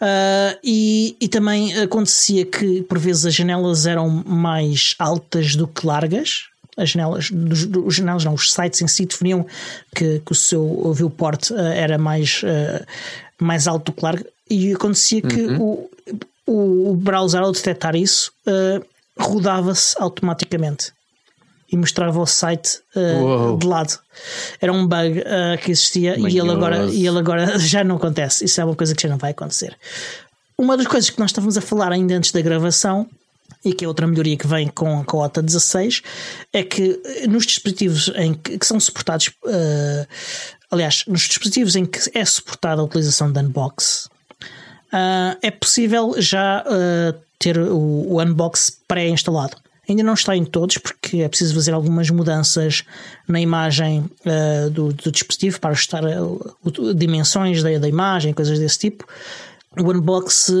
Uh, 0.00 0.56
e, 0.64 1.14
e 1.20 1.28
também 1.28 1.78
acontecia 1.78 2.46
que 2.46 2.80
por 2.82 2.98
vezes 2.98 3.26
as 3.26 3.34
janelas 3.34 3.84
eram 3.84 4.08
mais 4.08 4.94
altas 4.98 5.54
do 5.54 5.68
que 5.68 5.86
largas, 5.86 6.44
as 6.74 6.90
janelas, 6.90 7.30
dos, 7.30 7.68
os 7.84 7.94
janelas 7.94 8.24
não, 8.24 8.32
os 8.32 8.50
sites 8.50 8.80
em 8.80 8.88
si 8.88 9.04
definiam 9.04 9.46
que, 9.94 10.20
que 10.20 10.32
o 10.32 10.34
seu 10.34 10.90
viewport 10.94 11.50
uh, 11.50 11.58
era 11.58 11.98
mais, 11.98 12.42
uh, 12.42 12.84
mais 13.38 13.68
alto 13.68 13.92
do 13.92 13.96
que 13.96 14.02
largo 14.02 14.24
e 14.48 14.72
acontecia 14.72 15.20
que 15.22 15.42
uhum. 15.42 15.88
o, 16.46 16.90
o 16.90 16.96
browser 16.96 17.42
ao 17.42 17.52
detectar 17.52 17.94
isso 17.94 18.32
uh, 18.46 18.84
rodava-se 19.18 19.94
automaticamente 20.00 20.92
e 21.70 21.76
mostrava 21.76 22.20
o 22.20 22.26
site 22.26 22.80
uh, 22.96 23.56
de 23.56 23.66
lado. 23.66 23.98
Era 24.60 24.72
um 24.72 24.86
bug 24.86 25.20
uh, 25.20 25.58
que 25.62 25.70
existia 25.70 26.18
e 26.18 26.38
ele, 26.38 26.50
agora, 26.50 26.86
e 26.86 27.06
ele 27.06 27.18
agora 27.18 27.58
já 27.60 27.84
não 27.84 27.96
acontece. 27.96 28.44
Isso 28.44 28.60
é 28.60 28.64
uma 28.64 28.74
coisa 28.74 28.94
que 28.94 29.02
já 29.02 29.08
não 29.08 29.18
vai 29.18 29.30
acontecer. 29.30 29.76
Uma 30.58 30.76
das 30.76 30.86
coisas 30.86 31.08
que 31.08 31.18
nós 31.18 31.30
estávamos 31.30 31.56
a 31.56 31.60
falar 31.60 31.92
ainda 31.92 32.14
antes 32.14 32.32
da 32.32 32.40
gravação 32.40 33.08
e 33.64 33.72
que 33.72 33.84
é 33.84 33.88
outra 33.88 34.06
melhoria 34.06 34.36
que 34.36 34.46
vem 34.46 34.68
com, 34.68 35.04
a 35.06 35.16
OTA 35.16 35.42
16, 35.42 36.02
é 36.52 36.62
que 36.62 37.00
eh, 37.04 37.26
nos 37.26 37.46
dispositivos 37.46 38.10
em 38.16 38.34
que, 38.34 38.58
que 38.58 38.66
são 38.66 38.80
suportados, 38.80 39.28
uh, 39.28 40.06
aliás, 40.70 41.04
nos 41.06 41.22
dispositivos 41.22 41.76
em 41.76 41.84
que 41.84 41.98
é 42.14 42.24
suportada 42.24 42.80
a 42.80 42.84
utilização 42.84 43.30
de 43.30 43.38
unbox, 43.40 44.08
uh, 44.92 45.36
é 45.42 45.50
possível 45.50 46.14
já 46.18 46.64
uh, 46.64 47.18
ter 47.38 47.58
o, 47.58 48.12
o 48.12 48.22
unbox 48.22 48.78
pré-instalado. 48.88 49.56
Ainda 49.90 50.04
não 50.04 50.14
está 50.14 50.36
em 50.36 50.44
todos, 50.44 50.78
porque 50.78 51.18
é 51.18 51.28
preciso 51.28 51.54
fazer 51.54 51.72
algumas 51.72 52.08
mudanças 52.10 52.84
na 53.26 53.40
imagem 53.40 54.08
do, 54.72 54.92
do, 54.92 55.10
dispositivo 55.10 55.58
para 55.60 55.70
ajustar 55.70 56.04
dimensões 56.94 57.60
da, 57.60 57.76
da 57.76 57.88
imagem, 57.88 58.32
coisas 58.32 58.58
desse 58.58 58.78
tipo 58.78 59.04
o 59.78 59.90
Unbox 59.90 60.52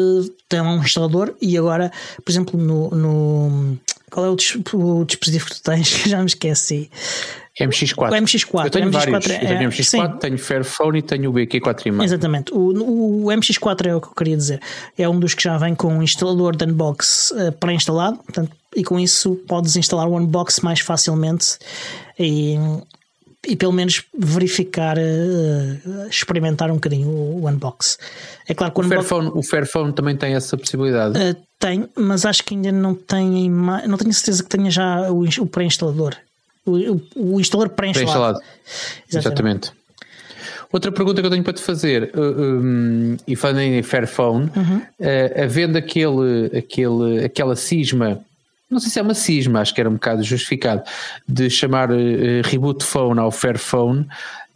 tem 0.48 0.60
um 0.60 0.78
instalador 0.78 1.34
e 1.42 1.58
agora, 1.58 1.90
por 2.24 2.30
exemplo, 2.30 2.60
no, 2.60 2.90
no 2.90 3.78
qual 4.10 4.26
é 4.26 4.28
o, 4.28 4.36
o, 4.74 5.04
dispositivo 5.04 5.46
que 5.46 5.54
tu 5.56 5.62
tens? 5.62 5.88
Já 6.06 6.18
me 6.18 6.26
esqueci. 6.26 6.90
MX4. 7.58 8.08
O 8.08 8.24
MX4. 8.24 8.64
Eu 8.64 8.70
tenho 8.70 8.88
o 8.88 8.90
MX4 8.90 9.10
vários. 9.10 9.30
É, 9.30 9.34
eu 9.36 9.58
tenho 9.58 9.70
MX4, 9.70 9.84
sim. 9.84 10.18
tenho 10.18 10.38
Fairphone 10.38 10.98
e 10.98 11.02
tenho 11.02 11.30
o 11.30 11.32
BQ4,5. 11.32 12.04
Exatamente. 12.04 12.52
O, 12.52 13.24
o, 13.24 13.26
MX4 13.26 13.86
é 13.86 13.94
o 13.94 14.00
que 14.00 14.08
eu 14.08 14.14
queria 14.14 14.36
dizer. 14.36 14.60
É 14.96 15.08
um 15.08 15.18
dos 15.18 15.34
que 15.34 15.42
já 15.42 15.58
vem 15.58 15.74
com 15.74 15.88
um 15.88 16.02
instalador 16.02 16.54
de 16.56 16.64
Unbox 16.64 17.32
uh, 17.32 17.52
pré-instalado. 17.52 18.20
E 18.74 18.84
com 18.84 19.00
isso 19.00 19.34
podes 19.48 19.76
instalar 19.76 20.06
o 20.06 20.16
Unbox 20.16 20.60
mais 20.60 20.78
facilmente 20.78 21.58
e, 22.16 22.56
e 23.48 23.56
pelo 23.56 23.72
menos 23.72 24.04
verificar, 24.16 24.96
uh, 24.96 26.08
experimentar 26.08 26.70
um 26.70 26.74
bocadinho 26.74 27.08
o, 27.08 27.42
o, 27.42 27.48
Unbox. 27.48 27.98
É 28.48 28.54
claro 28.54 28.72
que 28.72 28.78
o, 28.78 28.82
o, 28.82 28.86
Unbox, 28.86 29.08
Fairphone, 29.08 29.30
o 29.34 29.42
Fairphone 29.42 29.92
também 29.92 30.16
tem 30.16 30.34
essa 30.34 30.56
possibilidade. 30.56 31.18
Uh, 31.18 31.36
tem, 31.58 31.88
mas 31.96 32.24
acho 32.24 32.44
que 32.44 32.54
ainda 32.54 32.70
não 32.70 32.94
tem. 32.94 33.50
Não 33.50 33.98
tenho 33.98 34.14
certeza 34.14 34.42
que 34.42 34.48
tenha 34.48 34.70
já 34.70 35.10
o, 35.10 35.24
o 35.24 35.46
pré-instalador. 35.46 36.16
O, 36.70 37.34
o, 37.34 37.40
instalador 37.40 37.74
pré-instalado. 37.74 38.38
Pré 38.38 38.48
Exatamente. 39.08 39.18
Exatamente. 39.18 39.72
Outra 40.72 40.92
pergunta 40.92 41.20
que 41.20 41.26
eu 41.26 41.30
tenho 41.30 41.42
para 41.42 41.52
te 41.52 41.62
fazer, 41.62 42.12
uh, 42.14 42.20
um, 42.20 43.16
e 43.26 43.34
falando 43.34 43.58
em 43.60 43.82
Fairphone, 43.82 44.50
uhum. 44.54 44.76
uh, 44.78 45.42
havendo 45.42 45.76
aquele, 45.76 46.56
aquele, 46.56 47.24
aquela 47.24 47.56
cisma 47.56 48.24
não 48.70 48.78
sei 48.78 48.88
se 48.88 49.00
é 49.00 49.02
uma 49.02 49.14
cisma, 49.14 49.60
acho 49.60 49.74
que 49.74 49.80
era 49.80 49.90
um 49.90 49.94
bocado 49.94 50.22
justificado, 50.22 50.82
de 51.26 51.50
chamar 51.50 51.90
uh, 51.90 51.96
Reboot 52.44 52.84
Phone 52.84 53.18
ao 53.18 53.32
Fairphone. 53.32 54.06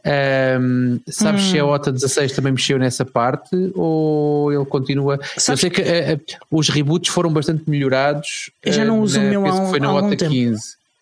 Um, 0.06 1.00
sabes 1.08 1.44
hum. 1.44 1.50
se 1.50 1.58
a 1.58 1.64
hum. 1.64 1.70
OTA 1.70 1.90
16 1.90 2.32
também 2.32 2.52
mexeu 2.52 2.78
nessa 2.78 3.04
parte 3.04 3.72
ou 3.74 4.52
ele 4.52 4.64
continua? 4.66 5.18
Sabes 5.36 5.48
eu 5.48 5.56
sei 5.56 5.70
que 5.70 5.80
uh, 5.80 6.20
os 6.50 6.68
reboots 6.68 7.12
foram 7.12 7.32
bastante 7.32 7.68
melhorados. 7.68 8.50
Eu 8.62 8.72
já 8.72 8.84
não 8.84 9.00
uso 9.00 9.18
na, 9.18 9.26
o 9.26 9.30
meu 9.30 9.46
há, 9.46 9.66
foi 9.66 9.80
na 9.80 9.88
há 9.88 9.94
OTA 9.94 10.16
tempo. 10.16 10.56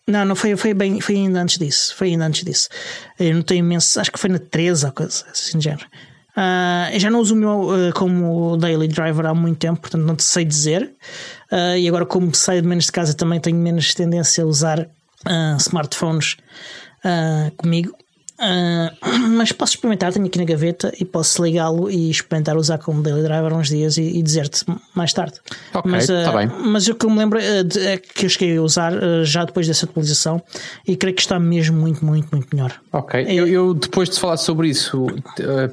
15. 0.05 0.17
Não, 0.17 0.25
não 0.25 0.35
foi, 0.35 0.55
foi 0.55 0.73
bem, 0.73 0.99
foi 0.99 1.15
ainda 1.15 1.41
antes 1.41 1.57
disso. 1.57 1.95
Foi 1.95 2.09
ainda 2.09 2.25
antes 2.25 2.43
disso. 2.43 2.69
Eu 3.19 3.35
não 3.35 3.41
tenho 3.41 3.59
imenso, 3.59 3.99
acho 3.99 4.11
que 4.11 4.19
foi 4.19 4.29
na 4.29 4.39
13 4.39 4.85
ou 4.85 4.91
coisa 4.91 5.25
assim 5.31 5.57
de 5.57 5.63
género. 5.63 5.85
Uh, 6.35 6.89
eu 6.91 6.99
já 6.99 7.11
não 7.11 7.19
uso 7.19 7.35
o 7.35 7.37
meu 7.37 7.69
uh, 7.69 7.93
como 7.93 8.57
daily 8.57 8.87
driver 8.87 9.25
há 9.27 9.35
muito 9.35 9.59
tempo, 9.59 9.79
portanto 9.79 10.03
não 10.03 10.15
te 10.15 10.23
sei 10.23 10.43
dizer. 10.43 10.91
Uh, 11.51 11.77
e 11.77 11.87
agora, 11.87 12.05
como 12.05 12.33
saio 12.33 12.63
menos 12.63 12.85
de 12.85 12.91
casa, 12.91 13.13
também 13.13 13.39
tenho 13.39 13.57
menos 13.57 13.93
tendência 13.93 14.43
a 14.43 14.47
usar 14.47 14.89
smartphones 15.57 16.35
comigo. 17.55 17.95
Uh, 18.43 19.29
mas 19.37 19.51
posso 19.51 19.73
experimentar, 19.73 20.11
tenho 20.11 20.25
aqui 20.25 20.37
na 20.37 20.43
gaveta 20.43 20.91
e 20.99 21.05
posso 21.05 21.43
ligá-lo 21.43 21.89
e 21.89 22.09
experimentar 22.09 22.57
usar 22.57 22.77
como 22.77 23.01
daily 23.01 23.23
driver 23.23 23.53
uns 23.53 23.69
dias 23.69 23.97
e, 23.97 24.01
e 24.01 24.21
dizer-te 24.21 24.65
mais 24.93 25.13
tarde. 25.13 25.35
Ok, 25.73 25.89
mas, 25.89 26.09
uh, 26.09 26.23
tá 26.25 26.37
bem. 26.37 26.51
mas 26.65 26.87
o 26.87 26.95
que 26.95 27.05
eu 27.05 27.09
me 27.09 27.17
lembro 27.17 27.39
uh, 27.39 27.63
de, 27.63 27.79
é 27.79 27.97
que 27.97 28.25
eu 28.25 28.29
cheguei 28.29 28.57
a 28.57 28.61
usar 28.61 28.93
já 29.23 29.45
depois 29.45 29.67
dessa 29.67 29.85
atualização 29.85 30.41
e 30.87 30.95
creio 30.95 31.15
que 31.15 31.21
está 31.21 31.39
mesmo 31.39 31.79
muito, 31.79 32.05
muito, 32.05 32.27
muito 32.31 32.47
melhor. 32.53 32.73
Ok, 32.91 33.23
é, 33.23 33.33
eu, 33.33 33.47
eu, 33.47 33.73
depois 33.73 34.09
de 34.09 34.19
falar 34.19 34.37
sobre 34.37 34.67
isso, 34.67 35.07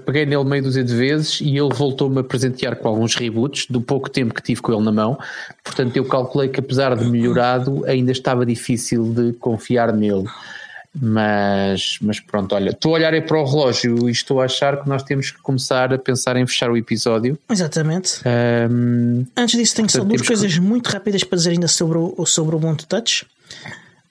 peguei 0.07 0.25
nele 0.25 0.45
meio 0.45 0.63
dúzia 0.63 0.85
de 0.85 0.95
vezes 0.95 1.41
e 1.41 1.57
ele 1.57 1.75
voltou-me 1.75 2.21
a 2.21 2.25
presentear 2.25 2.77
com 2.77 2.89
alguns 2.89 3.15
reboots 3.15 3.67
do 3.69 3.81
pouco 3.81 4.09
tempo 4.09 4.33
que 4.33 4.43
tive 4.43 4.61
com 4.61 4.73
ele 4.73 4.83
na 4.83 4.93
mão. 4.93 5.19
Portanto, 5.65 5.97
eu 5.97 6.05
calculei 6.05 6.49
que 6.49 6.61
apesar 6.61 6.97
de 6.97 7.05
melhorado, 7.05 7.85
ainda 7.87 8.13
estava 8.13 8.47
difícil 8.47 9.13
de 9.13 9.33
confiar 9.35 9.93
nele. 9.93 10.27
Mas, 10.99 11.99
mas 12.03 12.19
pronto, 12.19 12.53
olha, 12.55 12.71
estou 12.71 12.93
a 12.93 12.99
olhar 12.99 13.15
aí 13.15 13.21
para 13.21 13.41
o 13.41 13.45
relógio 13.45 14.09
e 14.09 14.13
estou 14.13 14.41
a 14.41 14.47
achar 14.47 14.83
que 14.83 14.89
nós 14.89 15.05
temos 15.05 15.31
que 15.31 15.39
começar 15.39 15.93
a 15.93 15.99
pensar 15.99 16.37
em 16.37 16.45
fechar 16.47 16.69
o 16.69 16.77
episódio. 16.77 17.39
Exatamente. 17.49 18.21
Um, 18.69 19.25
Antes 19.37 19.57
disso, 19.57 19.77
tenho 19.77 19.89
só 19.89 20.03
duas 20.03 20.23
coisas 20.23 20.53
que... 20.53 20.61
muito 20.61 20.89
rápidas 20.89 21.23
para 21.23 21.37
dizer 21.37 21.51
ainda 21.51 21.69
sobre 21.69 21.97
o, 21.97 22.27
sobre 22.27 22.57
o 22.57 22.59
Ubuntu 22.59 22.87
Touch. 22.87 23.25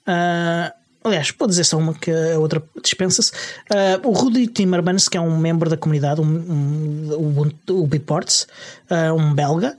Uh, 0.07 0.71
aliás, 1.03 1.31
pode 1.31 1.49
dizer 1.49 1.65
só 1.65 1.77
uma 1.77 1.93
que 1.93 2.11
a 2.11 2.39
outra 2.39 2.63
dispensa-se. 2.81 3.33
Uh, 3.33 4.07
o 4.07 4.13
Rudy 4.13 4.47
Timmermans, 4.47 5.09
que 5.09 5.17
é 5.17 5.21
um 5.21 5.37
membro 5.37 5.69
da 5.69 5.75
comunidade, 5.75 6.21
um, 6.21 6.25
um, 6.25 7.51
o, 7.67 7.81
o 7.81 7.87
Biports, 7.87 8.47
uh, 8.89 9.13
um 9.13 9.33
belga, 9.33 9.75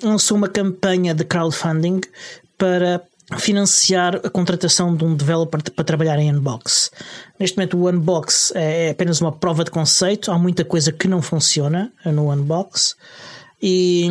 lançou 0.00 0.36
uma 0.36 0.48
campanha 0.48 1.12
de 1.12 1.24
crowdfunding 1.24 2.00
para 2.56 3.02
financiar 3.38 4.16
a 4.16 4.30
contratação 4.30 4.94
de 4.94 5.04
um 5.04 5.14
developer 5.14 5.62
para 5.70 5.84
trabalhar 5.84 6.18
em 6.18 6.32
Unbox. 6.32 6.90
Neste 7.38 7.56
momento, 7.56 7.78
o 7.78 7.88
Unbox 7.88 8.52
é 8.54 8.90
apenas 8.90 9.20
uma 9.20 9.32
prova 9.32 9.64
de 9.64 9.70
conceito, 9.70 10.30
há 10.30 10.38
muita 10.38 10.64
coisa 10.64 10.92
que 10.92 11.08
não 11.08 11.22
funciona 11.22 11.92
no 12.04 12.30
Unbox 12.30 12.96
e, 13.62 14.08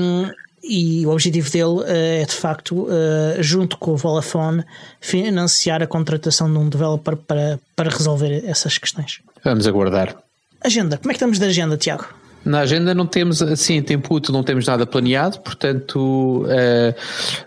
e 0.64 1.06
o 1.06 1.10
objetivo 1.10 1.50
dele 1.52 1.84
eh, 1.86 2.22
é 2.22 2.26
de 2.26 2.34
facto, 2.34 2.88
eh, 2.90 3.38
junto 3.42 3.78
com 3.78 3.92
o 3.92 3.98
Vodafone, 3.98 4.64
financiar 5.00 5.84
a 5.84 5.88
contratação 5.88 6.52
de 6.52 6.58
um 6.58 6.70
developer 6.70 7.16
para, 7.18 7.60
para 7.76 7.90
resolver 7.90 8.44
essas 8.46 8.78
questões. 8.78 9.20
Vamos 9.44 9.68
aguardar. 9.68 10.16
Agenda, 10.64 10.98
como 10.98 11.12
é 11.12 11.14
que 11.14 11.18
estamos 11.18 11.40
de 11.40 11.46
agenda, 11.46 11.78
Tiago? 11.78 12.21
Na 12.44 12.62
agenda 12.62 12.94
não 12.96 13.06
temos 13.06 13.42
assim 13.42 13.76
em 13.76 13.84
tempo 13.84 14.16
útil, 14.16 14.34
não 14.34 14.44
temos 14.44 14.66
nada 14.66 14.86
planeado, 14.86 15.40
portanto 15.40 16.44
uh, 16.46 16.96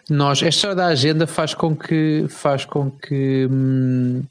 nós 0.08 0.38
esta 0.38 0.48
história 0.48 0.76
da 0.76 0.86
agenda 0.86 1.26
faz 1.26 1.52
com 1.52 1.74
que 1.74 2.26
faz 2.28 2.64
com 2.64 2.90
que 2.90 3.48
hum, 3.50 4.22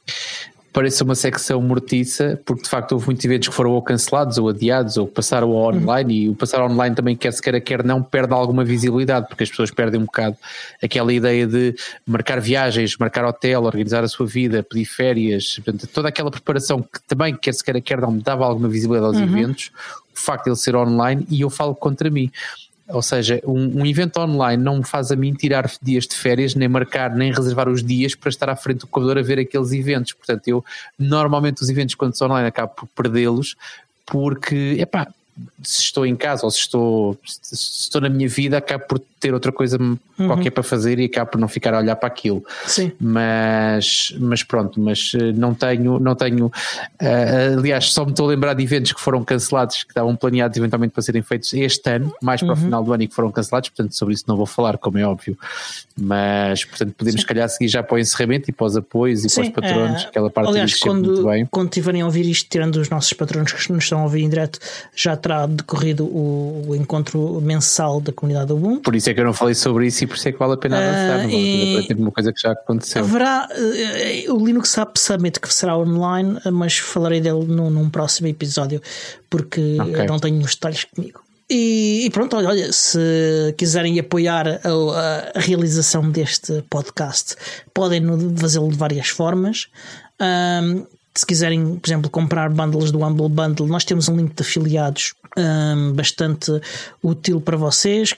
pareça 0.74 1.04
uma 1.04 1.14
secção 1.14 1.62
mortiça, 1.62 2.42
porque 2.44 2.64
de 2.64 2.70
facto 2.70 2.94
houve 2.94 3.06
muitos 3.06 3.24
eventos 3.24 3.48
que 3.48 3.54
foram 3.54 3.72
ou 3.72 3.82
cancelados 3.82 4.40
ou 4.40 4.50
adiados 4.50 4.98
ou 4.98 5.06
passaram 5.06 5.52
ao 5.52 5.76
online 5.76 6.14
uhum. 6.14 6.20
e 6.20 6.30
o 6.30 6.36
passar 6.36 6.66
online 6.66 6.96
também 6.96 7.16
quer 7.16 7.32
se 7.32 7.42
queira 7.42 7.62
quer 7.62 7.84
não 7.84 8.02
perde 8.02 8.34
alguma 8.34 8.66
visibilidade, 8.66 9.28
porque 9.28 9.44
as 9.44 9.50
pessoas 9.52 9.70
perdem 9.70 10.02
um 10.02 10.06
bocado 10.06 10.36
aquela 10.82 11.14
ideia 11.14 11.46
de 11.46 11.76
marcar 12.08 12.42
viagens, 12.42 12.98
marcar 12.98 13.24
hotel, 13.24 13.64
organizar 13.64 14.04
a 14.04 14.08
sua 14.08 14.26
vida, 14.26 14.64
pedir 14.64 14.86
férias, 14.86 15.60
portanto, 15.64 15.88
toda 15.94 16.10
aquela 16.10 16.32
preparação 16.32 16.82
que 16.82 17.00
também 17.08 17.36
quer 17.36 17.54
se 17.54 17.64
queira 17.64 17.80
quer 17.80 18.02
não 18.02 18.18
dava 18.18 18.44
alguma 18.44 18.68
visibilidade 18.68 19.16
aos 19.16 19.18
uhum. 19.18 19.38
eventos, 19.38 19.72
o 20.14 20.20
facto 20.20 20.46
de 20.46 20.50
ele 20.52 20.58
ser 20.58 20.76
online 20.76 21.26
e 21.30 21.42
eu 21.42 21.50
falo 21.50 21.76
contra 21.76 22.10
mim. 22.10 22.32
Ou 22.90 23.02
seja, 23.02 23.42
um, 23.46 23.82
um, 23.82 23.86
evento 23.86 24.20
online 24.20 24.62
não 24.62 24.78
me 24.78 24.84
faz 24.84 25.12
a 25.12 25.16
mim 25.16 25.34
tirar 25.34 25.72
dias 25.82 26.06
de 26.06 26.16
férias, 26.16 26.54
nem 26.54 26.68
marcar, 26.68 27.16
nem 27.16 27.32
reservar 27.32 27.70
os 27.70 27.82
dias 27.82 28.14
para 28.14 28.30
estar 28.30 28.50
à 28.50 28.56
frente 28.56 28.80
do 28.80 28.88
computador 28.88 29.20
a 29.20 29.22
ver 29.26 29.40
aqueles 29.40 29.72
eventos. 29.72 30.12
Portanto, 30.14 30.48
eu 30.48 30.64
normalmente 31.00 31.62
os 31.62 31.70
eventos 31.70 31.96
quando 31.96 32.16
são 32.16 32.28
online 32.28 32.48
acabo 32.48 32.74
por 32.76 32.88
perdê-los 32.88 33.56
porque, 34.06 34.76
epá, 34.80 35.08
se 35.64 35.82
estou 35.82 36.06
em 36.06 36.16
casa 36.16 36.46
ou 36.46 36.52
se 36.52 36.60
estou, 36.60 37.18
se 37.26 37.56
estou 37.56 38.02
na 38.02 38.10
minha 38.10 38.28
vida, 38.28 38.58
acabo 38.58 38.86
por 38.86 39.02
ter 39.24 39.34
outra 39.34 39.54
coisa 39.54 39.78
uhum. 39.80 39.98
qualquer 40.18 40.52
para 40.52 40.64
fazer 40.64 41.00
e 41.00 41.06
acabo 41.06 41.32
por 41.32 41.38
não 41.40 41.48
ficar 41.48 41.74
a 41.74 41.80
olhar 41.80 41.96
para 41.96 42.08
aquilo. 42.08 42.44
Sim. 42.68 42.92
Mas, 43.00 44.14
mas 44.20 44.44
pronto, 44.44 44.82
mas 44.82 45.14
eh, 45.16 45.32
não 45.32 45.54
tenho, 45.54 45.98
não 45.98 46.14
tenho. 46.14 46.48
Uh, 46.48 47.58
aliás, 47.58 47.94
só 47.94 48.04
me 48.04 48.12
estou 48.12 48.26
a 48.26 48.30
lembrar 48.30 48.54
de 48.54 48.62
eventos 48.62 48.92
que 48.92 49.00
foram 49.00 49.24
cancelados, 49.24 49.84
que 49.84 49.92
estavam 49.92 50.14
planeados 50.14 50.58
eventualmente 50.58 50.92
para 50.92 51.02
serem 51.02 51.22
feitos 51.22 51.54
este 51.54 51.90
ano, 51.90 52.14
mais 52.22 52.42
para 52.42 52.50
uhum. 52.50 52.54
o 52.54 52.58
final 52.58 52.84
do 52.84 52.92
ano 52.92 53.04
e 53.04 53.08
que 53.08 53.16
foram 53.16 53.32
cancelados, 53.32 53.70
portanto, 53.70 53.96
sobre 53.96 54.14
isso 54.14 54.26
não 54.28 54.36
vou 54.36 54.46
falar, 54.46 54.78
como 54.78 54.98
é 54.98 55.06
óbvio. 55.06 55.38
Mas, 55.98 56.66
portanto, 56.66 56.94
podemos, 56.98 57.22
se 57.22 57.28
calhar, 57.28 57.48
seguir 57.48 57.70
já 57.70 57.82
para 57.82 57.96
o 57.96 58.00
encerramento 58.00 58.50
e 58.50 58.54
para 58.54 58.66
os 58.66 58.76
apoios 58.76 59.24
e 59.24 59.30
Sim, 59.30 59.36
para 59.36 59.44
os 59.44 59.50
patronos, 59.70 60.04
uh, 60.04 60.08
aquela 60.08 60.30
parte 60.30 60.50
aliás, 60.50 60.80
quando. 60.80 61.24
Quando 61.50 61.70
tiverem 61.70 62.02
a 62.02 62.06
ouvir 62.06 62.26
isto, 62.26 62.50
tirando 62.50 62.76
os 62.76 62.90
nossos 62.90 63.14
patronos 63.14 63.54
que 63.54 63.72
nos 63.72 63.86
estão 63.86 64.00
a 64.00 64.04
ouvir 64.04 64.24
em 64.24 64.30
direto, 64.30 64.60
já 64.94 65.16
terá 65.16 65.46
decorrido 65.46 66.04
o, 66.04 66.66
o 66.68 66.76
encontro 66.76 67.40
mensal 67.40 68.02
da 68.02 68.12
comunidade 68.12 68.48
do 68.48 68.58
Ubuntu. 68.58 68.82
Por 68.82 68.96
isso 68.96 69.10
é 69.10 69.13
que 69.14 69.20
eu 69.20 69.26
não 69.26 69.34
falei 69.34 69.56
sobre 69.56 69.88
isso 69.88 70.04
e 70.04 70.08
por 70.08 70.16
isso 70.16 70.28
é 70.28 70.32
que 70.32 70.40
vale 70.40 70.54
a 70.54 70.58
pena 70.58 70.78
avançar. 70.78 71.26
Uh, 71.28 71.30
e... 71.30 71.88
Tipo 71.88 72.02
uma 72.02 72.12
coisa 72.12 72.34
que 72.34 72.42
já 72.42 72.52
aconteceu. 72.52 73.04
Haverá 73.04 73.48
uh, 73.50 74.34
o 74.34 74.46
Linux 74.46 74.78
App 74.78 75.00
Summit 75.00 75.40
que 75.40 75.54
será 75.54 75.78
online, 75.78 76.40
mas 76.52 76.78
falarei 76.78 77.22
dele 77.22 77.46
num, 77.46 77.70
num 77.70 77.90
próximo 77.90 78.28
episódio 78.28 78.82
porque 79.30 79.78
okay. 79.80 80.06
não 80.06 80.20
tenho 80.20 80.40
os 80.40 80.56
detalhes 80.56 80.84
comigo. 80.86 81.22
E, 81.50 82.06
e, 82.06 82.10
pronto, 82.10 82.36
olha, 82.36 82.72
se 82.72 83.54
quiserem 83.58 84.00
apoiar 84.00 84.48
a, 84.48 85.32
a 85.36 85.40
realização 85.40 86.10
deste 86.10 86.64
podcast, 86.70 87.36
podem 87.74 88.02
fazê-lo 88.38 88.70
de 88.70 88.78
várias 88.78 89.10
formas. 89.10 89.68
Um, 90.20 90.86
se 91.16 91.26
quiserem, 91.26 91.76
por 91.78 91.88
exemplo, 91.88 92.10
comprar 92.10 92.50
bundles 92.50 92.92
do 92.92 93.04
Humble 93.04 93.30
Bundle, 93.30 93.68
nós 93.68 93.86
temos 93.86 94.10
um 94.10 94.16
link 94.16 94.34
de 94.34 94.42
afiliados 94.42 95.14
um, 95.38 95.94
bastante 95.94 96.52
útil 97.02 97.40
para 97.40 97.58
vocês 97.58 98.16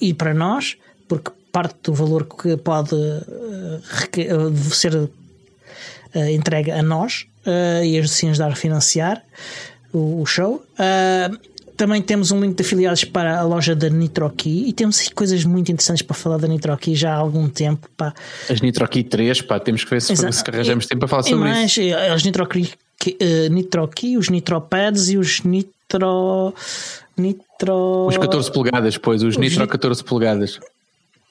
e 0.00 0.14
para 0.14 0.32
nós, 0.32 0.76
porque 1.08 1.32
parte 1.50 1.76
do 1.84 1.94
valor 1.94 2.26
que 2.26 2.56
pode 2.56 2.94
uh, 2.94 4.56
ser 4.72 4.94
uh, 4.94 5.08
entregue 6.30 6.70
a 6.70 6.82
nós 6.82 7.26
uh, 7.46 7.84
e 7.84 7.98
assim 7.98 8.30
ajudar 8.30 8.52
a 8.52 8.56
financiar 8.56 9.22
o, 9.92 10.20
o 10.20 10.26
show. 10.26 10.64
Também 11.78 12.02
temos 12.02 12.30
um 12.32 12.40
link 12.40 12.56
de 12.56 12.62
afiliados 12.62 13.04
para 13.04 13.38
a 13.38 13.42
loja 13.42 13.74
da 13.74 13.88
NitroKey 13.88 14.68
e 14.68 14.72
temos 14.72 15.08
coisas 15.10 15.44
muito 15.44 15.72
interessantes 15.72 16.02
para 16.02 16.14
falar 16.14 16.36
da 16.36 16.48
NitroKey 16.48 16.94
já 16.94 17.14
há 17.14 17.16
algum 17.16 17.48
tempo. 17.48 17.88
Pá. 17.96 18.12
As 18.50 18.60
NitroKey 18.60 19.04
3, 19.04 19.42
pá, 19.42 19.60
temos 19.60 19.84
que 19.84 19.90
ver 19.90 20.02
se, 20.02 20.14
se 20.14 20.44
arranjamos 20.46 20.86
tempo 20.86 20.98
para 20.98 21.08
falar 21.08 21.22
sobre 21.22 21.48
mais, 21.48 21.70
isso. 21.70 21.96
As 22.12 22.24
NitroKey 22.24 22.68
uh, 23.06 23.52
Nitro 23.52 23.88
os 24.18 24.28
Nitro 24.28 24.60
Pads 24.60 25.08
e 25.08 25.16
os 25.16 25.42
Nitro. 25.42 26.52
Nitro. 27.16 28.06
Os 28.06 28.16
14 28.16 28.52
polegadas, 28.52 28.98
pois, 28.98 29.22
os, 29.22 29.34
os 29.34 29.36
Nitro 29.36 29.66
14 29.66 30.04
polegadas. 30.04 30.60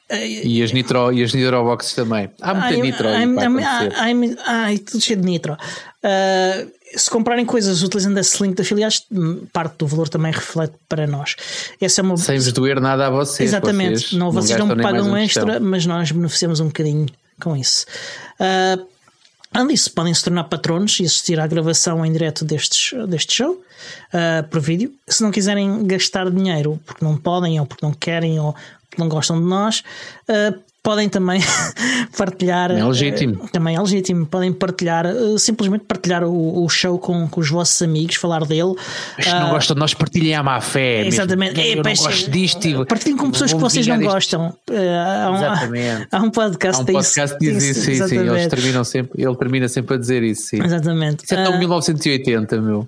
E 0.09 0.63
as 0.63 0.71
Nitro, 0.71 1.11
e 1.11 1.21
as 1.21 1.33
Nitro 1.33 1.63
Boxes 1.63 1.93
também. 1.93 2.29
Há 2.41 2.53
muita 2.53 2.73
I'm, 2.73 2.81
Nitro 2.81 3.07
aí 3.09 3.23
I'm, 3.23 3.35
para 3.35 4.09
I'm, 4.09 4.37
Ai, 4.45 4.77
tudo 4.77 5.03
cheio 5.03 5.19
de 5.19 5.25
Nitro. 5.25 5.53
Uh, 5.53 6.71
se 6.95 7.09
comprarem 7.09 7.45
coisas 7.45 7.83
utilizando 7.83 8.17
esse 8.17 8.41
link 8.41 8.55
de 8.55 8.61
afiliados, 8.61 9.05
parte 9.51 9.77
do 9.77 9.87
valor 9.87 10.09
também 10.09 10.31
reflete 10.31 10.73
para 10.87 11.05
nós. 11.07 11.35
Essa 11.79 12.01
é 12.01 12.03
uma... 12.03 12.17
Sem 12.17 12.37
vos 12.37 12.51
doer 12.53 12.79
nada 12.79 13.07
a 13.07 13.09
vocês. 13.09 13.49
Exatamente. 13.49 13.99
Vocês 13.99 14.13
não, 14.13 14.31
vocês 14.31 14.59
não, 14.59 14.67
não 14.67 14.77
pagam 14.77 15.09
um 15.09 15.17
extra, 15.17 15.59
mas 15.59 15.85
nós 15.85 16.11
beneficiamos 16.11 16.59
um 16.59 16.67
bocadinho 16.67 17.07
com 17.39 17.55
isso. 17.55 17.85
Uh, 18.39 18.87
Além 19.53 19.69
disso, 19.69 19.91
podem 19.91 20.13
se 20.13 20.23
tornar 20.23 20.43
patronos 20.45 20.99
e 20.99 21.05
assistir 21.05 21.39
à 21.39 21.47
gravação 21.47 22.05
em 22.05 22.11
direto 22.11 22.43
destes, 22.43 22.91
deste 23.07 23.33
show 23.33 23.53
uh, 23.53 24.47
por 24.49 24.59
vídeo. 24.59 24.93
Se 25.07 25.23
não 25.23 25.31
quiserem 25.31 25.85
gastar 25.87 26.29
dinheiro 26.29 26.79
porque 26.85 27.03
não 27.03 27.17
podem, 27.17 27.59
ou 27.59 27.65
porque 27.65 27.85
não 27.85 27.93
querem, 27.93 28.39
ou 28.39 28.53
porque 28.87 29.01
não 29.01 29.07
gostam 29.07 29.39
de 29.39 29.47
nós, 29.47 29.83
uh, 30.29 30.59
podem 30.87 31.09
também 31.09 31.41
partilhar. 32.17 32.71
É 32.71 32.81
legítimo. 32.81 33.43
Uh, 33.43 33.47
também 33.49 33.75
é 33.75 33.81
legítimo. 33.81 34.25
Podem 34.25 34.53
partilhar, 34.53 35.05
uh, 35.05 35.37
simplesmente 35.37 35.83
partilhar 35.83 36.23
o, 36.23 36.63
o 36.63 36.69
show 36.69 36.97
com, 36.97 37.27
com, 37.27 37.41
os 37.41 37.49
vossos 37.49 37.81
amigos, 37.81 38.15
falar 38.15 38.45
dele. 38.45 38.73
Se 39.19 39.29
não 39.29 39.49
gostam 39.49 39.73
de 39.73 39.81
nós, 39.81 39.93
partilhem 39.93 40.33
à 40.33 40.41
má 40.41 40.61
fé. 40.61 41.05
Exatamente. 41.05 41.59
É, 41.59 41.73
eu 41.73 41.83
não 41.83 41.93
gosto 41.93 42.31
disto. 42.31 42.85
Partilhem 42.85 43.17
com 43.17 43.29
pessoas 43.31 43.51
que 43.51 43.59
vocês 43.59 43.85
não 43.85 43.99
gostam. 43.99 44.55
há, 44.69 45.29
um, 45.29 45.35
exatamente. 45.35 46.07
há 46.09 46.19
um 46.19 46.29
podcast, 46.29 46.79
há 46.79 46.83
um 46.83 46.85
podcast 46.85 47.37
que 47.37 47.51
diz 47.51 47.63
isso. 47.65 47.81
Sim, 47.81 48.07
sim. 48.07 48.19
Eles 48.19 48.47
terminam 48.47 48.83
sempre, 48.85 49.21
ele 49.21 49.35
termina 49.35 49.67
sempre 49.67 49.95
a 49.95 49.97
dizer 49.97 50.23
isso. 50.23 50.43
Sim. 50.43 50.63
Exatamente. 50.63 51.25
Isso 51.25 51.35
é 51.35 51.43
tão 51.43 51.59
1980, 51.59 52.61
meu. 52.61 52.87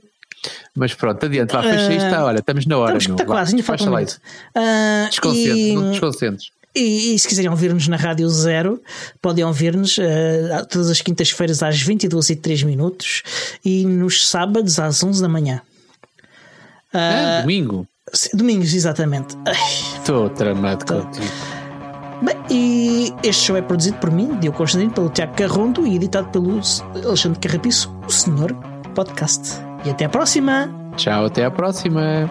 Mas 0.73 0.93
pronto, 0.93 1.25
adiante, 1.25 1.51
vá, 1.51 1.61
fecha 1.61 1.93
isto, 1.93 2.15
uh, 2.15 2.23
olha, 2.23 2.39
estamos 2.39 2.65
na 2.65 2.77
hora. 2.77 2.97
Estamos, 2.97 3.19
está 3.19 3.29
quase, 3.29 3.51
ainda 3.51 3.63
falta 3.63 3.89
um. 3.89 3.93
Uh, 3.93 5.09
desconcentres, 5.09 5.57
e... 5.57 5.89
desconcentres. 5.89 6.58
E, 6.75 7.15
e, 7.15 7.19
se 7.19 7.27
quiserem 7.27 7.49
ouvir-nos 7.49 7.87
na 7.87 7.97
Rádio 7.97 8.29
Zero, 8.29 8.81
podem 9.21 9.43
ouvir-nos 9.43 9.97
uh, 9.97 10.65
todas 10.69 10.89
as 10.89 11.01
quintas-feiras 11.01 11.63
às 11.63 11.81
22 11.81 12.29
e 12.29 12.35
3 12.35 12.63
minutos 12.63 13.23
e 13.65 13.85
nos 13.85 14.27
sábados 14.27 14.79
às 14.79 15.03
11 15.03 15.21
da 15.21 15.27
manhã. 15.27 15.61
Uh, 16.93 16.97
é, 16.97 17.41
domingo? 17.41 17.87
Domingos, 18.33 18.73
exatamente. 18.73 19.35
Estou 19.97 20.29
tramado 20.29 20.85
Tô. 20.85 21.01
contigo. 21.01 21.25
Bem, 22.21 22.35
e 22.49 23.13
este 23.23 23.45
show 23.45 23.55
é 23.55 23.61
produzido 23.61 23.97
por 23.97 24.11
mim, 24.11 24.37
Diogo 24.39 24.57
Constantino, 24.57 24.91
pelo 24.91 25.09
Tiago 25.09 25.33
Carrondo 25.35 25.87
e 25.87 25.95
editado 25.95 26.29
pelo 26.29 26.59
Alexandre 27.05 27.39
Carrapiço, 27.39 27.95
o 28.05 28.11
Senhor 28.11 28.53
Podcast. 28.93 29.55
E 29.85 29.89
até 29.89 30.05
a 30.05 30.09
próxima! 30.09 30.69
Tchau, 30.97 31.25
até 31.25 31.45
a 31.45 31.51
próxima! 31.51 32.29